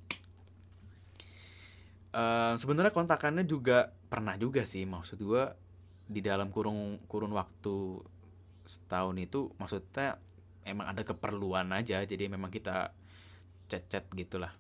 Em, 2.13 2.55
Sebenarnya 2.61 2.93
kontakannya 2.93 3.49
juga 3.49 3.97
pernah 4.13 4.37
juga 4.37 4.69
sih 4.69 4.85
maksud 4.85 5.25
gua 5.25 5.57
di 6.05 6.21
dalam 6.21 6.53
kurung 6.53 7.01
kurun 7.09 7.33
waktu 7.33 8.05
setahun 8.69 9.17
itu 9.17 9.57
maksudnya 9.57 10.21
emang 10.69 10.93
ada 10.93 11.01
keperluan 11.01 11.73
aja 11.73 12.05
jadi 12.05 12.29
memang 12.29 12.53
kita 12.53 12.93
chat-chat 13.69 14.09
gitulah. 14.17 14.53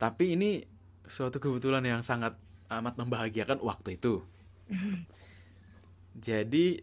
Tapi 0.00 0.34
ini 0.34 0.64
suatu 1.06 1.38
kebetulan 1.38 1.84
yang 1.84 2.00
sangat 2.02 2.36
amat 2.68 2.94
membahagiakan 3.00 3.60
waktu 3.60 4.00
itu. 4.00 4.24
Jadi 6.28 6.80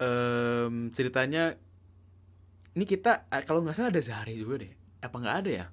em, 0.00 0.74
ceritanya 0.94 1.54
ini 2.78 2.84
kita 2.86 3.26
eh, 3.28 3.42
kalau 3.42 3.60
nggak 3.66 3.74
salah 3.74 3.90
ada 3.90 4.02
Zahri 4.02 4.38
juga 4.38 4.62
deh. 4.62 4.72
Apa 5.02 5.16
nggak 5.18 5.36
ada 5.44 5.50
ya? 5.50 5.66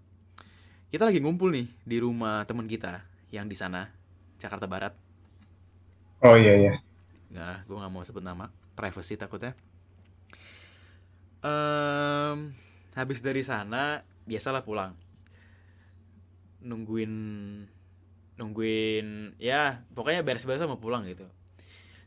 Kita 0.90 1.06
lagi 1.06 1.20
ngumpul 1.20 1.52
nih 1.54 1.68
di 1.84 1.98
rumah 2.00 2.46
teman 2.50 2.66
kita 2.66 3.04
yang 3.34 3.50
di 3.50 3.58
sana 3.58 3.90
Jakarta 4.40 4.66
Barat. 4.70 4.94
Oh 6.24 6.40
iya 6.40 6.56
iya. 6.56 6.74
Nggak, 7.30 7.68
gue 7.68 7.78
nggak 7.78 7.92
mau 7.92 8.04
sebut 8.08 8.24
nama, 8.24 8.48
privacy 8.80 9.20
takutnya. 9.20 9.52
Em, 11.44 12.56
habis 12.96 13.20
dari 13.20 13.44
sana, 13.44 14.02
biasalah 14.26 14.66
pulang. 14.66 14.98
Nungguin, 16.66 17.14
nungguin, 18.42 19.38
ya 19.38 19.86
pokoknya 19.94 20.26
beres-beres 20.26 20.66
mau 20.66 20.82
pulang 20.82 21.06
gitu. 21.06 21.30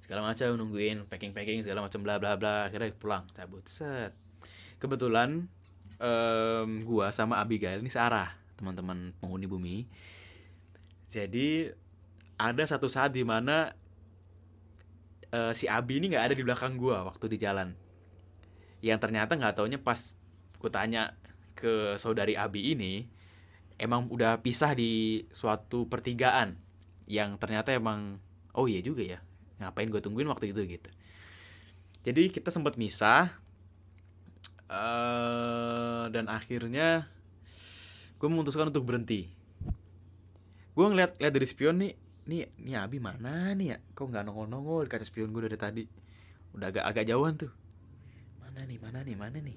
Segala 0.03 0.27
macam 0.27 0.57
nungguin 0.59 1.07
packing-packing 1.07 1.63
segala 1.63 1.87
macam 1.87 2.03
bla 2.03 2.19
bla 2.19 2.35
bla. 2.35 2.67
Akhirnya 2.67 2.91
pulang, 2.97 3.25
cabut 3.33 3.65
set. 3.71 4.13
Kebetulan 4.83 5.47
em, 6.03 6.71
gua 6.83 7.15
sama 7.15 7.39
Abigail 7.39 7.83
ini 7.83 7.91
searah 7.91 8.35
teman-teman 8.59 9.15
penghuni 9.23 9.47
bumi. 9.47 9.77
Jadi 11.09 11.71
ada 12.39 12.63
satu 12.67 12.91
saat 12.91 13.15
di 13.15 13.23
mana 13.23 13.71
eh, 15.31 15.53
si 15.55 15.71
Abi 15.71 16.03
ini 16.03 16.11
nggak 16.11 16.25
ada 16.31 16.35
di 16.35 16.43
belakang 16.43 16.75
gua 16.75 17.07
waktu 17.07 17.31
di 17.31 17.39
jalan. 17.39 17.77
Yang 18.83 18.99
ternyata 19.07 19.39
nggak 19.39 19.55
taunya 19.55 19.79
pas 19.79 20.15
ku 20.59 20.67
tanya 20.67 21.15
ke 21.59 21.99
saudari 21.99 22.39
Abi 22.39 22.79
ini, 22.79 23.11
emang 23.75 24.07
udah 24.07 24.39
pisah 24.39 24.79
di 24.79 25.27
suatu 25.35 25.91
pertigaan. 25.91 26.55
Yang 27.11 27.43
ternyata 27.43 27.75
emang, 27.75 28.23
oh 28.55 28.71
iya 28.71 28.79
juga 28.79 29.03
ya, 29.03 29.19
ngapain 29.59 29.91
gue 29.91 29.99
tungguin 29.99 30.31
waktu 30.31 30.55
itu 30.55 30.63
gitu. 30.79 30.91
Jadi 32.07 32.31
kita 32.31 32.55
sempat 32.55 32.79
misah, 32.79 33.35
eh 34.71 36.07
dan 36.15 36.31
akhirnya 36.31 37.11
gue 38.23 38.29
memutuskan 38.31 38.71
untuk 38.71 38.87
berhenti. 38.87 39.27
Gue 40.79 40.87
ngeliat 40.87 41.19
liat 41.19 41.35
dari 41.35 41.47
spion 41.51 41.83
nih, 41.83 41.99
nih 42.29 42.45
nih 42.61 42.77
Abi 42.77 43.01
mana 43.01 43.57
nih 43.57 43.75
ya 43.75 43.77
kok 43.97 44.13
nggak 44.13 44.29
nongol 44.29 44.47
nongol 44.53 44.85
di 44.85 44.93
kaca 44.93 45.09
spion 45.09 45.33
gue 45.33 45.49
dari 45.49 45.57
tadi 45.57 45.83
udah 46.53 46.69
agak 46.69 46.85
agak 46.85 47.05
jauhan 47.09 47.41
tuh 47.41 47.49
mana 48.45 48.69
nih 48.69 48.77
mana 48.77 49.01
nih 49.01 49.17
mana 49.17 49.39
nih 49.41 49.57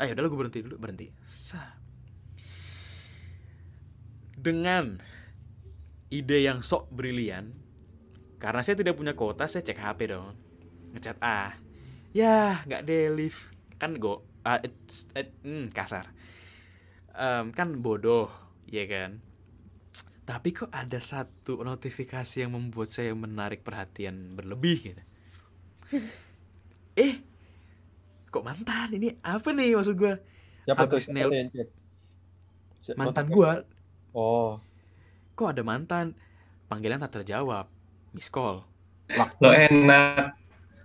ayo 0.00 0.16
udah 0.16 0.26
gue 0.26 0.40
berhenti 0.40 0.60
dulu 0.64 0.76
berhenti. 0.80 1.06
Sah. 1.28 1.76
dengan 4.40 4.96
ide 6.08 6.40
yang 6.40 6.64
sok 6.64 6.88
brilian 6.88 7.52
karena 8.40 8.64
saya 8.64 8.80
tidak 8.80 8.96
punya 8.96 9.12
kuota 9.12 9.44
saya 9.44 9.60
cek 9.60 9.76
HP 9.76 10.08
dong. 10.08 10.32
Ngechat 10.96 11.20
ah 11.20 11.52
ya 12.16 12.64
nggak 12.64 12.82
delif 12.88 13.52
kan 13.76 14.00
go 14.00 14.24
ah, 14.42 14.58
it's- 14.64 15.04
it- 15.12 15.36
hmm, 15.44 15.68
kasar. 15.70 16.08
Em, 17.12 17.52
kan 17.52 17.68
bodoh 17.84 18.32
ya 18.64 18.88
kan? 18.88 19.20
Tapi 20.24 20.56
kok 20.56 20.72
ada 20.72 20.96
satu 21.02 21.60
notifikasi 21.60 22.40
yang 22.40 22.54
membuat 22.56 22.88
saya 22.88 23.12
menarik 23.12 23.60
perhatian 23.60 24.38
berlebih 24.38 24.94
gitu. 24.94 25.02
eh, 27.04 27.20
kok 28.30 28.42
mantan? 28.42 28.88
Ini 28.90 29.18
apa 29.20 29.48
nih 29.50 29.74
maksud 29.74 29.94
gua? 29.94 30.14
Siapa 30.64 30.86
tuh? 30.86 30.98
Siapa 30.98 31.14
nel- 31.14 31.30
tuh 31.30 31.36
yang 31.36 31.50
chat? 31.50 31.68
Si- 32.80 32.96
Mantan 32.96 33.26
gua, 33.28 33.52
Oh, 34.10 34.58
kok 35.34 35.52
ada 35.52 35.62
mantan? 35.62 36.16
Panggilan 36.66 36.98
tak 36.98 37.20
terjawab, 37.20 37.66
miss 38.10 38.26
call. 38.26 38.62
Waktu 39.10 39.42
Lo 39.42 39.50
enak 39.50 40.34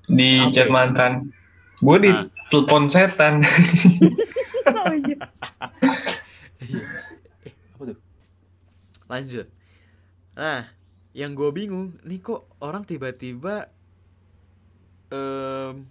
di 0.06 0.42
chat 0.50 0.70
mantan. 0.70 1.30
Gue 1.78 1.98
di 2.00 2.10
Ah. 2.10 2.26
telepon 2.50 2.86
setan. 2.86 3.42
oh 4.70 4.94
iya. 4.96 5.18
Iya. 6.58 6.82
Eh, 7.46 7.54
apa 7.76 7.84
tuh? 7.86 7.98
Lanjut. 9.06 9.48
Nah, 10.34 10.70
yang 11.12 11.34
gue 11.34 11.50
bingung, 11.50 11.98
nih 12.02 12.20
kok 12.20 12.50
orang 12.60 12.82
tiba-tiba 12.84 13.70
em 15.10 15.86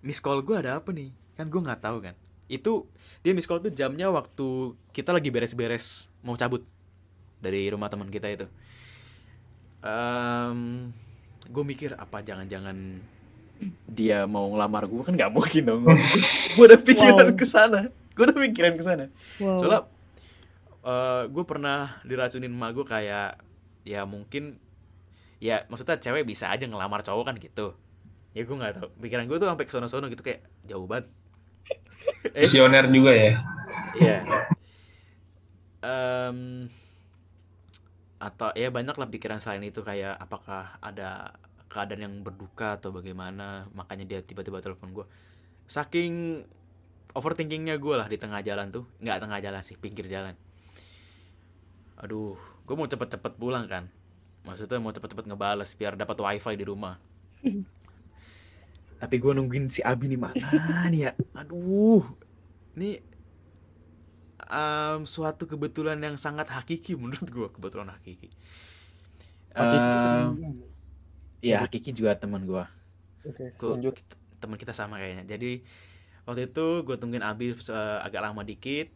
miss 0.00 0.18
call 0.18 0.40
gue 0.40 0.56
ada 0.56 0.78
apa 0.78 0.90
nih? 0.90 1.10
Kan 1.34 1.48
gue 1.48 1.60
nggak 1.60 1.80
tahu 1.80 1.98
kan. 2.00 2.14
Itu 2.46 2.84
dia 3.20 3.32
miss 3.32 3.44
call 3.44 3.60
tuh 3.60 3.70
jamnya 3.70 4.08
waktu 4.08 4.72
kita 4.90 5.12
lagi 5.12 5.28
beres-beres 5.28 6.08
mau 6.20 6.34
cabut 6.34 6.64
dari 7.40 7.68
rumah 7.68 7.88
teman 7.88 8.08
kita 8.08 8.28
itu. 8.28 8.46
Em 9.80 10.90
gue 11.50 11.64
mikir 11.64 11.96
apa 11.96 12.20
jangan-jangan 12.20 13.00
dia 13.88 14.24
mau 14.24 14.48
ngelamar 14.52 14.86
gue 14.86 15.02
kan 15.02 15.12
nggak 15.16 15.32
mungkin 15.32 15.62
dong. 15.64 15.82
gue 16.56 16.64
udah 16.64 16.80
pikiran 16.80 17.28
Wow. 17.32 17.36
ke 17.36 17.44
sana. 17.44 17.80
Gue 18.12 18.24
udah 18.28 18.36
pikiran 18.36 18.72
ke 18.76 18.84
sana. 18.84 19.04
Wow. 19.40 19.58
Soalnya 19.60 19.80
gue 21.28 21.44
pernah 21.44 22.00
diracunin 22.04 22.48
emak 22.48 22.70
gue 22.72 22.86
kayak 22.88 23.36
ya 23.84 24.04
mungkin 24.04 24.56
ya 25.40 25.64
maksudnya 25.68 25.96
cewek 25.96 26.28
bisa 26.28 26.52
aja 26.52 26.64
ngelamar 26.64 27.00
cowok 27.00 27.24
kan 27.32 27.36
gitu. 27.40 27.72
Ya 28.36 28.42
gue 28.46 28.56
nggak 28.56 28.74
tahu. 28.78 28.88
Pikiran 29.02 29.26
gue 29.26 29.36
tuh 29.38 29.48
sampai 29.50 29.64
ke 29.66 29.72
sono-sono 29.72 30.06
gitu 30.06 30.22
kayak 30.22 30.46
jauh 30.66 30.86
banget. 30.86 31.10
eh, 32.34 32.42
Visioner 32.46 32.86
juga 32.88 33.12
ya. 33.12 33.32
iya. 33.98 34.18
Em, 35.80 36.68
atau 38.20 38.52
ya 38.52 38.68
banyak 38.68 39.00
lah 39.00 39.08
pikiran 39.08 39.40
selain 39.40 39.64
itu 39.64 39.80
kayak 39.80 40.12
apakah 40.20 40.76
ada 40.84 41.32
keadaan 41.72 42.02
yang 42.04 42.14
berduka 42.20 42.76
atau 42.76 42.92
bagaimana 42.92 43.64
makanya 43.72 44.04
dia 44.04 44.20
tiba-tiba 44.20 44.60
telepon 44.60 44.92
gue 44.92 45.06
saking 45.64 46.44
overthinkingnya 47.16 47.80
gue 47.80 47.94
lah 47.96 48.10
di 48.10 48.20
tengah 48.20 48.44
jalan 48.44 48.68
tuh 48.68 48.84
nggak 49.00 49.24
tengah 49.24 49.38
jalan 49.40 49.62
sih 49.64 49.78
pinggir 49.80 50.04
jalan 50.10 50.36
aduh 51.96 52.36
gue 52.66 52.74
mau 52.76 52.84
cepet-cepet 52.84 53.32
pulang 53.40 53.64
kan 53.70 53.88
maksudnya 54.44 54.76
mau 54.82 54.92
cepet-cepet 54.92 55.24
ngebales 55.30 55.72
biar 55.78 55.96
dapat 55.96 56.20
wifi 56.20 56.54
di 56.60 56.66
rumah 56.68 57.00
tapi 59.00 59.16
gue 59.16 59.32
nungguin 59.32 59.66
si 59.66 59.80
Abi 59.80 60.06
nih 60.06 60.20
mana 60.20 60.36
nih 60.86 61.08
ya 61.08 61.12
aduh 61.32 62.04
ini 62.76 63.00
em, 64.44 65.00
suatu 65.04 65.48
kebetulan 65.48 65.96
yang 65.98 66.14
sangat 66.14 66.46
hakiki 66.46 66.94
menurut 66.94 67.24
gue 67.26 67.48
kebetulan 67.50 67.90
hakiki 67.90 68.28
Hakiki 69.50 69.90
lu. 70.30 70.62
Iya, 71.42 71.66
Hakiki 71.66 71.90
juga 71.90 72.14
teman 72.14 72.46
gue. 72.46 72.62
Oke, 73.26 73.50
Gua- 73.58 73.74
lanjut. 73.74 73.98
teman 74.38 74.56
kita 74.56 74.70
sama 74.72 74.96
kayaknya 74.96 75.26
jadi 75.26 75.60
waktu 76.24 76.48
itu 76.48 76.66
gue 76.80 76.96
tungguin 76.96 77.20
Abi 77.20 77.52
agak 78.00 78.22
lama 78.24 78.40
dikit 78.40 78.88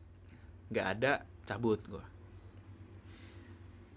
nggak 0.71 0.87
ada 0.97 1.13
cabut 1.45 1.83
gue 1.85 2.01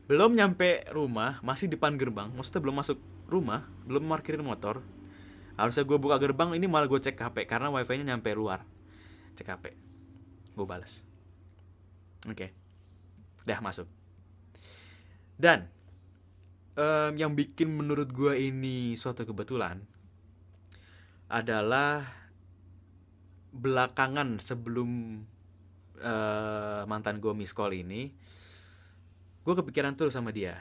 belum 0.08 0.36
nyampe 0.36 0.88
rumah 0.92 1.40
masih 1.40 1.72
depan 1.72 1.96
gerbang 1.96 2.28
maksudnya 2.36 2.60
belum 2.64 2.76
masuk 2.80 2.98
rumah 3.28 3.64
belum 3.88 4.08
parkirin 4.08 4.44
motor 4.44 4.84
harusnya 5.58 5.84
gue 5.84 5.98
buka 5.98 6.22
gerbang 6.22 6.54
ini 6.54 6.70
malah 6.70 6.86
gue 6.86 7.02
cek 7.02 7.18
HP 7.18 7.50
karena 7.50 7.74
wifi 7.74 7.98
nya 8.00 8.14
nyampe 8.14 8.30
luar. 8.38 8.62
Cek 9.34 9.48
HP 9.50 9.66
gue 10.58 10.66
balas 10.66 11.06
oke. 12.26 12.48
Dah 13.46 13.60
masuk. 13.62 13.88
Dan 15.38 15.70
em, 16.74 17.14
yang 17.16 17.38
bikin 17.38 17.70
menurut 17.70 18.10
gue 18.10 18.34
ini 18.38 18.98
suatu 18.98 19.24
kebetulan 19.24 19.86
adalah 21.30 22.06
belakangan 23.54 24.42
sebelum 24.42 25.22
eh, 26.00 26.82
mantan 26.86 27.18
gue 27.18 27.34
miss 27.34 27.56
call 27.56 27.74
ini 27.74 28.14
gue 29.48 29.54
kepikiran 29.56 29.96
terus 29.96 30.18
sama 30.18 30.36
dia. 30.36 30.60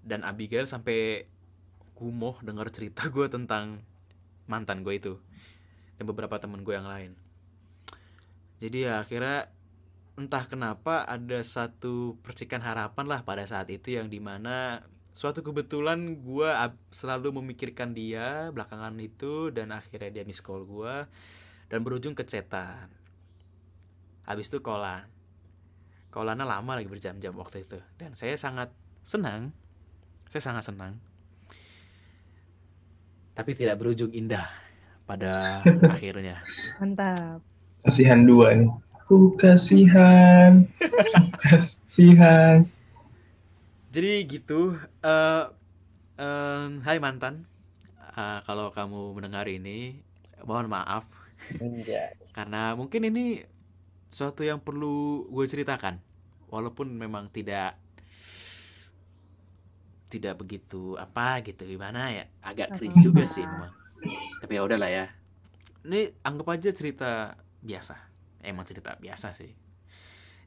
Dan 0.00 0.24
Abigail 0.24 0.64
sampai 0.64 1.28
gumoh 1.92 2.40
dengar 2.40 2.70
cerita 2.72 3.10
gue 3.12 3.26
tentang 3.28 3.84
mantan 4.48 4.82
gue 4.82 4.96
itu. 4.96 5.14
Dan 6.00 6.08
beberapa 6.08 6.40
temen 6.40 6.64
gue 6.64 6.74
yang 6.74 6.88
lain. 6.88 7.12
Jadi 8.58 8.88
ya 8.88 8.98
akhirnya 8.98 9.52
entah 10.18 10.50
kenapa 10.50 11.06
ada 11.06 11.38
satu 11.46 12.18
percikan 12.26 12.58
harapan 12.58 13.06
lah 13.06 13.22
pada 13.22 13.46
saat 13.46 13.70
itu 13.70 13.94
yang 13.94 14.10
di 14.10 14.18
mana 14.18 14.82
suatu 15.14 15.46
kebetulan 15.46 16.18
gue 16.18 16.50
selalu 16.90 17.38
memikirkan 17.38 17.94
dia 17.94 18.50
belakangan 18.50 18.98
itu 18.98 19.54
dan 19.54 19.70
akhirnya 19.70 20.10
dia 20.10 20.24
miss 20.26 20.42
call 20.42 20.66
gue 20.66 21.06
dan 21.70 21.78
berujung 21.86 22.18
ke 22.18 22.26
chatan 22.26 22.90
habis 24.26 24.50
itu 24.50 24.58
kolan 24.58 25.06
kolannya 26.10 26.42
lama 26.42 26.72
lagi 26.74 26.90
berjam-jam 26.90 27.30
waktu 27.36 27.62
itu. 27.62 27.78
Dan 28.00 28.16
saya 28.16 28.34
sangat 28.34 28.72
senang. 29.04 29.52
Saya 30.28 30.42
sangat 30.44 30.72
senang 30.72 30.98
tapi 33.38 33.54
tidak 33.54 33.78
berujung 33.78 34.10
indah 34.10 34.50
pada 35.06 35.62
akhirnya 35.94 36.42
Mantap. 36.82 37.38
Kasihan 37.86 38.26
dua 38.26 38.58
nih. 38.58 38.70
Ku 39.06 39.38
kasihan. 39.38 40.66
Ku 40.82 41.22
kasihan. 41.38 42.66
Jadi 43.94 44.26
gitu. 44.26 44.74
eh 45.06 45.44
em, 46.18 46.82
hai 46.82 46.98
mantan. 46.98 47.46
Eh, 48.18 48.38
kalau 48.42 48.74
kamu 48.74 49.14
mendengar 49.14 49.46
ini, 49.46 50.02
mohon 50.42 50.66
maaf 50.66 51.06
karena 52.36 52.74
mungkin 52.74 53.06
ini 53.06 53.46
suatu 54.10 54.42
yang 54.42 54.58
perlu 54.58 55.30
gue 55.30 55.46
ceritakan, 55.46 56.02
walaupun 56.50 56.90
memang 56.90 57.30
tidak 57.30 57.78
tidak 60.08 60.40
begitu 60.40 60.96
apa 60.96 61.44
gitu 61.44 61.68
gimana 61.68 62.08
ya 62.08 62.24
agak 62.40 62.74
Gak 62.74 62.76
cringe 62.80 62.98
juga 63.04 63.24
sih 63.28 63.44
memang 63.44 63.72
tapi 64.38 64.54
ya 64.54 64.62
udahlah 64.62 64.90
ya. 64.90 65.06
Ini 65.82 66.22
anggap 66.22 66.54
aja 66.54 66.70
cerita 66.70 67.34
biasa. 67.58 67.98
Emang 68.46 68.62
cerita 68.62 68.94
biasa 68.94 69.34
sih. 69.34 69.50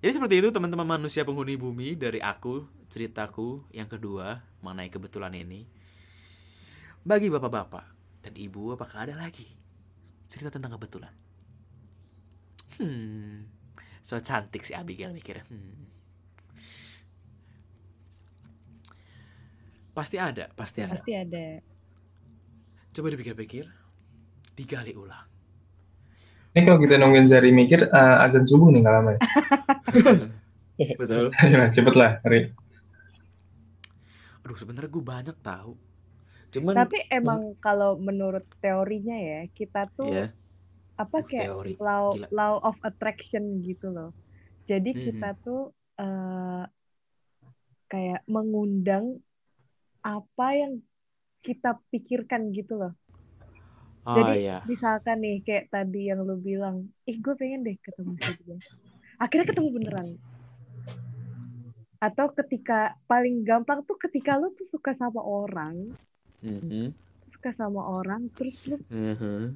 Jadi 0.02 0.12
seperti 0.16 0.36
itu 0.40 0.50
teman-teman 0.50 0.88
manusia 0.98 1.28
penghuni 1.28 1.60
bumi 1.60 2.00
dari 2.00 2.24
aku 2.24 2.66
ceritaku 2.88 3.68
yang 3.76 3.92
kedua 3.92 4.40
mengenai 4.64 4.88
kebetulan 4.88 5.36
ini. 5.36 5.68
Bagi 7.04 7.28
bapak-bapak 7.28 7.86
dan 8.24 8.34
ibu 8.40 8.72
apakah 8.72 9.04
ada 9.10 9.20
lagi 9.20 9.52
cerita 10.32 10.48
tentang 10.48 10.80
kebetulan? 10.80 11.14
Hmm 12.80 13.62
so 14.02 14.18
cantik 14.18 14.66
si 14.66 14.74
Abigail 14.74 15.14
mikirnya. 15.14 15.46
Hmm. 15.48 15.86
Pasti 19.92 20.16
ada 20.16 20.48
pasti 20.52 20.80
ada 20.80 20.98
Pasti 20.98 21.14
ada. 21.14 21.46
coba 22.92 23.08
dipikir-pikir 23.10 23.66
digali 24.54 24.94
ulang 24.94 25.28
Ini 26.52 26.68
kalau 26.68 26.80
kita 26.80 27.00
nungguin 27.00 27.32
Zari 27.32 27.48
mikir, 27.50 27.88
eh, 27.88 28.16
azan 28.20 28.44
subuh 28.44 28.68
nih 28.68 28.84
nggak 28.84 28.92
lama 28.94 29.12
ya. 29.16 29.20
betul 31.00 31.32
Ayo, 31.42 31.64
cepet 31.72 31.96
lah, 31.96 32.20
Ri. 32.24 32.52
aduh 34.42 34.58
sebenarnya 34.58 34.90
gue 34.90 35.04
banyak 35.06 35.38
tahu 35.40 35.80
cuman 36.52 36.76
Tapi 36.76 36.98
emang 37.08 37.56
kalau 37.58 37.96
menurut 37.96 38.44
teorinya 38.60 39.16
ya, 39.16 39.48
kita 39.50 39.88
tuh 39.96 40.12
ya 40.12 40.28
apa 41.00 41.18
uh, 41.18 41.24
kayak 41.24 41.48
teori 41.48 41.74
law 41.80 42.12
Gila. 42.12 42.28
law 42.30 42.54
of 42.60 42.76
attraction 42.82 43.64
gitu 43.64 43.88
loh. 43.88 44.12
Jadi 44.68 44.92
Mhm. 44.92 45.02
kita 45.02 45.30
tuh 45.40 45.72
eh, 45.96 46.64
kayak 47.88 48.22
mengundang 48.28 49.24
apa 50.02 50.48
yang 50.52 50.82
kita 51.42 51.78
pikirkan 51.90 52.52
gitu 52.52 52.78
loh. 52.78 52.94
oh 54.02 54.18
Jadi- 54.18 54.42
iya 54.42 54.58
Misalkan 54.66 55.22
nih 55.22 55.42
kayak 55.42 55.70
tadi 55.70 56.10
yang 56.10 56.22
lu 56.22 56.36
bilang, 56.36 56.90
ih 57.06 57.18
gue 57.18 57.34
pengen 57.34 57.62
deh 57.62 57.78
ketemu 57.78 58.18
si 58.18 58.34
dia. 58.42 58.58
Akhirnya 59.18 59.46
ketemu 59.46 59.70
beneran. 59.72 60.08
Atau 61.98 62.34
ketika 62.34 62.98
paling 63.06 63.46
gampang 63.46 63.86
tuh 63.86 63.94
ketika 64.00 64.36
lu 64.36 64.50
tuh 64.58 64.66
suka 64.68 64.98
sama 64.98 65.22
orang, 65.22 65.94
Mhm. 66.42 66.98
suka 67.30 67.54
sama 67.54 67.78
orang, 67.94 68.26
terus 68.34 68.58
lu 68.66 68.82
Mhm. 68.90 69.54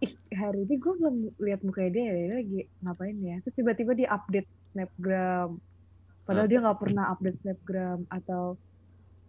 ih 0.00 0.14
hari 0.32 0.64
ini 0.64 0.78
gue 0.78 0.94
belum 0.96 1.16
lihat 1.36 1.60
mukanya 1.60 1.90
dia 1.92 2.04
dia 2.08 2.32
lagi 2.32 2.60
ngapain 2.80 3.20
ya 3.20 3.36
terus 3.44 3.52
tiba-tiba 3.52 3.92
dia 3.92 4.08
update 4.08 4.48
snapgram 4.72 5.60
padahal 6.24 6.48
dia 6.48 6.56
nggak 6.56 6.80
pernah 6.80 7.12
update 7.12 7.36
snapgram 7.44 8.08
atau 8.08 8.56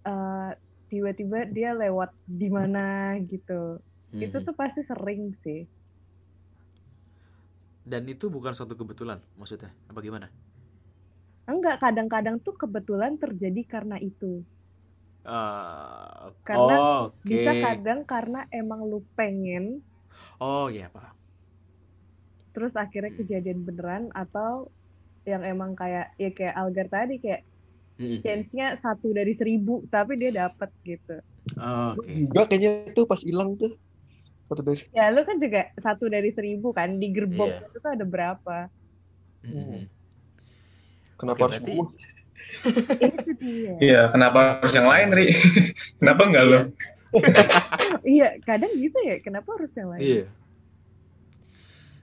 eh, 0.07 0.49
tiba-tiba 0.91 1.37
dia 1.55 1.69
lewat 1.81 2.09
di 2.41 2.47
mana 2.57 2.79
gitu. 3.31 3.53
Itu 4.23 4.35
Mhm. 4.37 4.45
tuh 4.45 4.55
pasti 4.61 4.81
sering 4.89 5.21
sih. 5.43 5.59
Dan 7.91 8.03
itu 8.13 8.25
bukan 8.29 8.53
suatu 8.57 8.73
kebetulan 8.77 9.19
maksudnya? 9.37 9.73
Apa 9.89 9.99
gimana? 10.05 10.29
Enggak 11.51 11.75
kadang-kadang 11.83 12.37
tuh 12.45 12.55
kebetulan 12.61 13.13
terjadi 13.23 13.61
karena 13.73 13.97
itu. 14.09 14.31
Eh, 15.25 16.31
Karena 16.49 16.75
oh, 16.75 16.99
oke. 17.09 17.29
bisa 17.29 17.51
kadang 17.63 17.99
karena 18.11 18.39
emang 18.59 18.81
lu 18.89 18.99
pengen. 19.17 19.65
Oh 20.41 20.67
iya 20.69 20.89
pak 20.91 21.15
terus 22.55 22.73
akhirnya 22.83 23.11
Hmm. 23.11 23.19
kejadian 23.19 23.59
beneran 23.67 24.03
atau 24.23 24.51
yang 25.31 25.43
emang 25.53 25.71
kayak 25.81 26.05
ya 26.23 26.29
kayak 26.37 26.55
Algar 26.61 26.87
tadi 26.95 27.13
kayak 27.23 27.41
Mhm. 28.01 28.19
chance-nya 28.19 28.67
satu 28.77 29.13
dari 29.13 29.37
seribu 29.37 29.85
tapi 29.87 30.17
dia 30.17 30.33
dapat 30.33 30.73
gitu 30.81 31.21
Oh, 31.53 31.93
oke 31.93 32.09
Juga 32.27 32.41
kayaknya 32.45 32.71
tuh 32.91 33.05
pas 33.05 33.17
hilang 33.17 33.53
tuh. 33.55 33.73
Satu 34.45 34.61
dari 34.61 34.81
Ya 34.89 35.09
lu 35.09 35.21
kan 35.21 35.37
juga 35.37 35.69
satu 35.75 36.05
dari 36.05 36.29
seribu 36.31 36.69
kan 36.69 36.97
di 36.97 37.09
gerbong 37.09 37.49
Iya. 37.51 37.63
itu 37.63 37.77
tuh 37.77 37.91
ada 37.91 38.05
berapa? 38.05 38.57
Mhm. 39.41 39.85
kenapa 41.15 41.37
Oke, 41.39 41.45
harus 41.47 41.59
berarti- 41.59 41.77
gua? 41.77 41.87
itu 43.21 43.31
dia. 43.37 43.73
Iya, 43.77 44.01
kenapa 44.09 44.39
harus 44.57 44.73
yang 44.73 44.85
lain, 44.85 45.07
Ri? 45.11 45.27
kenapa 46.01 46.21
enggak 46.25 46.43
lo? 46.43 46.59
iya 48.07 48.27
kadang 48.41 48.73
gitu 48.73 48.97
ya. 49.01 49.15
Kenapa 49.19 49.49
harus 49.57 49.71
yang 49.73 49.89
lain? 49.89 50.01
Iya. 50.01 50.25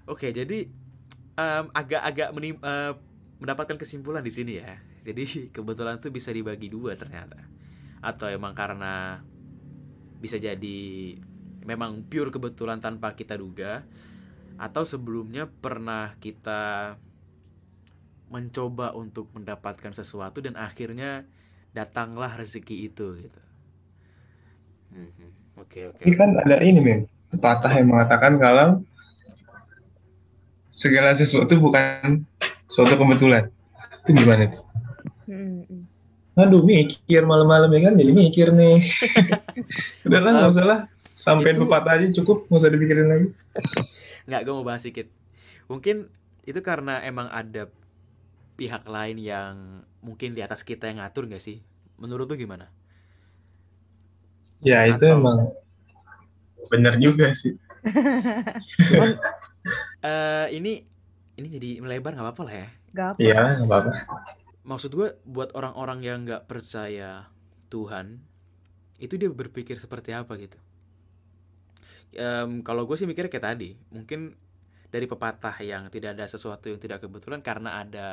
Oke, 0.04 0.30
jadi 0.30 0.58
em, 1.34 1.64
agak-agak 1.70 2.28
menim- 2.32 2.58
eh, 2.60 2.92
mendapatkan 3.38 3.76
kesimpulan 3.76 4.22
di 4.22 4.32
sini 4.32 4.58
ya. 4.58 4.78
Jadi 5.04 5.22
kebetulan 5.54 5.98
tuh 5.98 6.10
bisa 6.14 6.30
dibagi 6.32 6.70
dua 6.70 6.94
ternyata. 6.94 7.38
Atau 8.02 8.30
emang 8.30 8.54
karena 8.54 9.22
bisa 10.18 10.38
jadi 10.38 11.14
memang 11.62 12.06
pure 12.06 12.34
kebetulan 12.34 12.82
tanpa 12.82 13.14
kita 13.14 13.38
duga 13.38 13.86
atau 14.58 14.82
sebelumnya 14.82 15.46
pernah 15.46 16.18
kita 16.18 16.96
mencoba 18.28 18.92
untuk 18.92 19.30
mendapatkan 19.32 19.94
sesuatu 19.94 20.42
dan 20.42 20.58
akhirnya 20.58 21.24
datanglah 21.72 22.34
rezeki 22.34 22.90
itu 22.90 23.06
gitu. 23.22 23.42
Mhm. 24.92 25.28
Oke, 25.58 25.90
oke. 25.90 26.02
Ini 26.06 26.14
kan 26.14 26.30
ada 26.38 26.56
ini, 26.62 26.80
men. 26.80 27.00
Pepatah 27.28 27.72
yang 27.76 27.92
mengatakan 27.92 28.40
kalau 28.40 28.80
segala 30.72 31.12
sesuatu 31.18 31.58
bukan 31.58 32.24
suatu 32.70 32.94
kebetulan. 32.94 33.50
Itu 34.06 34.16
gimana 34.16 34.48
itu? 34.48 34.60
Mm, 35.28 35.62
mm. 35.62 35.82
Aduh, 36.34 36.62
mikir 36.62 37.22
malam-malam 37.22 37.68
ya 37.68 37.80
kan, 37.84 37.94
jadi 37.94 38.10
mikir 38.10 38.48
nih. 38.50 38.78
Udah 40.06 40.20
lah, 40.20 40.32
nggak 40.34 40.50
usah 40.50 40.64
lah. 40.64 40.80
Sampai 41.12 41.50
Itu- 41.50 41.66
pepatah 41.66 41.98
aja 41.98 42.06
cukup, 42.14 42.46
nggak 42.46 42.58
usah 42.58 42.70
dipikirin 42.70 43.06
lagi. 43.06 43.28
nggak 44.24 44.40
gue 44.44 44.52
mau 44.52 44.60
bahas 44.62 44.84
sedikit 44.84 45.08
mungkin 45.66 46.12
itu 46.44 46.60
karena 46.60 47.00
emang 47.00 47.28
ada 47.28 47.64
pihak 48.54 48.84
lain 48.84 49.16
yang 49.16 49.54
mungkin 49.98 50.32
di 50.32 50.44
atas 50.44 50.60
kita 50.60 50.84
yang 50.84 51.00
ngatur 51.00 51.24
nggak 51.24 51.40
sih 51.40 51.64
menurut 51.96 52.24
lu 52.24 52.36
gimana 52.36 52.68
Ya, 54.60 54.84
itu 54.84 55.00
Atau- 55.00 55.16
emang 55.16 55.38
bener 56.68 57.00
juga 57.00 57.32
sih. 57.32 57.56
cuman 58.84 59.16
eh 60.12 60.46
ini 60.52 60.84
ini 61.34 61.48
jadi 61.48 61.70
melebar 61.80 62.12
nggak 62.12 62.26
apa-apa 62.28 62.42
lah 62.44 62.54
ya 62.54 62.68
Gak 62.88 63.06
apa. 63.08 63.18
Iya, 63.20 63.40
nggak 63.56 63.68
apa-apa. 63.70 63.92
Maksud 64.70 64.90
gue 64.98 65.08
buat 65.34 65.50
orang-orang 65.58 65.98
yang 66.08 66.18
nggak 66.26 66.42
percaya 66.50 67.10
Tuhan 67.72 68.06
itu 69.04 69.14
dia 69.20 69.30
berpikir 69.40 69.76
seperti 69.84 70.10
apa 70.20 70.32
gitu 70.44 70.58
Em, 72.16 72.64
kalau 72.64 72.88
gue 72.88 72.96
sih 72.96 73.04
mikirnya 73.04 73.28
kayak 73.28 73.46
tadi 73.52 73.70
mungkin 73.92 74.32
dari 74.88 75.04
pepatah 75.04 75.56
yang 75.60 75.92
tidak 75.92 76.16
ada 76.16 76.24
sesuatu 76.24 76.72
yang 76.72 76.80
tidak 76.80 77.04
kebetulan 77.04 77.40
karena 77.44 77.84
ada 77.84 78.08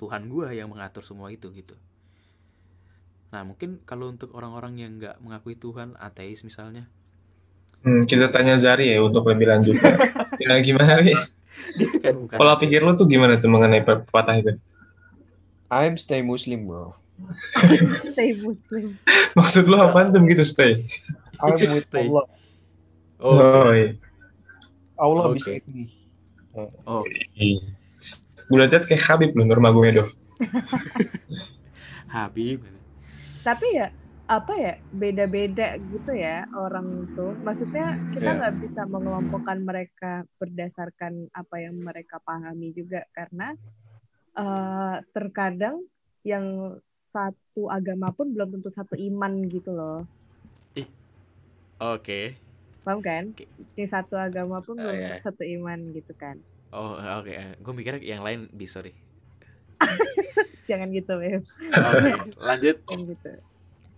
Tuhan 0.00 0.22
gue 0.32 0.48
yang 0.58 0.68
mengatur 0.72 1.02
semua 1.06 1.28
itu 1.36 1.46
gitu 1.58 1.74
nah 3.34 3.42
mungkin 3.48 3.70
kalau 3.90 4.06
untuk 4.14 4.30
orang-orang 4.38 4.74
yang 4.82 4.92
nggak 4.98 5.16
mengakui 5.24 5.54
Tuhan 5.64 5.88
ateis 6.06 6.40
misalnya 6.48 6.84
Hmm, 7.84 8.08
kita 8.08 8.32
tanya 8.32 8.56
Zari 8.56 8.96
ya 8.96 8.98
untuk 9.04 9.28
lebih 9.28 9.46
lanjut. 9.52 9.76
ya, 10.42 10.56
gimana 10.64 11.04
nih? 11.04 11.16
dia 11.78 11.88
kan 12.02 12.14
bukan 12.18 12.38
Pola 12.38 12.54
pikir 12.62 12.80
lu 12.86 12.92
tuh 12.98 13.06
gimana 13.12 13.34
tuh 13.42 13.50
mengenai 13.54 13.82
pepatah 13.86 14.34
itu? 14.40 14.52
I'm 15.70 15.96
stay 15.96 16.20
Muslim 16.20 16.66
bro. 16.66 16.94
Stay 17.94 18.34
Muslim. 18.42 18.98
Maksud 19.38 19.64
lu 19.66 19.78
apaan 19.78 20.10
tuh 20.10 20.22
gitu 20.26 20.42
stay? 20.42 20.84
I'm 21.42 21.56
with 21.60 21.86
Stay. 21.86 22.06
Allah. 22.06 22.26
oh, 23.22 23.38
Oh, 23.38 23.70
iya. 23.72 23.94
Allah 24.94 25.24
Oke. 25.26 25.34
bisa 25.38 25.50
ini. 25.58 25.90
oh 26.86 27.02
Gue 28.44 28.56
liat 28.60 28.84
kayak 28.86 29.02
Habib 29.02 29.30
lu 29.34 29.42
Nurmagomedov. 29.42 30.12
Habib 32.14 32.62
Tapi 33.42 33.66
ya 33.74 33.88
apa 34.24 34.56
ya 34.56 34.72
beda-beda 34.88 35.76
gitu 35.76 36.12
ya 36.16 36.48
orang 36.56 37.04
tuh. 37.12 37.36
Maksudnya 37.44 38.00
kita 38.16 38.30
Iya. 38.30 38.38
nggak 38.40 38.54
bisa 38.64 38.82
mengelompokkan 38.88 39.58
mereka 39.60 40.12
berdasarkan 40.38 41.28
apa 41.30 41.56
yang 41.60 41.76
mereka 41.76 42.16
pahami 42.24 42.72
juga 42.72 43.04
karena 43.12 43.52
eh, 44.38 44.94
terkadang 45.14 45.76
yang 46.26 46.44
satu 47.14 47.70
agama 47.70 48.10
pun 48.16 48.26
belum 48.34 48.48
tentu 48.58 48.68
satu 48.74 48.94
iman 48.98 49.32
gitu 49.54 49.70
loh. 49.70 49.98
oke 51.80 52.20
Paham 52.84 53.00
kan? 53.00 53.24
Oke. 53.32 53.44
Yang 53.78 53.90
satu 53.94 54.14
agama 54.20 54.60
pun 54.60 54.76
Oh, 54.76 54.82
belum 54.84 54.96
iya. 54.98 55.16
satu 55.24 55.42
iman 55.56 55.78
gitu 55.96 56.12
kan. 56.16 56.36
oh 56.74 56.98
oke 56.98 57.32
gue 57.62 57.72
mikirnya 57.72 58.00
yang 58.02 58.22
lain 58.26 58.50
bisa 58.52 58.82
sorry 58.82 58.92
Jangan 60.68 60.88
gitu, 60.96 61.12
Beb. 61.20 61.42
oke 61.72 62.10
lanjut 62.48 62.76
Jangan 62.88 63.00
gitu. 63.10 63.30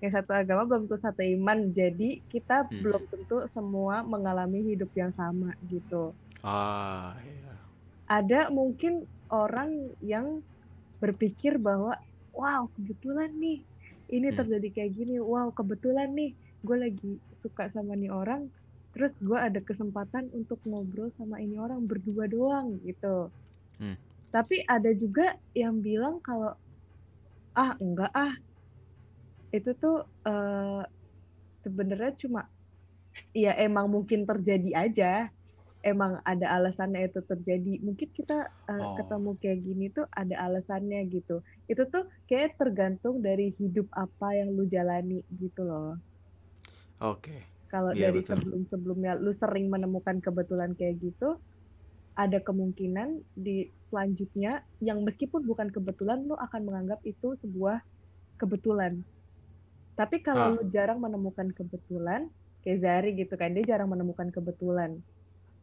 Yang 0.03 0.12
satu 0.20 0.32
agama 0.37 0.62
belum 0.68 0.82
tentu 0.87 0.97
satu 1.03 1.22
iman. 1.24 1.59
Jadi 1.72 2.09
kita 2.28 2.66
Hmm. 2.68 2.82
belum 2.84 3.03
tentu 3.09 3.37
semua 3.55 4.03
mengalami 4.05 4.61
hidup 4.74 4.91
yang 4.95 5.12
sama 5.16 5.55
gitu. 5.64 6.12
ah 6.45 7.16
iya. 7.26 7.55
Ada 8.07 8.51
mungkin 8.55 9.03
orang 9.33 9.70
yang 10.03 10.27
berpikir 11.03 11.59
bahwa 11.61 11.93
wow, 12.35 12.62
kebetulan 12.77 13.31
nih 13.43 13.59
ini 14.14 14.29
Hmm. 14.31 14.39
terjadi 14.39 14.68
kayak 14.77 14.93
gini. 14.99 15.14
Wow, 15.22 15.49
kebetulan 15.59 16.09
nih 16.18 16.31
gue 16.66 16.77
lagi 16.85 17.09
suka 17.43 17.70
sama 17.74 17.93
nih 18.01 18.11
orang. 18.12 18.43
Terus 18.95 19.12
gue 19.20 19.39
ada 19.39 19.61
kesempatan 19.68 20.24
untuk 20.39 20.59
ngobrol 20.68 21.11
sama 21.18 21.37
ini 21.45 21.57
orang 21.61 21.85
berdua 21.91 22.24
doang 22.31 22.81
gitu. 22.87 23.33
Hmm. 23.79 23.95
Tapi 24.35 24.57
ada 24.74 24.91
juga 25.03 25.27
yang 25.62 25.77
bilang 25.87 26.14
kalau 26.27 26.51
ah 27.62 27.72
enggak 27.83 28.11
ah 28.22 28.33
itu 29.57 29.70
tuh 29.83 29.95
eh, 30.29 30.81
sebenarnya 31.64 32.11
cuma 32.22 32.41
ya 33.45 33.51
emang 33.66 33.87
mungkin 33.95 34.20
terjadi 34.31 34.70
aja 34.85 35.07
emang 35.87 36.18
ada 36.22 36.51
alasannya 36.53 37.07
itu 37.07 37.22
terjadi 37.22 37.78
mungkin 37.80 38.11
kita 38.11 38.39
eh, 38.66 38.74
Oh. 38.76 38.99
ketemu 38.99 39.30
kayak 39.39 39.59
gini 39.62 39.87
tuh 39.89 40.05
ada 40.11 40.34
alasannya 40.43 41.07
gitu 41.09 41.39
itu 41.64 41.82
tuh 41.87 42.05
kayak 42.26 42.59
tergantung 42.59 43.22
dari 43.22 43.55
hidup 43.55 43.87
apa 43.93 44.34
yang 44.34 44.51
lu 44.51 44.66
jalani 44.66 45.22
gitu 45.32 45.62
loh 45.62 45.95
oke 46.99 47.37
kalau 47.66 47.91
Iya, 47.91 48.11
dari 48.11 48.20
betul. 48.20 48.30
sebelum-sebelumnya 48.37 49.12
lu 49.16 49.32
sering 49.34 49.66
menemukan 49.66 50.18
kebetulan 50.18 50.74
kayak 50.74 50.99
gitu 51.01 51.39
ada 52.16 52.39
kemungkinan 52.39 53.09
di 53.34 53.68
selanjutnya 53.87 54.53
yang 54.80 55.03
meskipun 55.03 55.45
bukan 55.45 55.68
kebetulan 55.68 56.24
lu 56.24 56.34
akan 56.34 56.62
menganggap 56.64 56.99
itu 57.03 57.39
sebuah 57.39 57.78
kebetulan 58.37 59.07
tapi 59.95 60.18
Ah. 60.18 60.22
kalau 60.24 60.47
lu 60.57 60.62
jarang 60.68 60.99
menemukan 60.99 61.49
kebetulan 61.51 62.26
kayak 62.61 62.82
Zari 62.82 63.11
gitu 63.14 63.34
kan 63.34 63.55
dia 63.55 63.62
jarang 63.64 63.87
menemukan 63.87 64.28
kebetulan 64.28 64.99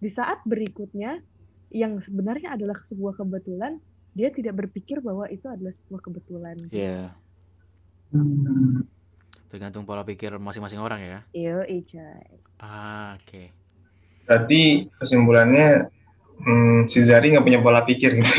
di 0.04 0.12
saat 0.12 0.44
berikutnya 0.44 1.24
yang 1.72 2.04
sebenarnya 2.04 2.60
adalah 2.60 2.76
sebuah 2.92 3.16
kebetulan 3.16 3.80
dia 4.14 4.30
tidak 4.30 4.60
berpikir 4.60 5.00
bahwa 5.00 5.26
itu 5.32 5.48
adalah 5.50 5.74
sebuah 5.74 6.02
kebetulan 6.06 6.56
Iya, 6.70 7.16
tergantung 9.50 9.86
pola 9.86 10.06
pikir 10.06 10.38
masing-masing 10.38 10.82
orang 10.82 11.02
ya. 11.02 11.20
Iyo, 11.34 11.66
coy. 11.66 12.26
Ah, 12.62 13.18
oke. 13.18 13.50
Berarti 14.26 14.90
kesimpulannya 14.98 15.90
hmm, 16.42 16.90
si 16.90 17.00
Zari 17.06 17.34
nggak 17.34 17.46
punya 17.46 17.60
pola 17.62 17.82
pikir 17.86 18.18
gitu. 18.18 18.34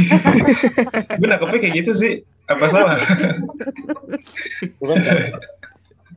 Gue 1.19 1.27
nangkepnya 1.27 1.59
kayak 1.59 1.75
gitu 1.85 1.93
sih. 1.95 2.13
Apa 2.51 2.67
salah? 2.69 2.99
Bukan? 4.79 4.99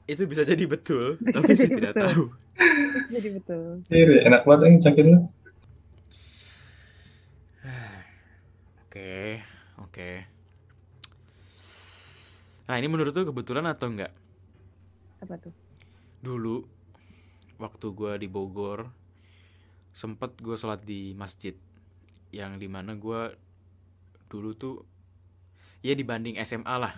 Itu 0.07 0.23
bisa 0.23 0.47
jadi 0.47 0.63
betul, 0.63 1.19
tapi 1.19 1.51
saya 1.51 1.67
tidak 1.71 1.93
Betul. 1.93 2.07
tahu. 2.07 2.23
jadi 3.13 3.29
betul 3.37 3.65
Iya, 3.91 4.25
enak 4.25 4.41
banget 4.49 4.61
yang 4.65 4.77
cakin 4.81 5.05
lu. 5.13 5.19
Oke, 8.97 9.45
oke. 9.77 10.09
Nah, 12.65 12.75
ini 12.81 12.89
menurut 12.89 13.13
tuh 13.13 13.29
kebetulan 13.29 13.69
atau 13.69 13.93
enggak? 13.93 14.09
apa 15.21 15.37
tuh 15.37 15.53
Dulu 16.25 16.65
waktu 17.61 17.85
gua 17.93 18.17
di 18.17 18.25
Bogor 18.25 18.89
sempet 19.93 20.33
gue 20.41 20.57
sholat 20.57 20.81
di 20.81 21.13
masjid 21.13 21.53
yang 22.33 22.57
di 22.57 22.65
mana 22.65 22.97
gua 22.97 23.29
dulu 24.33 24.57
tuh 24.57 24.81
ya 25.85 25.93
dibanding 25.93 26.41
SMA 26.41 26.75
lah 26.81 26.97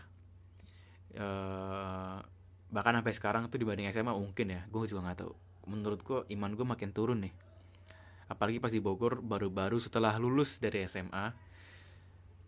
eh 1.20 2.18
bahkan 2.72 2.96
sampai 2.96 3.12
sekarang 3.12 3.44
tuh 3.52 3.60
dibanding 3.60 3.92
SMA 3.92 4.16
mungkin 4.16 4.56
ya 4.56 4.64
gue 4.72 4.88
juga 4.88 5.04
nggak 5.04 5.20
tahu 5.20 5.34
menurut 5.68 6.00
gua 6.04 6.20
iman 6.32 6.52
gue 6.56 6.64
makin 6.64 6.96
turun 6.96 7.28
nih 7.28 7.36
apalagi 8.32 8.64
pas 8.64 8.72
di 8.72 8.80
Bogor 8.84 9.20
baru-baru 9.20 9.80
setelah 9.80 10.16
lulus 10.16 10.60
dari 10.60 10.84
SMA 10.88 11.49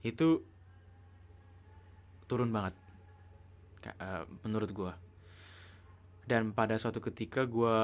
itu 0.02 0.42
turun 2.26 2.50
banget 2.50 2.76
eh, 3.86 4.24
menurut 4.46 4.70
gua. 4.74 4.94
Dan 6.26 6.54
pada 6.56 6.78
suatu 6.78 7.02
ketika 7.02 7.44
gua 7.50 7.80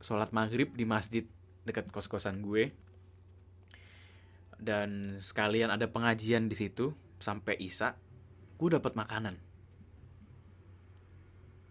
sholat 0.00 0.32
maghrib 0.32 0.72
di 0.76 0.88
masjid 0.88 1.24
dekat 1.68 1.92
kos-kosan 1.92 2.40
gue 2.40 2.72
dan 4.56 5.20
sekalian 5.20 5.68
ada 5.68 5.92
pengajian 5.92 6.48
di 6.48 6.56
situ 6.56 6.96
sampai 7.20 7.60
isa 7.60 8.00
gue 8.56 8.68
dapat 8.72 8.96
makanan. 8.96 9.36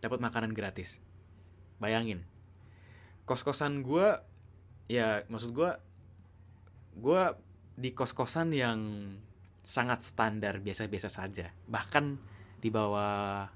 Dapat 0.06 0.20
makanan 0.22 0.54
gratis. 0.54 1.02
Bayangin 1.82 2.22
kos-kosan 3.30 3.86
gue 3.86 4.18
ya 4.90 5.22
maksud 5.30 5.54
gue 5.54 5.70
gue 6.98 7.22
di 7.80 7.96
kos-kosan 7.96 8.52
yang 8.52 8.80
sangat 9.64 10.04
standar 10.04 10.60
biasa-biasa 10.60 11.08
saja. 11.08 11.48
Bahkan 11.72 12.06
di 12.60 12.68
bawah 12.68 13.48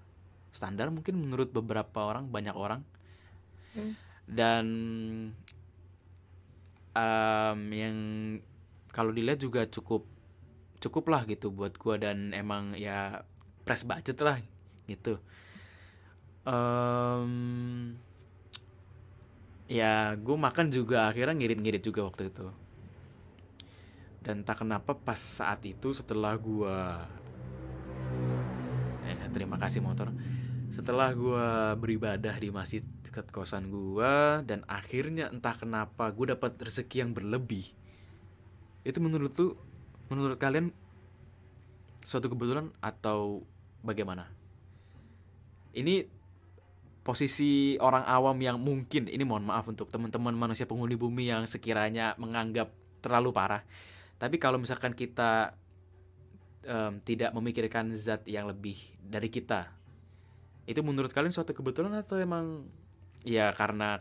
standar 0.56 0.88
mungkin 0.88 1.20
menurut 1.20 1.52
beberapa 1.52 2.08
orang 2.08 2.32
banyak 2.32 2.56
orang. 2.56 2.82
Hmm. 3.74 3.98
dan 4.30 4.66
em, 6.94 7.60
yang 7.74 7.98
kalau 8.94 9.10
dilihat 9.10 9.42
juga 9.42 9.66
cukup 9.66 10.06
cukup 10.78 11.10
lah 11.10 11.26
gitu 11.26 11.50
buat 11.50 11.74
gua 11.82 11.98
dan 11.98 12.38
emang 12.38 12.78
ya 12.78 13.26
press 13.66 13.82
budget 13.82 14.22
lah 14.22 14.38
gitu. 14.86 15.18
Em, 16.46 17.98
ya 19.66 20.14
gue 20.14 20.38
makan 20.38 20.70
juga 20.70 21.10
akhirnya 21.10 21.34
ngirit-ngirit 21.34 21.82
juga 21.82 22.06
waktu 22.06 22.30
itu 22.30 22.46
dan 24.24 24.48
tak 24.48 24.64
kenapa 24.64 24.96
pas 24.96 25.20
saat 25.20 25.60
itu 25.68 25.92
setelah 25.92 26.40
gua 26.40 27.04
eh, 29.04 29.30
terima 29.36 29.60
kasih 29.60 29.84
motor. 29.84 30.10
Setelah 30.72 31.12
gua 31.14 31.76
beribadah 31.76 32.34
di 32.40 32.50
masjid 32.50 32.82
dekat 33.04 33.30
kosan 33.30 33.70
gua 33.70 34.42
dan 34.48 34.64
akhirnya 34.66 35.30
entah 35.30 35.54
kenapa 35.54 36.10
gue 36.10 36.34
dapat 36.34 36.56
rezeki 36.58 37.06
yang 37.06 37.12
berlebih. 37.14 37.70
Itu 38.82 38.98
menurut 39.04 39.36
tuh 39.36 39.54
menurut 40.08 40.40
kalian 40.40 40.74
suatu 42.02 42.32
kebetulan 42.32 42.72
atau 42.80 43.44
bagaimana? 43.86 44.32
Ini 45.76 46.08
posisi 47.04 47.76
orang 47.84 48.08
awam 48.08 48.40
yang 48.40 48.58
mungkin 48.58 49.12
ini 49.12 49.28
mohon 49.28 49.44
maaf 49.44 49.68
untuk 49.68 49.92
teman-teman 49.92 50.34
manusia 50.34 50.64
penghuni 50.64 50.96
bumi 50.96 51.28
yang 51.28 51.44
sekiranya 51.44 52.16
menganggap 52.16 52.72
terlalu 53.04 53.36
parah 53.36 53.62
tapi 54.24 54.40
kalau 54.40 54.56
misalkan 54.56 54.96
kita 54.96 55.52
em, 56.64 57.04
tidak 57.04 57.36
memikirkan 57.36 57.92
zat 57.92 58.24
yang 58.24 58.48
lebih 58.48 58.80
dari 59.04 59.28
kita. 59.28 59.68
Itu 60.64 60.80
menurut 60.80 61.12
kalian 61.12 61.36
suatu 61.36 61.52
kebetulan 61.52 61.92
atau 61.92 62.16
emang 62.16 62.64
ya 63.28 63.52
karena 63.52 64.00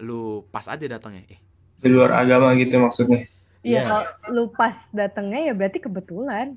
lu 0.00 0.48
pas 0.48 0.64
aja 0.64 0.80
datangnya? 0.88 1.28
Eh, 1.28 1.40
Di 1.76 1.92
luar 1.92 2.24
agama 2.24 2.56
gitu 2.56 2.80
maksudnya. 2.80 3.28
Iya, 3.60 3.68
Iya. 3.68 3.80
kalau 3.84 4.04
lu 4.32 4.44
pas 4.48 4.80
datangnya 4.96 5.52
ya 5.52 5.52
berarti 5.52 5.78
kebetulan. 5.84 6.56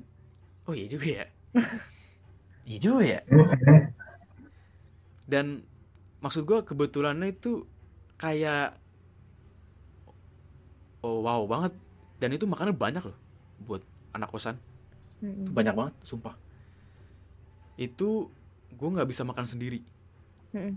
Oh 0.64 0.72
iya 0.72 0.88
juga 0.88 1.06
ya. 1.12 1.26
Iya 2.70 2.78
juga 2.78 3.02
ya. 3.02 3.20
Dan 5.26 5.66
maksud 6.22 6.46
gua 6.46 6.62
kebetulannya 6.64 7.34
itu 7.34 7.66
kayak 8.16 8.78
oh 11.02 11.24
wow 11.24 11.42
banget 11.50 11.72
dan 12.20 12.30
itu 12.36 12.44
makannya 12.44 12.76
banyak 12.76 13.02
loh 13.08 13.18
buat 13.64 13.82
anak 14.12 14.28
kosan. 14.28 14.60
Itu 15.20 15.50
banyak 15.50 15.74
banget, 15.74 15.94
sumpah. 16.04 16.36
Itu 17.80 18.28
gue 18.76 18.88
nggak 18.92 19.08
bisa 19.08 19.24
makan 19.24 19.48
sendiri. 19.48 19.80
Mm-mm. 20.52 20.76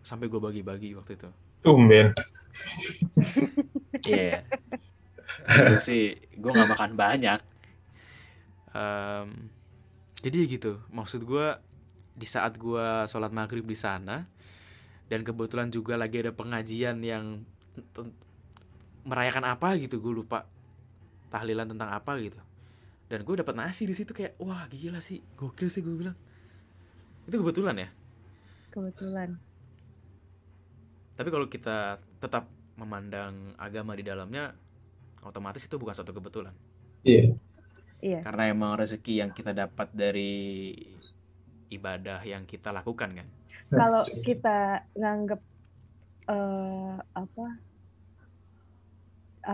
Sampai 0.00 0.32
gue 0.32 0.40
bagi-bagi 0.40 0.96
waktu 0.96 1.20
itu. 1.20 1.28
Tumben. 1.60 2.16
Iya. 4.08 4.46
Dulu 5.44 5.76
sih 5.76 6.16
gue 6.16 6.50
nggak 6.50 6.70
makan 6.72 6.92
banyak. 6.96 7.40
Em, 8.72 9.28
jadi 10.24 10.38
gitu. 10.48 10.80
Maksud 10.88 11.24
gue 11.28 11.46
di 12.18 12.26
saat 12.26 12.58
gue 12.58 13.06
sholat 13.06 13.30
maghrib 13.30 13.62
di 13.62 13.78
sana 13.78 14.26
dan 15.06 15.22
kebetulan 15.22 15.70
juga 15.70 15.94
lagi 15.94 16.18
ada 16.20 16.34
pengajian 16.34 16.98
yang 17.00 17.46
merayakan 19.06 19.54
apa 19.54 19.78
gitu 19.78 20.02
gue 20.02 20.12
lupa 20.24 20.44
tahlilan 21.28 21.68
tentang 21.68 21.92
apa 21.92 22.16
gitu 22.20 22.40
dan 23.08 23.24
gue 23.24 23.34
dapat 23.40 23.54
nasi 23.56 23.88
di 23.88 23.96
situ 23.96 24.12
kayak 24.12 24.36
wah 24.40 24.68
gila 24.68 25.00
sih 25.00 25.20
gokil 25.36 25.72
sih 25.72 25.80
gue 25.80 25.94
bilang 25.96 26.16
itu 27.28 27.36
kebetulan 27.36 27.76
ya 27.84 27.88
Kebetulan. 28.68 29.34
Tapi 31.18 31.28
kalau 31.34 31.46
kita 31.50 31.98
tetap 32.22 32.46
memandang 32.78 33.56
agama 33.58 33.96
di 33.98 34.06
dalamnya, 34.06 34.54
otomatis 35.24 35.66
itu 35.66 35.74
bukan 35.80 35.96
suatu 35.96 36.14
kebetulan. 36.14 36.54
Iya. 37.02 37.34
Iya. 37.98 38.22
Karena 38.22 38.54
emang 38.54 38.78
rezeki 38.78 39.26
yang 39.26 39.30
kita 39.34 39.50
dapat 39.50 39.90
dari 39.90 40.70
ibadah 41.74 42.22
yang 42.22 42.46
kita 42.46 42.70
lakukan 42.70 43.18
kan. 43.18 43.28
Kalau 43.68 44.06
kita 44.22 44.86
nganggep 44.94 45.40
eh 46.28 46.96
apa 47.16 47.46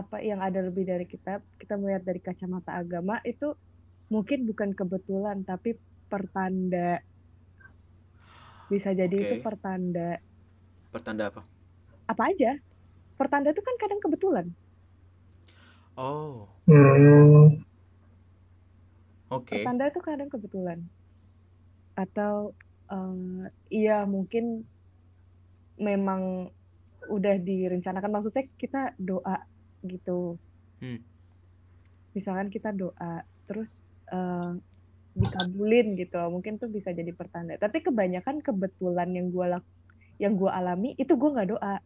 apa 0.01 0.17
yang 0.29 0.41
ada 0.47 0.61
lebih 0.69 0.85
dari 0.91 1.07
kita, 1.13 1.31
kita 1.61 1.75
melihat 1.81 2.03
dari 2.09 2.21
kacamata 2.29 2.71
agama 2.83 3.15
itu 3.31 3.47
mungkin 4.15 4.39
bukan 4.51 4.71
kebetulan 4.81 5.39
tapi 5.51 5.71
pertanda. 6.13 7.01
Bisa 8.73 8.91
jadi 9.01 9.17
itu 9.25 9.35
Oke. 9.35 9.45
pertanda. 9.45 10.01
Pertanda 10.93 11.29
apa? 11.29 11.43
Apa 12.13 12.23
aja? 12.33 12.51
Pertanda 13.21 13.49
itu 13.55 13.63
kan 13.69 13.77
kadang 13.83 14.01
kebetulan. 14.05 14.47
Oh, 15.97 16.49
Hmm. 16.67 17.65
oke. 19.31 19.53
Pertanda 19.53 19.85
itu 19.91 20.01
kadang 20.09 20.29
kebetulan. 20.35 20.79
Atau 22.03 22.35
eh, 22.95 23.45
iya 23.79 23.93
mungkin 24.15 24.45
memang 25.79 26.23
udah 27.17 27.35
direncanakan 27.49 28.11
maksudnya 28.15 28.45
kita 28.63 28.81
doa 28.99 29.37
gitu. 29.85 30.41
Hmm. 30.81 31.01
Misalkan 32.17 32.49
kita 32.49 32.73
doa 32.73 33.23
terus 33.45 33.71
eh, 34.11 34.51
dikabulin 35.15 35.95
gitu. 36.01 36.19
Mungkin 36.33 36.59
tuh 36.59 36.73
bisa 36.73 36.91
jadi 36.91 37.13
pertanda. 37.15 37.55
Tapi 37.61 37.85
kebanyakan 37.85 38.43
kebetulan 38.43 39.13
yang 39.15 39.31
gua 39.31 39.59
lak 39.59 39.65
yang 40.19 40.35
gua 40.35 40.57
alami 40.57 40.97
itu 40.99 41.13
gua 41.15 41.31
nggak 41.39 41.51
doa. 41.55 41.77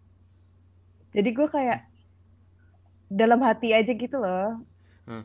Jadi 1.13 1.29
gua 1.33 1.49
kayak 1.51 1.81
dalam 3.09 3.41
hati 3.45 3.73
aja 3.73 3.93
gitu 3.93 4.17
loh. 4.17 4.63
Hmm. 5.05 5.25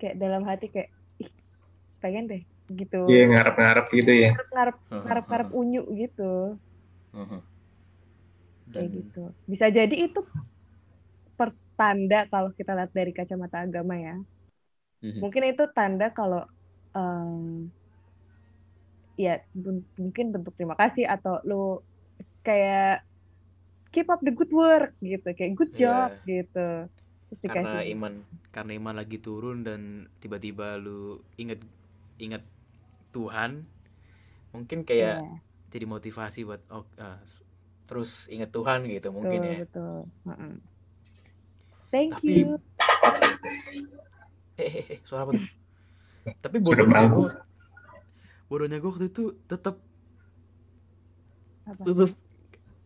Kayak 0.00 0.16
dalam 0.20 0.42
hati 0.44 0.66
kayak 0.72 0.90
ih 1.20 1.30
pengen 2.00 2.28
deh 2.28 2.42
gitu. 2.68 3.08
Iya 3.08 3.32
ngarep-ngarep 3.32 3.86
gitu 3.96 4.12
ya. 4.12 4.32
ngarep 4.52 4.76
ngarep 4.90 5.24
ngarep 5.28 5.50
unyu 5.56 5.82
gitu 5.96 6.58
Heeh. 7.14 7.40
kayak 8.68 8.88
Dan 8.92 8.96
gitu 9.00 9.22
bisa 9.48 9.66
jadi 9.72 9.96
itu 9.96 10.20
pertanda 11.78 12.16
kalau 12.32 12.50
kita 12.58 12.72
lihat 12.78 12.90
dari 12.98 13.12
kacamata 13.18 13.56
agama 13.66 13.94
ya 14.06 14.14
Mhm. 15.02 15.22
mungkin 15.22 15.42
itu 15.50 15.62
tanda 15.76 16.06
kalau 16.18 16.40
em, 16.96 17.70
ya 19.24 19.30
mungkin 20.02 20.26
bentuk 20.34 20.54
terima 20.58 20.76
kasih 20.82 21.04
atau 21.14 21.32
lu 21.48 21.54
kayak 22.46 23.04
keep 23.92 24.08
up 24.12 24.20
the 24.26 24.32
good 24.38 24.52
work 24.62 24.90
gitu 25.10 25.26
kayak 25.38 25.52
good 25.58 25.72
Iya. 25.72 25.80
job 25.80 26.10
gitu 26.30 26.58
terus 27.28 27.40
karena 27.48 27.72
dikasih 27.72 27.84
iman 27.94 28.14
karena 28.54 28.72
iman 28.78 28.94
lagi 29.00 29.16
turun 29.26 29.64
dan 29.68 29.80
tiba-tiba 30.22 30.76
lu 30.84 31.22
inget 31.40 31.60
inget 32.20 32.42
Tuhan, 33.16 33.64
mungkin 34.54 34.80
kayak 34.88 35.16
Iya, 35.16 35.40
jadi 35.72 35.86
motivasi 35.88 36.40
buat 36.48 36.62
oh 36.72 36.84
s- 37.24 37.44
terus 37.88 38.10
inget 38.34 38.50
Tuhan 38.56 38.80
gitu 38.88 39.08
mungkin 39.14 39.42
betul 39.42 39.54
ya. 39.54 39.60
betul 39.60 39.96
Heeh. 40.28 40.52
Thank 41.88 42.12
Tapi- 42.14 42.44
you 42.44 42.48
Eh, 44.54 44.66
eh, 44.66 44.84
eh, 44.90 44.98
suara 45.02 45.22
apa 45.22 45.32
tuh? 45.32 45.46
Tapi 46.36 46.56
bodohnya 46.58 47.06
gue, 47.06 47.30
bodohnya 48.46 48.76
gue 48.76 48.90
waktu 48.90 49.06
itu 49.06 49.38
tetap 49.44 49.78
apa 51.62 51.78
tetap, 51.78 52.10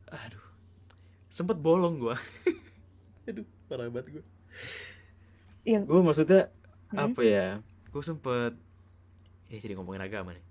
aduh, 0.07 0.45
sempet 1.29 1.57
bolong 1.57 1.97
gue. 1.99 2.13
aduh, 3.29 3.47
parah 3.67 3.89
banget 3.89 4.21
gue. 4.21 4.25
yang 5.65 5.87
Gue 5.87 6.03
maksudnya 6.03 6.53
Hmm? 6.91 7.09
apa 7.09 7.23
ya? 7.25 7.49
Gue 7.89 8.05
sempet, 8.05 8.53
ini 9.49 9.57
jadi 9.57 9.73
ngomongin 9.73 10.05
agama 10.05 10.37
nih. 10.37 10.45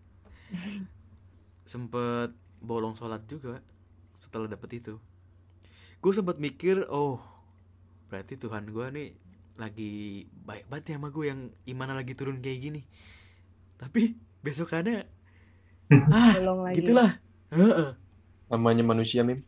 Sempet 1.64 2.34
bolong 2.58 2.98
sholat 2.98 3.22
juga 3.26 3.62
setelah 4.18 4.50
dapet 4.50 4.82
itu. 4.82 4.98
Gue 6.02 6.12
sempet 6.12 6.42
mikir, 6.42 6.90
oh, 6.90 7.22
berarti 8.12 8.36
Tuhan 8.36 8.68
gue 8.68 8.86
nih 8.92 9.10
lagi 9.56 10.28
baik 10.44 10.68
banget 10.68 10.92
ya 10.92 10.96
sama 11.00 11.08
gue 11.16 11.26
yang 11.32 11.48
imannya 11.64 11.96
lagi 11.96 12.12
turun 12.12 12.44
kayak 12.44 12.60
gini. 12.60 12.82
Tapi 13.80 14.20
besokannya, 14.44 15.08
ah, 16.12 16.36
bolong 16.38 16.62
lagi 16.68 16.84
gitulah. 16.84 17.18
Heeh. 17.56 17.92
Namanya 18.52 18.84
manusia, 18.84 19.24
Mim. 19.24 19.40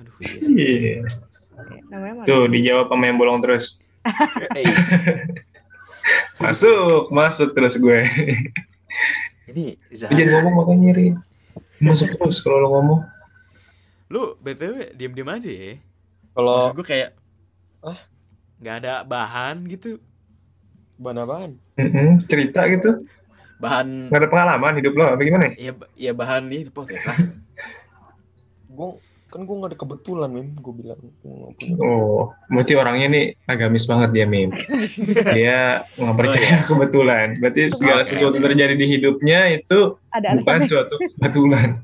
Aduh, 0.00 0.16
iya 0.24 0.40
sih. 0.40 0.54
Iya. 0.56 0.96
namanya? 1.92 2.24
Tuh 2.24 2.48
dijawab 2.48 2.88
sama 2.88 3.04
yang 3.04 3.20
bolong 3.20 3.44
terus. 3.44 3.76
Eh, 4.56 4.64
Masuk, 6.38 7.10
masuk 7.10 7.50
terus 7.52 7.74
gue. 7.76 7.98
ini 9.50 9.74
Jangan 9.90 10.46
ngomong 10.46 10.54
makanya 10.62 10.80
nyeri. 10.80 11.06
Masuk 11.82 12.14
terus 12.14 12.38
kalau 12.40 12.62
lo 12.62 12.68
ngomong. 12.78 13.00
lu 14.08 14.40
btw 14.40 14.96
diem-diem 14.96 15.28
aja 15.28 15.50
ya. 15.52 15.72
Kalau 16.32 16.72
gue 16.72 16.86
kayak, 16.86 17.12
Ah? 17.84 17.98
nggak 18.58 18.76
ada 18.84 18.94
bahan 19.06 19.66
gitu. 19.70 20.02
bahan 20.98 21.22
apaan? 21.22 21.50
Mm-mm, 21.78 22.26
cerita 22.26 22.66
gitu. 22.66 23.06
Bahan 23.58 24.10
Gak 24.10 24.22
ada 24.22 24.30
pengalaman 24.30 24.78
hidup 24.78 24.94
lo, 24.98 25.14
apa 25.14 25.22
gimana? 25.22 25.50
ya 25.58 25.74
ya 25.98 26.14
bahan 26.14 26.46
nih 26.46 26.70
podcast 26.70 27.10
lah 27.10 27.18
Gue 28.78 29.02
kan 29.28 29.44
gue 29.44 29.54
gak 29.60 29.70
ada 29.74 29.78
kebetulan, 29.78 30.30
Mim. 30.30 30.48
Gue 30.62 30.72
bilang 30.78 30.98
nggak 31.20 31.52
punya. 31.58 31.74
Oh, 31.84 32.32
berarti 32.48 32.72
orangnya 32.78 33.06
nih 33.12 33.24
agamis 33.44 33.84
banget 33.84 34.10
dia, 34.14 34.26
Mim. 34.30 34.50
Dia 35.36 35.84
nggak 35.98 36.16
percaya 36.16 36.54
kebetulan. 36.64 37.26
Berarti 37.42 37.62
segala 37.74 38.02
sesuatu 38.08 38.38
terjadi 38.40 38.74
di 38.78 38.86
hidupnya 38.88 39.52
itu 39.52 40.00
ada 40.14 40.38
bukan 40.38 40.64
suatu 40.64 40.96
kebetulan. 41.18 41.82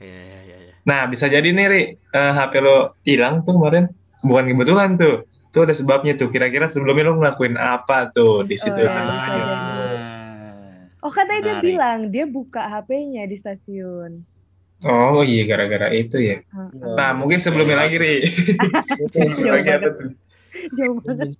ya 0.00 0.20
ya 0.26 0.40
ya, 0.48 0.58
ya. 0.69 0.69
Nah, 0.90 1.06
bisa 1.06 1.30
jadi 1.30 1.46
nih, 1.46 1.66
Ri, 1.70 1.82
eh, 1.94 2.32
HP 2.34 2.52
lo 2.58 2.98
hilang 3.06 3.46
tuh 3.46 3.54
kemarin. 3.54 3.86
Bukan 4.26 4.44
kebetulan 4.50 4.98
tuh. 4.98 5.22
Tuh 5.54 5.62
ada 5.62 5.74
sebabnya 5.74 6.18
tuh. 6.18 6.34
Kira-kira 6.34 6.66
sebelumnya 6.66 7.14
lo 7.14 7.22
ngelakuin 7.22 7.54
apa 7.54 8.10
tuh 8.10 8.42
di 8.42 8.58
situ? 8.58 8.74
Oh, 8.74 8.90
ya. 8.90 8.98
oh 11.06 11.12
katanya 11.14 11.40
dia 11.46 11.56
bilang 11.62 12.10
dia 12.10 12.26
buka 12.26 12.66
HP-nya 12.66 13.24
di 13.24 13.38
stasiun 13.38 14.26
Oh 14.80 15.20
iya, 15.20 15.44
gara-gara 15.44 15.92
itu 15.92 16.16
ya. 16.16 16.40
Heeh. 16.40 16.96
Nah, 16.96 17.12
mungkin 17.12 17.36
sebelumnya 17.36 17.84
lagi, 17.84 18.00
Ri. 18.00 18.14
Apa 19.60 19.76
tuh? 19.92 20.16
jauh 20.76 20.96
banget 21.04 21.36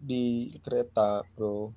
di 0.00 0.52
kereta, 0.64 1.20
bro. 1.36 1.72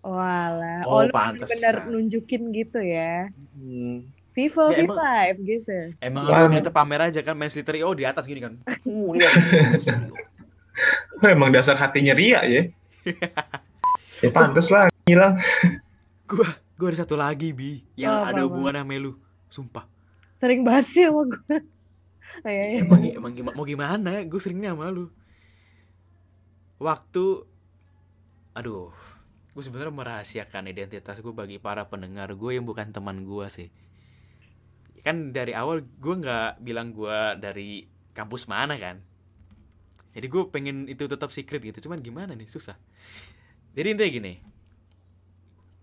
Walah, 0.00 0.84
Oh, 0.88 1.04
oh, 1.04 1.08
lu 1.08 1.12
pantesan. 1.12 1.48
bener 1.48 1.76
nunjukin 1.92 2.52
gitu 2.56 2.80
ya. 2.80 3.28
Hmm. 3.56 4.08
Vivo 4.40 4.72
Ya, 4.72 4.88
V5 4.88 4.96
gitu. 5.44 5.76
emang 6.00 6.24
lu 6.24 6.48
niatnya 6.48 6.72
pamer 6.72 7.12
aja 7.12 7.20
kan 7.20 7.36
main 7.36 7.52
Slither 7.52 7.76
oh 7.84 7.92
di 7.92 8.08
atas 8.08 8.24
gini 8.24 8.40
kan 8.40 8.56
uh 8.64 9.08
lihat 9.12 9.32
Oh, 11.20 11.28
emang 11.28 11.52
dasar 11.52 11.76
hatinya 11.76 12.16
ria 12.16 12.40
ya. 12.48 12.62
Ya 14.24 14.28
pantes 14.32 14.72
lah 14.72 14.88
hilang. 15.04 15.36
Gua 16.24 16.48
gua 16.80 16.88
ada 16.88 17.04
satu 17.04 17.20
lagi 17.20 17.52
bi 17.52 17.84
yang 17.92 18.16
Oh, 18.16 18.24
ada 18.24 18.40
hubungan 18.48 18.80
sama 18.80 18.96
lu. 18.96 19.12
Sumpah. 19.52 19.84
Sering 20.40 20.64
banget 20.64 20.88
sih 20.96 21.04
sama. 21.04 21.20
Oh, 21.20 21.28
iya, 22.48 22.64
iya. 22.72 22.80
Emang, 22.80 23.04
emang 23.04 23.32
gimana, 23.36 23.52
mau 23.52 23.66
gimana? 23.68 24.24
Gue 24.24 24.40
seringnya 24.40 24.72
sama 24.72 24.88
lu. 24.88 25.12
Waktu 26.80 27.44
aduh, 28.56 28.88
gue 29.52 29.62
sebenarnya 29.62 29.92
merahasiakan 29.92 30.72
identitas 30.72 31.20
gue 31.20 31.34
bagi 31.36 31.60
para 31.60 31.84
pendengar 31.84 32.32
gue 32.32 32.56
yang 32.56 32.64
bukan 32.64 32.88
teman 32.88 33.28
gue 33.28 33.46
sih. 33.52 33.68
Kan 35.00 35.32
dari 35.32 35.56
awal 35.56 35.82
gue 35.82 36.14
nggak 36.20 36.60
bilang 36.60 36.92
gue 36.92 37.18
dari 37.40 37.84
kampus 38.12 38.46
mana 38.50 38.76
kan. 38.76 39.00
Jadi 40.10 40.26
gue 40.26 40.42
pengen 40.50 40.90
itu 40.90 41.06
tetap 41.06 41.30
secret 41.30 41.62
gitu. 41.62 41.88
Cuman 41.88 42.02
gimana 42.02 42.34
nih 42.34 42.50
susah. 42.50 42.76
Jadi 43.72 43.88
intinya 43.94 44.10
gini. 44.10 44.34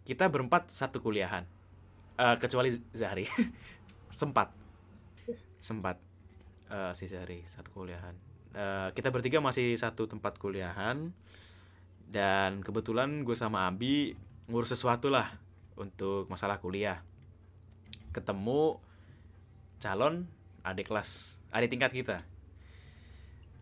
Kita 0.03 0.27
berempat 0.27 0.71
satu 0.71 0.99
kuliahan. 0.99 1.43
Eh, 2.17 2.35
kecuali 2.41 2.73
Zahri. 2.91 3.25
Sempat. 4.19 4.51
Sempat 5.61 5.97
eh, 6.71 6.91
si 6.95 7.05
Zahri 7.07 7.43
satu 7.53 7.71
kuliahan. 7.71 8.15
Eh, 8.57 8.89
kita 8.97 9.13
bertiga 9.13 9.37
masih 9.37 9.77
satu 9.77 10.09
tempat 10.09 10.35
kuliahan 10.41 11.13
dan 12.07 12.63
kebetulan 12.63 13.27
gue 13.27 13.35
sama 13.35 13.67
Abi 13.67 14.15
ngurus 14.47 14.71
sesuatu 14.71 15.11
lah 15.11 15.35
untuk 15.77 16.25
masalah 16.31 16.57
kuliah. 16.57 17.03
Ketemu 18.15 18.79
calon 19.77 20.25
adik 20.65 20.91
kelas, 20.91 21.39
adik 21.53 21.71
tingkat 21.71 21.91
kita. 21.93 22.17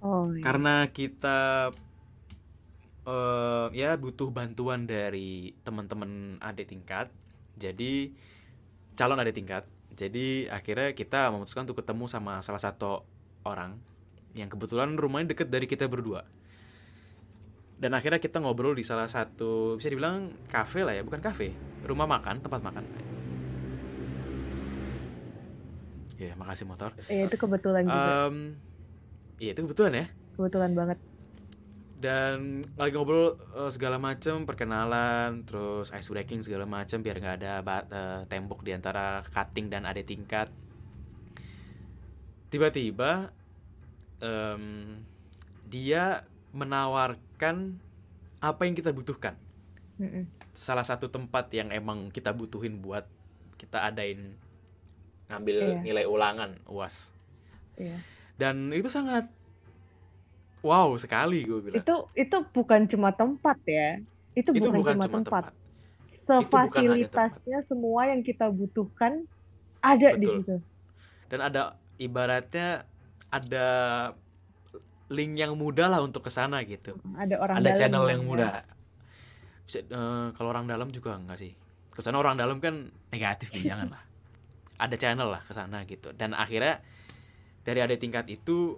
Oh, 0.02 0.30
iya. 0.34 0.44
Karena 0.44 0.90
kita 0.90 1.72
eh, 3.06 3.68
ya 3.74 3.96
butuh 3.96 4.30
bantuan 4.34 4.90
dari 4.90 5.54
teman-teman 5.62 6.42
adik 6.42 6.70
tingkat. 6.70 7.10
Jadi 7.56 8.12
calon 8.98 9.22
adik 9.22 9.38
tingkat. 9.38 9.64
Jadi 9.96 10.52
akhirnya 10.52 10.92
kita 10.92 11.32
memutuskan 11.32 11.64
untuk 11.64 11.80
ketemu 11.80 12.06
sama 12.12 12.44
salah 12.44 12.60
satu 12.60 13.08
orang 13.48 13.80
yang 14.36 14.52
kebetulan 14.52 15.00
rumahnya 15.00 15.32
deket 15.32 15.48
dari 15.48 15.64
kita 15.66 15.88
berdua. 15.88 16.28
Dan 17.76 17.92
akhirnya 17.96 18.20
kita 18.20 18.40
ngobrol 18.40 18.76
di 18.76 18.84
salah 18.84 19.08
satu 19.08 19.76
bisa 19.80 19.92
dibilang 19.92 20.32
kafe 20.48 20.84
lah 20.84 20.96
ya, 20.96 21.04
bukan 21.04 21.20
kafe, 21.20 21.52
rumah 21.84 22.08
makan, 22.08 22.40
tempat 22.40 22.64
makan. 22.64 22.84
Ya, 26.16 26.32
makasih 26.36 26.64
motor. 26.64 26.96
Iya, 27.08 27.28
itu 27.28 27.36
kebetulan 27.36 27.84
juga. 27.84 28.32
Em, 28.32 28.36
iya 29.36 29.52
itu 29.52 29.62
kebetulan 29.68 29.94
ya. 29.94 30.06
kebetulan 30.36 30.72
banget. 30.76 31.00
dan 31.96 32.62
lagi 32.76 32.92
ngobrol 32.94 33.40
eh, 33.56 33.72
segala 33.72 33.96
macem 33.96 34.44
perkenalan 34.44 35.48
terus 35.48 35.90
ice 35.90 36.12
breaking 36.12 36.44
segala 36.44 36.68
macem 36.68 37.00
biar 37.00 37.18
nggak 37.18 37.36
ada 37.40 37.54
ba- 37.64 37.88
eh, 37.88 38.22
tembok 38.28 38.62
di 38.62 38.76
antara 38.76 39.24
cutting 39.32 39.72
dan 39.72 39.88
ada 39.88 40.04
tingkat 40.04 40.52
tiba-tiba 42.52 43.32
em, 44.20 44.64
dia 45.66 46.24
menawarkan 46.52 47.80
apa 48.40 48.62
yang 48.68 48.76
kita 48.78 48.94
butuhkan 48.94 49.36
Mm-mm. 49.98 50.28
salah 50.54 50.84
satu 50.86 51.08
tempat 51.10 51.50
yang 51.52 51.72
emang 51.72 52.12
kita 52.12 52.32
butuhin 52.32 52.80
buat 52.80 53.08
kita 53.56 53.88
adain 53.88 54.36
ngambil 55.28 55.56
Iya. 55.58 55.80
nilai 55.82 56.06
ulangan 56.06 56.52
uas 56.66 57.10
Iya. 57.76 57.98
dan 58.36 58.70
itu 58.70 58.88
sangat 58.88 59.26
wow 60.62 60.94
sekali 60.96 61.44
gue 61.44 61.60
bilang 61.62 61.82
Itu 61.82 61.96
itu 62.14 62.38
bukan 62.52 62.86
cuma 62.86 63.10
tempat 63.12 63.58
ya. 63.64 64.02
Itu, 64.34 64.52
itu 64.52 64.68
bukan, 64.68 64.80
bukan 64.82 64.96
cuma 64.96 65.06
cuma 65.06 65.18
tempat. 65.22 65.44
tempat 65.46 65.56
Sefasilitasnya 66.26 67.60
semua 67.66 68.10
yang 68.10 68.20
kita 68.20 68.50
butuhkan 68.50 69.24
ada 69.80 70.10
di 70.14 70.26
Betul. 70.26 70.38
situ. 70.42 70.56
dan 71.26 71.40
ada 71.42 71.62
ibaratnya 71.98 72.86
ada 73.30 73.68
link 75.08 75.38
yang 75.38 75.54
mudah 75.54 75.86
lah 75.88 76.02
untuk 76.02 76.22
ke 76.22 76.30
sana 76.30 76.62
gitu. 76.62 76.94
Ada 77.14 77.38
orang 77.38 77.56
ada 77.58 77.66
dalam 77.66 77.78
channel 77.78 78.06
yang 78.10 78.22
ya. 78.22 78.28
mudah. 78.28 78.52
Bisa, 79.64 79.78
eh, 79.82 80.28
kalau 80.34 80.50
orang 80.50 80.66
dalam 80.66 80.90
juga 80.90 81.18
enggak 81.18 81.38
sih. 81.40 81.54
Ke 81.90 82.02
sana 82.02 82.18
orang 82.18 82.38
dalam 82.38 82.58
kan 82.58 82.90
negatif 83.10 83.50
nih, 83.54 83.66
jangan 83.74 83.90
lah. 83.90 84.02
Ada 84.76 84.96
channel 85.00 85.32
lah 85.32 85.42
ke 85.44 85.56
sana 85.56 85.84
gitu. 85.88 86.12
Dan 86.12 86.36
akhirnya 86.36 86.84
dari 87.64 87.80
ada 87.80 87.96
tingkat 87.96 88.28
itu 88.28 88.78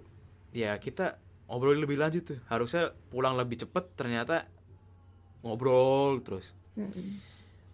ya 0.54 0.78
kita 0.78 1.18
ngobrol 1.50 1.76
lebih 1.76 1.98
lanjut 1.98 2.22
tuh. 2.34 2.38
Harusnya 2.46 2.94
pulang 3.10 3.34
lebih 3.34 3.60
cepet 3.60 3.84
ternyata 3.98 4.46
ngobrol 5.42 6.22
terus. 6.22 6.54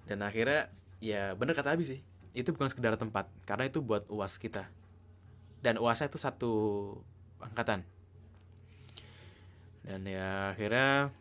Dan 0.09 0.25
akhirnya 0.25 0.73
ya 1.01 1.37
bener 1.37 1.53
kata 1.53 1.77
Abi 1.77 1.85
sih. 1.85 2.01
Itu 2.35 2.51
bukan 2.57 2.73
sekedar 2.73 2.97
tempat 2.97 3.29
karena 3.45 3.69
itu 3.69 3.85
buat 3.85 4.09
UAS 4.09 4.41
kita. 4.41 4.67
Dan 5.61 5.81
UASnya 5.81 6.09
itu 6.09 6.19
satu 6.21 6.53
angkatan. 7.41 7.85
Dan 9.85 10.01
ya 10.09 10.57
akhirnya 10.57 11.13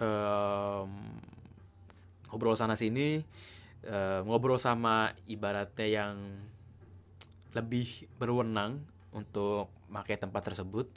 em, 0.00 0.90
ngobrol 2.32 2.56
sana 2.56 2.76
sini 2.76 3.20
em, 3.86 4.22
ngobrol 4.26 4.58
sama 4.58 5.14
ibaratnya 5.30 5.86
yang 5.86 6.14
lebih 7.54 8.10
berwenang 8.20 8.82
untuk 9.14 9.72
pakai 9.88 10.18
tempat 10.18 10.52
tersebut. 10.52 10.90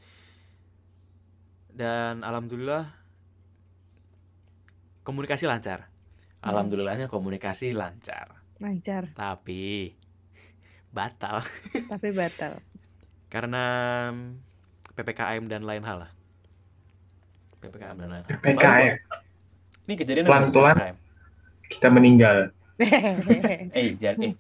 Dan 1.70 2.26
alhamdulillah 2.26 2.92
komunikasi 5.08 5.48
lancar. 5.48 5.88
Hmm. 6.42 6.52
Alhamdulillahnya 6.52 7.08
komunikasi 7.08 7.72
lancar. 7.72 8.36
Lancar, 8.60 9.16
Tapi 9.16 9.96
batal 10.90 11.46
tapi 11.86 12.10
batal. 12.10 12.58
karena 13.34 13.64
PPKM 14.98 15.46
dan 15.48 15.64
lain 15.64 15.86
hal 15.86 16.04
lah. 16.04 16.12
PPKM 17.62 17.96
dan 17.96 18.10
lain 18.10 18.24
hal. 18.26 18.32
PPKM. 18.42 18.96
Ini 19.86 19.94
kejadian 19.96 20.26
Pelan-pelan. 20.28 20.76
PPKM. 20.76 20.96
Kita 21.70 21.88
meninggal. 21.94 22.38
Eh, 23.76 23.90
jangan 24.00 24.20
eh 24.32 24.34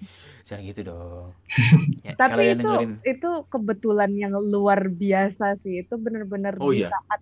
jangan 0.47 0.63
gitu 0.69 0.81
dong. 0.87 1.27
Ya, 2.05 2.15
Tapi 2.19 2.31
kalau 2.31 2.43
yang 2.43 2.57
itu 2.57 2.69
dengerin 2.69 2.91
itu 3.11 3.29
kebetulan 3.51 4.11
yang 4.15 4.33
luar 4.53 4.81
biasa 5.01 5.45
sih. 5.63 5.83
Itu 5.83 5.95
bener-bener 5.99 6.55
Oh, 6.59 6.71
di 6.71 6.83
iya. 6.83 6.89
saat 6.91 7.21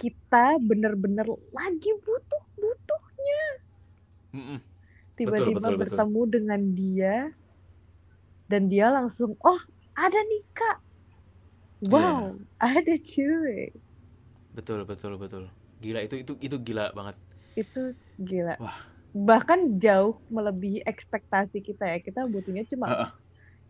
kita 0.00 0.58
bener-bener 0.62 1.26
lagi 1.54 1.90
butuh 2.04 2.42
butuhnya. 2.58 3.42
Tiba-tiba 5.18 5.58
betul, 5.58 5.74
betul. 5.78 5.80
bertemu 5.82 6.22
dengan 6.30 6.60
dia 6.78 7.14
dan 8.48 8.62
dia 8.72 8.88
langsung, 8.88 9.36
oh 9.44 9.60
ada 9.94 10.18
nih 10.30 10.42
kak. 10.56 10.76
Iya. 11.80 11.90
Wow, 11.94 12.38
ada 12.58 12.94
cuy. 13.10 13.70
betul 14.56 14.82
betul 14.84 15.12
betul. 15.20 15.44
Gila 15.78 16.00
itu 16.02 16.14
itu 16.20 16.32
itu 16.42 16.56
gila 16.58 16.90
banget. 16.96 17.16
Itu 17.56 17.94
gila. 18.18 18.54
Wah. 18.58 18.97
Bahkan 19.16 19.80
jauh 19.80 20.20
melebihi 20.28 20.84
ekspektasi 20.84 21.64
kita 21.64 21.84
ya. 21.88 21.98
Kita 22.00 22.28
butuhnya 22.28 22.64
cuma 22.68 22.86
Heeh. 22.88 23.10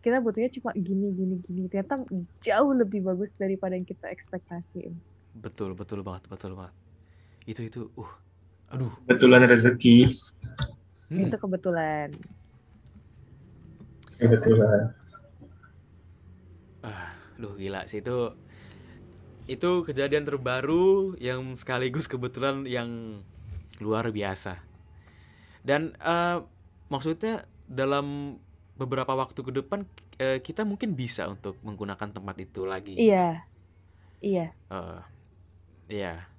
kita 0.03 0.19
butuhnya 0.19 0.51
cuma 0.59 0.71
gini 0.75 1.15
gini 1.15 1.35
gini. 1.47 1.65
Ternyata 1.71 2.03
jauh 2.43 2.71
lebih 2.75 3.03
bagus 3.03 3.31
daripada 3.39 3.75
yang 3.75 3.87
kita 3.87 4.11
ekspektasiin. 4.11 4.93
Betul 5.39 5.73
betul 5.75 6.03
banget 6.03 6.27
betul 6.27 6.59
banget. 6.59 6.75
Itu 7.47 7.61
itu 7.65 7.81
uh 7.95 8.11
aduh. 8.69 8.91
Betulan 9.07 9.47
rezeki. 9.47 10.11
Hmm. 11.09 11.25
Itu 11.25 11.35
kebetulan. 11.39 12.13
Kebetulan. 14.19 14.93
Ah, 16.83 17.15
Duh 17.39 17.55
gila 17.55 17.87
sih 17.87 18.03
itu 18.03 18.35
itu 19.49 19.69
kejadian 19.81 20.27
terbaru 20.27 21.15
yang 21.17 21.55
sekaligus 21.57 22.05
kebetulan 22.05 22.67
yang 22.69 23.23
luar 23.81 24.11
biasa. 24.13 24.68
Dan 25.69 25.81
eh, 26.01 26.37
maksudnya 26.93 27.33
dalam 27.69 28.37
beberapa 28.81 29.13
waktu 29.21 29.39
ke 29.47 29.51
depan 29.59 29.79
eh, 30.23 30.39
kita 30.47 30.61
mungkin 30.71 30.89
bisa 31.01 31.23
untuk 31.33 31.55
menggunakan 31.67 32.09
tempat 32.15 32.35
itu 32.41 32.61
lagi. 32.73 32.95
Iya. 32.97 33.45
Iya. 34.21 34.45
Eh, 34.71 35.01
Iya, 35.89 36.29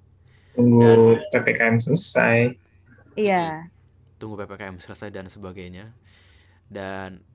Tunggu 0.55 1.19
PPKM 1.31 1.75
selesai. 1.83 2.37
Iya. 3.19 3.67
tunggu 4.19 4.35
PPKM 4.37 4.77
selesai 4.77 5.09
dan 5.09 5.25
sebagainya. 5.27 5.85
Dan 6.69 7.25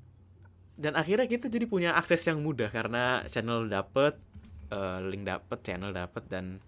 dan 0.76 0.92
akhirnya 0.96 1.26
kita 1.28 1.48
jadi 1.48 1.66
punya 1.68 1.90
akses 1.96 2.22
yang 2.28 2.44
mudah 2.44 2.68
karena 2.68 3.24
channel 3.32 3.68
dapet, 3.68 4.14
eh, 4.72 4.98
link 5.10 5.24
dapet, 5.28 5.58
channel 5.66 5.92
dapet 5.92 6.24
dan 6.32 6.60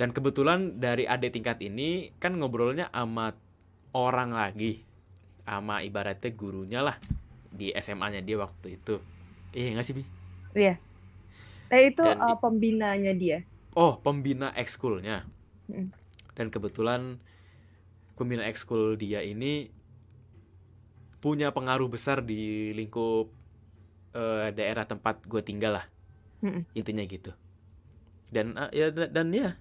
dan 0.00 0.08
kebetulan 0.16 0.80
dari 0.80 1.04
adik 1.04 1.36
tingkat 1.36 1.60
ini 1.60 2.10
kan 2.16 2.32
ngobrolnya 2.40 2.88
sama 2.96 3.36
orang 3.96 4.32
lagi, 4.32 4.82
sama 5.44 5.84
ibaratnya 5.84 6.30
gurunya 6.32 6.80
lah 6.80 6.96
di 7.52 7.70
SMA-nya 7.76 8.24
dia 8.24 8.36
waktu 8.40 8.80
itu. 8.80 8.98
Iya 9.52 9.76
nggak 9.76 9.86
sih 9.86 9.94
bi? 9.96 10.04
Iya. 10.56 10.74
Eh 11.72 11.82
itu 11.92 12.04
Dan 12.04 12.20
uh, 12.20 12.36
pembinanya 12.40 13.12
dia. 13.16 13.44
Oh 13.76 13.96
pembina 14.00 14.52
ekskulnya. 14.56 15.24
Mm. 15.68 15.92
Dan 16.36 16.46
kebetulan 16.48 17.20
pembina 18.16 18.44
ekskul 18.48 18.96
dia 18.96 19.20
ini 19.24 19.72
punya 21.22 21.54
pengaruh 21.54 21.86
besar 21.86 22.20
di 22.24 22.72
lingkup 22.74 23.30
eh, 24.12 24.48
daerah 24.52 24.84
tempat 24.84 25.22
gue 25.24 25.40
tinggal 25.44 25.80
lah. 25.80 25.86
Mm-mm. 26.42 26.66
Intinya 26.74 27.04
gitu. 27.06 27.30
Dan 28.32 28.56
ah, 28.58 28.70
ya 28.74 28.90
da- 28.90 29.08
dan 29.12 29.30
ya 29.30 29.54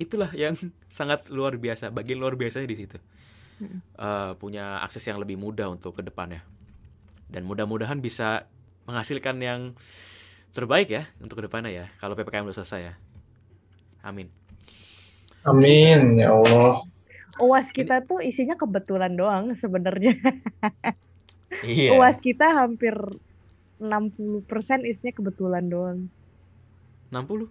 itulah 0.00 0.32
yang 0.34 0.56
sangat 0.98 1.28
luar 1.30 1.56
biasa. 1.56 1.92
Bagian 1.94 2.18
luar 2.18 2.34
biasanya 2.34 2.66
di 2.68 2.76
situ. 2.76 2.98
Eh, 3.62 4.32
punya 4.38 4.78
akses 4.86 5.02
yang 5.06 5.18
lebih 5.18 5.34
mudah 5.34 5.70
untuk 5.70 5.98
ke 5.98 6.02
depannya. 6.06 6.46
Dan 7.28 7.44
mudah-mudahan 7.44 7.98
bisa 7.98 8.46
menghasilkan 8.86 9.36
yang 9.42 9.74
terbaik 10.54 10.88
ya 10.88 11.10
untuk 11.20 11.42
ke 11.42 11.44
depannya 11.44 11.70
ya. 11.74 11.86
Kalau 11.98 12.14
PPKM 12.14 12.46
udah 12.46 12.56
selesai 12.56 12.80
ya. 12.80 12.94
Amin. 14.06 14.30
Amin 15.44 16.16
ya 16.18 16.32
Allah. 16.32 16.82
UAS 17.38 17.70
kita 17.70 18.02
tuh 18.02 18.18
isinya 18.18 18.58
kebetulan 18.58 19.14
doang 19.14 19.54
sebenarnya. 19.58 20.14
Iya. 21.64 21.96
UAS 21.96 22.20
kita 22.20 22.44
hampir 22.44 22.92
60% 23.80 24.44
isinya 24.84 25.12
kebetulan 25.16 25.64
doang. 25.66 26.12
60? 27.08 27.48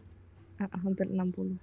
Ah, 0.61 0.69
ah, 0.69 0.79
hampir 0.85 1.09
60. 1.09 1.57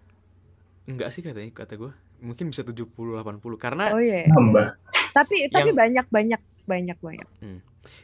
Enggak 0.90 1.14
sih 1.14 1.22
katanya 1.22 1.48
kata 1.54 1.78
gue. 1.78 1.94
Mungkin 2.18 2.48
bisa 2.48 2.62
70 2.62 2.86
80 3.16 3.22
karena 3.56 3.90
Oh 3.90 3.98
iya. 3.98 4.26
Nambah. 4.26 4.78
Tapi 5.12 5.48
tapi 5.48 5.70
Yang- 5.70 5.76
banyak 5.76 6.06
banyak 6.08 6.40
banyak 6.64 6.98
banyak. 6.98 7.28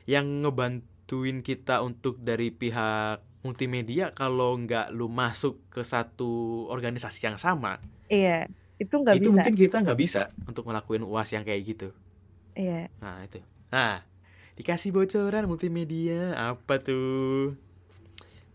yang 0.05 0.45
ngebantuin 0.45 1.41
kita 1.41 1.81
untuk 1.81 2.19
dari 2.19 2.51
pihak 2.51 3.19
multimedia 3.41 4.13
kalau 4.13 4.53
nggak 4.55 4.91
lu 4.91 5.09
masuk 5.09 5.65
ke 5.69 5.81
satu 5.81 6.29
organisasi 6.67 7.25
yang 7.25 7.35
sama 7.35 7.81
Iya. 8.07 8.45
Itu 8.77 8.97
nggak 8.97 9.17
itu 9.17 9.25
bisa. 9.27 9.35
mungkin 9.35 9.55
kita 9.55 9.77
nggak 9.79 9.97
bisa 9.99 10.23
untuk 10.45 10.65
ngelakuin 10.65 11.01
uas 11.03 11.29
yang 11.31 11.41
kayak 11.41 11.63
gitu 11.67 11.89
Iya. 12.53 12.93
nah 12.97 13.21
itu 13.21 13.41
nah 13.69 14.05
dikasih 14.55 14.91
bocoran 14.91 15.47
multimedia 15.47 16.37
apa 16.37 16.77
tuh 16.77 17.57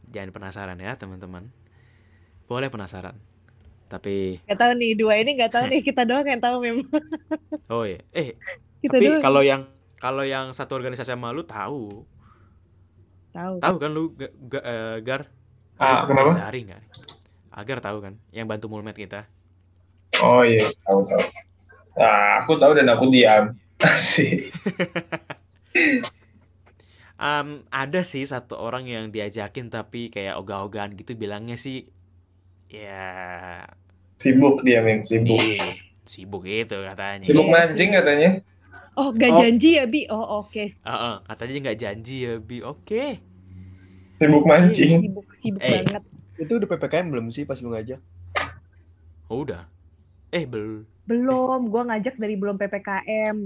jangan 0.08 0.30
penasaran 0.30 0.78
ya 0.78 0.94
teman-teman 0.94 1.50
boleh 2.46 2.70
penasaran 2.70 3.18
tapi 3.92 4.40
Gak 4.46 4.58
tahu 4.62 4.72
nih 4.78 4.92
dua 5.00 5.14
ini 5.22 5.30
nggak 5.38 5.52
tahu 5.54 5.66
nih 5.72 5.82
kita 5.88 6.02
doang 6.06 6.26
yang 6.30 6.42
tahu 6.42 6.56
memang. 6.62 6.86
oh 7.74 7.84
ya 7.86 8.00
eh 8.14 8.38
Kita 8.82 8.98
tapi 8.98 9.18
kalau 9.18 9.42
yang 9.42 9.66
kalau 9.98 10.22
yang 10.28 10.54
satu 10.54 10.78
organisasi 10.78 11.14
sama 11.16 11.34
lu 11.34 11.44
tahu 11.46 12.06
tahu. 13.34 13.62
tahu 13.62 13.76
kan 13.82 13.92
lu 13.96 14.14
Ga- 14.20 14.36
Ga- 14.52 14.66
eh, 14.66 14.98
gar 15.06 15.22
Ah, 15.80 16.04
Eh, 16.04 16.08
kenapa? 16.08 16.32
Zari 16.32 16.60
nggak 16.68 16.82
agar 17.56 17.78
tahu 17.84 17.98
kan 18.06 18.14
yang 18.36 18.48
bantu 18.52 18.68
mulmet 18.72 18.96
kita 18.96 19.28
Oh 20.24 20.42
iya, 20.48 20.64
tahu 20.86 21.00
tahu. 21.10 21.24
Nah, 22.00 22.44
aku 22.44 22.54
tahu 22.62 22.72
dan 22.78 22.88
aku 22.94 23.06
diam. 23.14 23.44
Asik. 23.86 24.52
Am, 27.16 27.64
ada 27.72 28.04
sih 28.04 28.24
satu 28.28 28.60
orang 28.60 28.86
yang 28.92 29.06
diajakin 29.16 29.72
tapi 29.72 30.12
kayak 30.12 30.36
ogah-ogahan 30.42 30.92
gitu 31.00 31.16
bilangnya 31.16 31.56
sih 31.56 31.88
ya 32.68 33.06
Sibuk 34.16 34.64
dia, 34.64 34.80
men. 34.80 35.04
Sibuk. 35.04 35.38
ih, 35.38 35.60
sibuk 36.04 36.48
gitu 36.48 36.80
katanya. 36.82 37.22
Sibuk 37.22 37.46
Iya. 37.46 37.54
mancing 37.54 37.90
katanya. 37.92 38.30
Oh, 38.96 39.12
gak 39.12 39.28
Oh. 39.28 39.40
janji 39.44 39.76
ya, 39.76 39.84
Bi? 39.84 40.08
Oh, 40.08 40.40
oke. 40.42 40.72
Heeh, 40.72 41.16
katanya 41.22 41.60
nggak 41.62 41.80
janji 41.80 42.16
ya 42.24 42.34
bi. 42.40 42.64
Oke. 42.64 43.20
Sibuk 44.16 44.48
mancing. 44.48 45.04
Sibuk, 45.04 45.28
sibuk 45.38 45.60
Eh. 45.60 45.84
banget. 45.84 46.04
Itu 46.38 46.52
udah 46.56 46.68
PPKM 46.70 47.12
belum 47.12 47.28
sih 47.28 47.44
pas 47.44 47.60
lu 47.60 47.70
ngajak? 47.70 48.00
Oh, 49.28 49.44
udah. 49.44 49.68
Eh 50.32 50.48
bel. 50.48 50.88
Belum, 51.04 51.68
gua 51.68 51.84
ngajak 51.86 52.16
dari 52.16 52.34
belum 52.34 52.56
PPKM. 52.56 53.38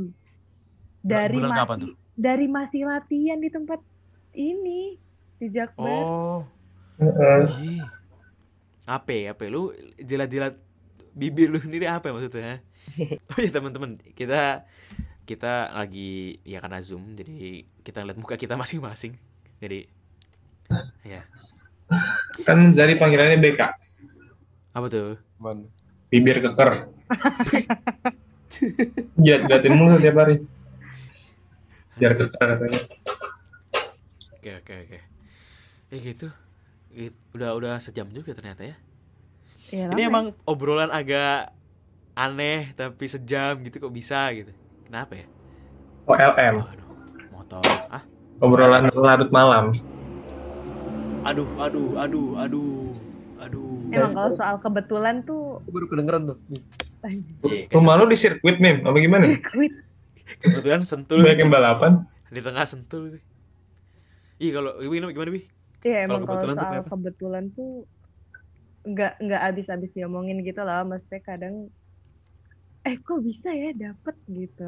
Dari 1.00 1.34
Bulan 1.34 1.50
masih 1.50 1.60
kapan 1.60 1.78
tuh? 1.82 1.94
dari 2.14 2.46
masih 2.46 2.82
latihan 2.84 3.40
di 3.40 3.50
tempat 3.50 3.80
ini 4.32 5.00
di 5.36 5.48
Jakbar. 5.50 5.88
Oh. 5.88 6.40
Heeh. 7.00 7.42
Iya. 7.66 7.86
Apa 8.90 9.14
ya? 9.14 9.38
Apa 9.38 9.46
ya? 9.46 9.50
lu 9.54 9.70
jilat-jilat 10.02 10.58
bibir 11.14 11.54
lu 11.54 11.62
sendiri 11.62 11.86
apa 11.86 12.10
ya 12.10 12.14
maksudnya? 12.18 12.66
oh 13.30 13.38
iya 13.38 13.54
teman-teman, 13.54 14.02
kita 14.18 14.66
kita 15.30 15.70
lagi 15.78 16.42
ya 16.42 16.58
karena 16.58 16.82
Zoom 16.82 17.14
jadi 17.14 17.70
kita 17.86 18.02
lihat 18.02 18.18
muka 18.18 18.34
kita 18.34 18.58
masing-masing. 18.58 19.14
Jadi 19.62 19.86
ya, 21.06 21.22
Kan 22.46 22.74
Zari 22.74 22.98
panggilannya 22.98 23.42
BK. 23.42 23.62
apa 24.70 24.86
tuh? 24.88 25.18
Man. 25.42 25.66
Bibir 26.10 26.42
keker. 26.42 26.90
Jilat 29.22 29.42
jilatin 29.46 29.74
mulu 29.78 29.98
tiap 30.02 30.18
hari. 30.18 30.42
Biar 31.98 32.14
keker 32.18 32.48
katanya. 32.56 32.82
Oke, 34.40 34.52
oke, 34.62 34.74
oke. 34.88 35.00
Eh 35.94 36.00
gitu. 36.02 36.30
Udah 37.32 37.54
udah 37.54 37.74
sejam 37.78 38.10
juga 38.10 38.34
ternyata 38.34 38.66
ya. 38.66 38.76
Ya, 39.70 39.86
Ini 39.94 40.02
lama 40.02 40.10
emang 40.10 40.26
obrolan 40.50 40.90
agak 40.90 41.54
aneh 42.18 42.74
tapi 42.74 43.06
sejam 43.06 43.62
gitu 43.62 43.78
kok 43.78 43.94
bisa 43.94 44.34
gitu. 44.34 44.50
Kenapa 44.90 45.14
ya? 45.14 45.26
OLM. 46.10 46.56
Aduh, 46.66 46.88
motor. 47.30 47.62
Ah, 47.94 48.02
Obrolan 48.42 48.90
larut 48.90 49.30
malam. 49.30 49.70
aduh, 51.22 51.46
aduh, 51.62 52.00
aduh, 52.00 52.28
aduh, 52.42 52.90
aduh. 53.38 53.78
Emang 53.94 54.12
kalau 54.18 54.32
soal 54.34 54.58
kebetulan 54.58 55.22
tuh 55.22 55.62
Aku 55.62 55.70
baru 55.70 55.86
kedengeran 55.86 56.22
tuh. 56.34 56.38
Nih. 56.50 56.64
Iya, 57.46 57.62
Rumah 57.78 57.94
lu 58.02 58.10
di 58.10 58.18
sirkuit, 58.18 58.58
Mim? 58.58 58.82
Apa 58.82 58.98
gimana? 58.98 59.26
quit. 59.54 59.74
kebetulan 60.40 60.82
sentul 60.88 61.22
Banyak 61.22 61.46
balapan? 61.46 62.06
di 62.30 62.42
tengah 62.42 62.66
sentul. 62.66 63.18
Ih, 63.18 63.22
Iya 64.40 64.52
kalau 64.62 64.72
gimana 64.80 65.12
gimana 65.12 65.30
bi? 65.36 65.42
Iya 65.86 65.98
emang 66.08 66.22
kalau 66.28 66.28
kebetulan 66.28 66.56
tuh 66.56 66.60
soal 66.60 66.72
kenapa? 66.72 66.90
kebetulan 66.92 67.46
tuh 67.56 67.70
nggak 68.92 69.12
nggak 69.24 69.42
habis-habis 69.46 69.92
diomongin 69.96 70.38
gitu 70.48 70.62
lah. 70.68 70.84
Maksudnya 70.88 71.22
kadang 71.24 71.56
eh 72.88 72.96
kok 73.06 73.20
bisa 73.28 73.50
ya 73.52 73.70
dapet 73.76 74.16
gitu 74.40 74.64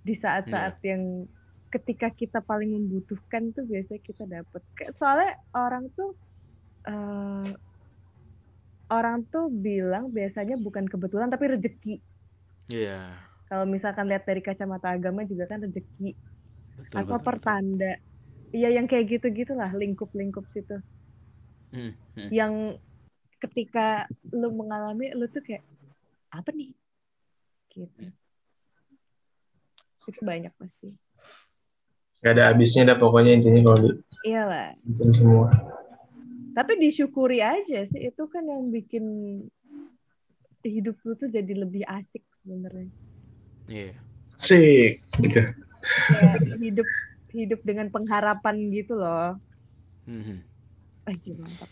di 0.00 0.14
saat-saat 0.16 0.74
Iya. 0.80 0.88
yang 0.90 1.02
ketika 1.70 2.08
kita 2.10 2.38
paling 2.42 2.70
membutuhkan 2.74 3.54
tuh 3.54 3.64
biasanya 3.68 4.00
kita 4.02 4.24
dapet. 4.26 4.62
Soalnya 4.98 5.30
orang 5.54 5.84
tuh 5.94 6.10
eh, 6.88 7.50
orang 8.90 9.22
tuh 9.30 9.46
bilang 9.50 10.10
biasanya 10.10 10.58
bukan 10.58 10.84
kebetulan 10.90 11.30
tapi 11.30 11.44
rezeki. 11.54 11.94
Iya. 12.70 12.98
Kalau 13.50 13.66
misalkan 13.66 14.06
lihat 14.10 14.24
dari 14.26 14.42
kacamata 14.42 14.94
agama 14.94 15.26
juga 15.26 15.46
kan 15.50 15.58
rezeki 15.62 16.14
Betul, 16.78 16.98
atau 17.02 17.18
betul, 17.18 17.26
pertanda. 17.26 17.92
Iya 18.50 18.68
yang 18.74 18.86
kayak 18.90 19.06
gitu-gitulah 19.08 19.70
lingkup-lingkup 19.72 20.42
situ. 20.50 20.74
betul. 20.74 20.82
Hmm, 21.70 21.92
hmm. 22.18 22.28
yang 22.34 22.54
ketika 23.38 24.04
lu 24.34 24.50
mengalami 24.50 25.14
lu 25.14 25.30
tuh 25.30 25.38
kayak 25.40 25.62
apa 26.34 26.50
nih 26.50 26.74
gitu 27.70 28.10
itu 30.10 30.20
banyak 30.26 30.50
pasti 30.58 30.90
Gak 32.20 32.36
ada 32.36 32.52
habisnya 32.52 32.90
dah 32.90 32.98
pokoknya 33.00 33.38
intinya 33.38 33.70
kalau 33.70 33.96
iyalah 34.26 34.74
dihitung 34.84 35.14
semua. 35.14 35.48
tapi 36.52 36.72
disyukuri 36.82 37.38
aja 37.40 37.86
sih 37.88 38.10
itu 38.10 38.22
kan 38.28 38.44
yang 38.44 38.68
bikin 38.68 39.04
hidup 40.60 40.98
lu 41.06 41.16
tuh 41.16 41.30
jadi 41.30 41.54
lebih 41.54 41.86
asik 41.86 42.26
sebenarnya 42.42 42.90
Iya. 43.70 43.94
Sik, 44.36 45.06
gitu. 45.22 45.42
kayak 46.10 46.58
hidup 46.58 46.88
hidup 47.32 47.60
dengan 47.60 47.88
pengharapan 47.88 48.56
gitu 48.70 48.94
loh 48.94 49.38
Hmm, 50.02 50.22
hmm. 50.22 50.38
Aduh, 51.06 51.34
mantap 51.36 51.70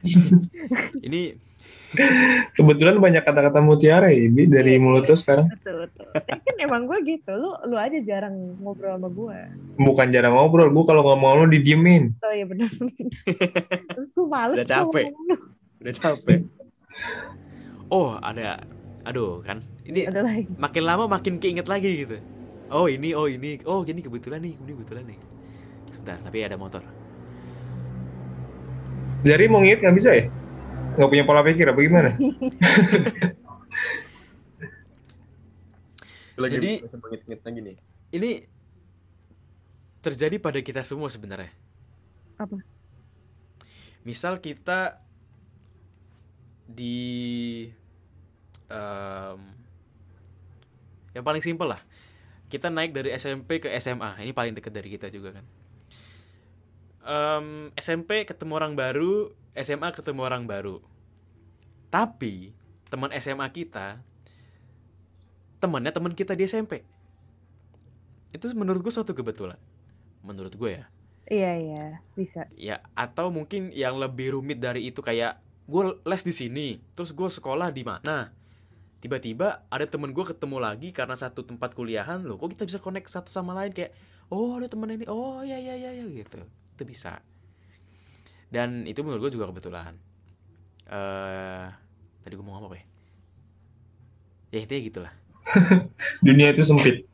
Ini 1.06 1.36
Kebetulan 2.52 2.96
banyak 2.96 3.20
kata-kata 3.20 3.58
mutiara 3.58 4.08
ya, 4.08 4.26
Bi, 4.26 4.46
dari 4.46 4.78
mulut 4.78 5.04
lo 5.04 5.12
sekarang. 5.12 5.50
betul 5.50 5.84
betul 5.84 6.06
Tapi 6.14 6.40
kan 6.40 6.56
emang 6.60 6.86
gue 6.86 6.98
gitu 7.04 7.32
lu 7.32 7.50
lu 7.66 7.74
aja 7.74 7.98
jarang 8.00 8.32
ngobrol 8.56 8.94
sama 8.94 9.08
gue 9.08 9.38
Bukan 9.76 10.06
jarang 10.08 10.32
ngobrol, 10.32 10.70
gue 10.70 10.84
kalau 10.84 11.02
ngomong 11.04 11.32
lo 11.36 11.46
didiemin. 11.48 12.14
oh 12.16 12.30
iya 12.30 12.46
benar 12.46 12.70
terus 13.90 14.08
gue 14.08 14.24
males 14.24 14.56
Udah 14.56 14.66
capek. 14.68 15.10
lu. 15.10 15.36
udah 15.80 15.94
capek. 15.96 16.40
Oh, 17.88 18.14
ada 18.16 18.62
aduh 19.02 19.42
kan. 19.42 19.58
Ini 19.82 20.06
ada 20.06 20.22
lagi 20.22 20.46
makin 20.54 20.84
lama 20.84 21.04
makin 21.08 21.36
keinget 21.36 21.66
lagi 21.66 22.06
gitu. 22.06 22.22
Oh, 22.70 22.86
ini 22.86 23.10
oh 23.18 23.26
ini. 23.26 23.58
Oh, 23.66 23.82
gini 23.82 23.98
kebetulan 23.98 24.38
nih, 24.46 24.54
ini 24.54 24.70
kebetulan 24.78 25.02
nih. 25.10 25.18
Sebentar, 25.90 26.22
tapi 26.22 26.38
ada 26.46 26.54
motor. 26.54 26.86
Zari 29.26 29.50
mau 29.50 29.58
nginget 29.60 29.82
nggak 29.82 29.96
bisa 29.98 30.14
ya? 30.14 30.30
Nggak 30.94 31.10
punya 31.10 31.24
pola 31.26 31.42
pikir 31.42 31.66
apa 31.66 31.80
gimana? 31.82 32.14
Lagi 36.40 36.56
Jadi- 36.56 36.80
nih. 37.58 37.76
Ini 38.10 38.30
terjadi 40.00 40.38
pada 40.38 40.62
kita 40.62 40.86
semua 40.86 41.10
sebenarnya. 41.10 41.50
Apa? 42.38 42.56
Misal 44.06 44.40
kita 44.40 44.96
di 46.70 47.66
em, 48.70 49.40
yang 51.12 51.24
paling 51.26 51.42
simpel 51.42 51.66
lah 51.74 51.82
kita 52.50 52.68
naik 52.68 52.90
dari 52.90 53.14
SMP 53.14 53.62
ke 53.62 53.70
SMA 53.78 54.18
ini 54.26 54.34
paling 54.34 54.58
dekat 54.58 54.74
dari 54.74 54.90
kita 54.90 55.06
juga 55.08 55.38
kan. 55.38 55.44
Em, 57.00 57.46
SMP 57.78 58.26
ketemu 58.26 58.52
orang 58.58 58.74
baru 58.74 59.30
SMA 59.54 59.94
ketemu 59.94 60.20
orang 60.26 60.44
baru. 60.44 60.82
Tapi 61.88 62.52
teman 62.90 63.14
SMA 63.22 63.46
kita 63.54 64.02
temannya 65.62 65.94
teman 65.94 66.12
kita 66.16 66.34
di 66.34 66.50
SMP 66.50 66.82
itu 68.34 68.46
menurut 68.54 68.82
gue 68.82 68.92
suatu 68.94 69.14
kebetulan. 69.14 69.58
Menurut 70.26 70.54
gue 70.54 70.82
ya. 70.82 70.86
Iya 71.30 71.52
iya. 71.62 71.86
Bisa. 72.18 72.50
ya 72.58 72.82
atau 72.98 73.30
mungkin 73.30 73.70
yang 73.70 74.02
lebih 74.02 74.34
rumit 74.34 74.58
dari 74.58 74.90
itu 74.90 74.98
kayak 74.98 75.38
gue 75.70 76.02
les 76.02 76.22
di 76.26 76.34
sini 76.34 76.68
terus 76.98 77.14
gue 77.14 77.30
sekolah 77.30 77.70
di 77.70 77.86
mana 77.86 78.34
tiba-tiba 79.00 79.64
ada 79.72 79.84
temen 79.88 80.12
gue 80.12 80.24
ketemu 80.24 80.56
lagi 80.60 80.92
karena 80.92 81.16
satu 81.16 81.42
tempat 81.42 81.72
kuliahan 81.72 82.20
loh 82.24 82.36
kok 82.36 82.52
kita 82.56 82.68
bisa 82.68 82.78
connect 82.78 83.08
satu 83.08 83.32
sama 83.32 83.56
lain? 83.56 83.72
Kayak 83.72 83.96
oh 84.28 84.60
ada 84.60 84.68
temen 84.68 84.92
ini. 84.94 85.04
Oh 85.08 85.40
ya 85.40 85.56
ya 85.56 85.74
ya 85.76 85.90
ya 85.92 86.04
gitu. 86.04 86.40
Itu 86.76 86.82
bisa. 86.84 87.18
Dan 88.52 88.84
itu 88.84 89.00
menurut 89.00 89.28
gue 89.28 89.40
juga 89.40 89.48
kebetulan. 89.50 89.96
Eh 90.88 91.66
tadi 92.20 92.32
gue 92.36 92.44
mau 92.44 92.60
ngomong 92.60 92.70
apa 92.72 92.76
ya? 92.78 92.84
Ya 94.50 94.58
intinya 94.62 94.82
gitulah. 94.84 95.12
Dunia 96.26 96.52
itu 96.52 96.62
sempit. 96.62 97.08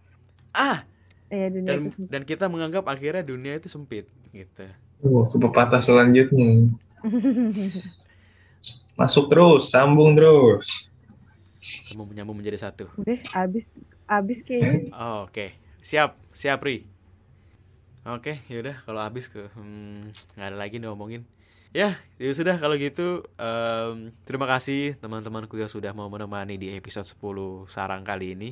ah! 0.57 0.85
Iya 1.27 1.51
dunia 1.51 1.69
dan 1.75 1.79
itu. 1.91 2.01
dan 2.07 2.23
kita 2.23 2.47
menganggap 2.47 2.87
akhirnya 2.87 3.27
dunia 3.27 3.59
itu 3.59 3.67
sempit 3.67 4.07
gitu. 4.31 4.63
Oh, 5.03 5.27
ke 5.27 5.37
pepatah 5.43 5.83
selanjutnya. 5.83 6.71
Masuk 8.99 9.27
terus, 9.29 9.75
sambung 9.75 10.15
terus. 10.15 10.87
Kamu 11.63 12.05
menyambung 12.13 12.37
menjadi 12.39 12.69
satu 12.69 12.89
Udah 13.01 13.19
abis 13.35 13.65
abis 14.07 14.39
kayaknya. 14.47 14.95
Oh, 14.95 15.27
Oke, 15.27 15.59
siap, 15.83 16.15
siap 16.31 16.63
Ri. 16.63 16.87
Oke, 18.07 18.39
yaudah 18.47 18.79
kalau 18.87 19.03
habis 19.03 19.27
ke 19.27 19.51
hmm, 19.51 20.15
nggak 20.39 20.49
ada 20.55 20.59
lagi 20.59 20.79
ngomongin. 20.79 21.27
Ya, 21.75 21.99
ya 22.17 22.31
sudah 22.31 22.57
kalau 22.63 22.79
gitu. 22.79 23.27
em, 23.37 24.15
terima 24.23 24.47
kasih 24.47 24.95
teman-temanku 25.03 25.59
yang 25.59 25.69
sudah 25.69 25.91
mau 25.91 26.07
menemani 26.07 26.55
di 26.55 26.71
episode 26.73 27.05
10 27.05 27.67
sarang 27.67 28.07
kali 28.07 28.39
ini. 28.39 28.51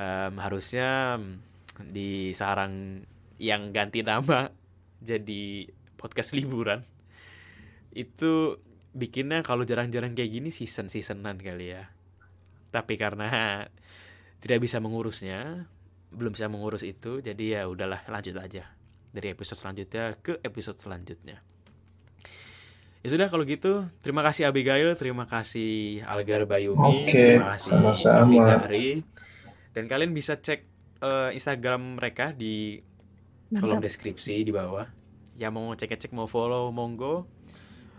Em, 0.00 0.34
harusnya 0.40 1.20
mm, 1.20 1.92
di 1.92 2.32
sarang 2.32 3.04
yang 3.36 3.76
ganti 3.76 4.00
nama 4.00 4.48
jadi 5.12 5.68
podcast 6.00 6.32
liburan 6.32 6.80
itu 7.92 8.56
bikinnya 8.96 9.44
kalau 9.44 9.68
jarang-jarang 9.68 10.16
kayak 10.16 10.32
gini 10.32 10.48
season 10.48 10.88
seasonan 10.88 11.36
kali 11.36 11.76
ya. 11.76 11.92
Tapi 12.76 13.00
karena 13.00 13.64
tidak 14.44 14.60
bisa 14.60 14.84
mengurusnya, 14.84 15.64
belum 16.12 16.36
bisa 16.36 16.52
mengurus 16.52 16.84
itu, 16.84 17.24
jadi 17.24 17.44
ya 17.56 17.62
udahlah 17.64 18.04
lanjut 18.04 18.36
aja 18.36 18.68
dari 19.16 19.32
episode 19.32 19.56
selanjutnya 19.56 20.20
ke 20.20 20.36
episode 20.44 20.76
selanjutnya. 20.76 21.40
Ya 23.00 23.08
sudah 23.08 23.32
kalau 23.32 23.48
gitu, 23.48 23.88
terima 24.04 24.20
kasih 24.20 24.52
Abigail, 24.52 24.92
terima 24.92 25.24
kasih 25.24 26.04
Algar 26.04 26.44
Bayumi, 26.44 27.08
Oke, 27.08 27.40
terima 27.40 27.56
kasih 27.56 27.80
sama-sama. 27.80 28.44
Zahri. 28.44 29.00
Dan 29.72 29.88
kalian 29.88 30.12
bisa 30.12 30.36
cek 30.36 30.60
eh, 31.00 31.30
Instagram 31.32 31.96
mereka 31.96 32.36
di 32.36 32.76
kolom 33.56 33.80
deskripsi 33.80 34.44
di 34.44 34.52
bawah. 34.52 34.84
Yang 35.32 35.52
mau 35.54 35.72
cek-cek 35.72 36.12
mau 36.12 36.28
follow 36.28 36.68
monggo. 36.74 37.24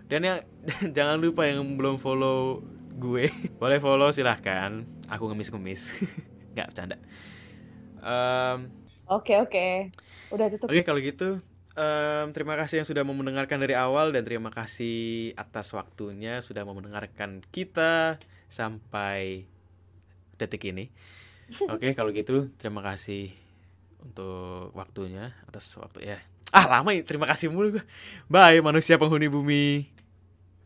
Dan 0.06 0.22
yang 0.22 0.40
jangan 0.96 1.18
lupa 1.18 1.50
yang 1.50 1.66
belum 1.80 1.98
follow 1.98 2.62
gue, 2.98 3.30
boleh 3.62 3.78
follow 3.78 4.10
silahkan. 4.10 4.84
Aku 5.08 5.30
ngemis-ngemis. 5.30 5.86
Nggak 6.58 6.68
bercanda. 6.74 6.98
Em, 8.02 8.60
Oke 9.08 9.40
oke. 9.40 9.68
Udah 10.36 10.52
tutup. 10.52 10.68
Oke 10.68 10.84
kalau 10.84 11.00
gitu 11.00 11.40
em, 11.80 12.28
terima 12.36 12.60
kasih 12.60 12.84
yang 12.84 12.88
sudah 12.88 13.08
mau 13.08 13.16
mendengarkan 13.16 13.62
dari 13.62 13.72
awal 13.72 14.12
dan 14.12 14.28
terima 14.28 14.52
kasih 14.52 15.32
atas 15.40 15.72
waktunya 15.72 16.44
sudah 16.44 16.68
mau 16.68 16.76
mendengarkan 16.76 17.40
kita 17.56 18.20
sampai 18.52 19.48
detik 20.36 20.68
ini. 20.68 20.92
Oke 21.74 21.96
kalau 21.96 22.12
gitu 22.12 22.52
terima 22.60 22.84
kasih 22.84 23.32
untuk 24.04 24.76
waktunya 24.76 25.32
atas 25.48 25.72
waktu 25.80 26.04
ya. 26.04 26.20
Ah 26.52 26.68
lama 26.68 26.92
ya 26.92 27.04
terima 27.08 27.28
kasih 27.28 27.48
mulu 27.48 27.80
gue. 27.80 27.84
Bye 28.28 28.60
manusia 28.60 29.00
penghuni 29.00 29.32
bumi. 29.32 29.97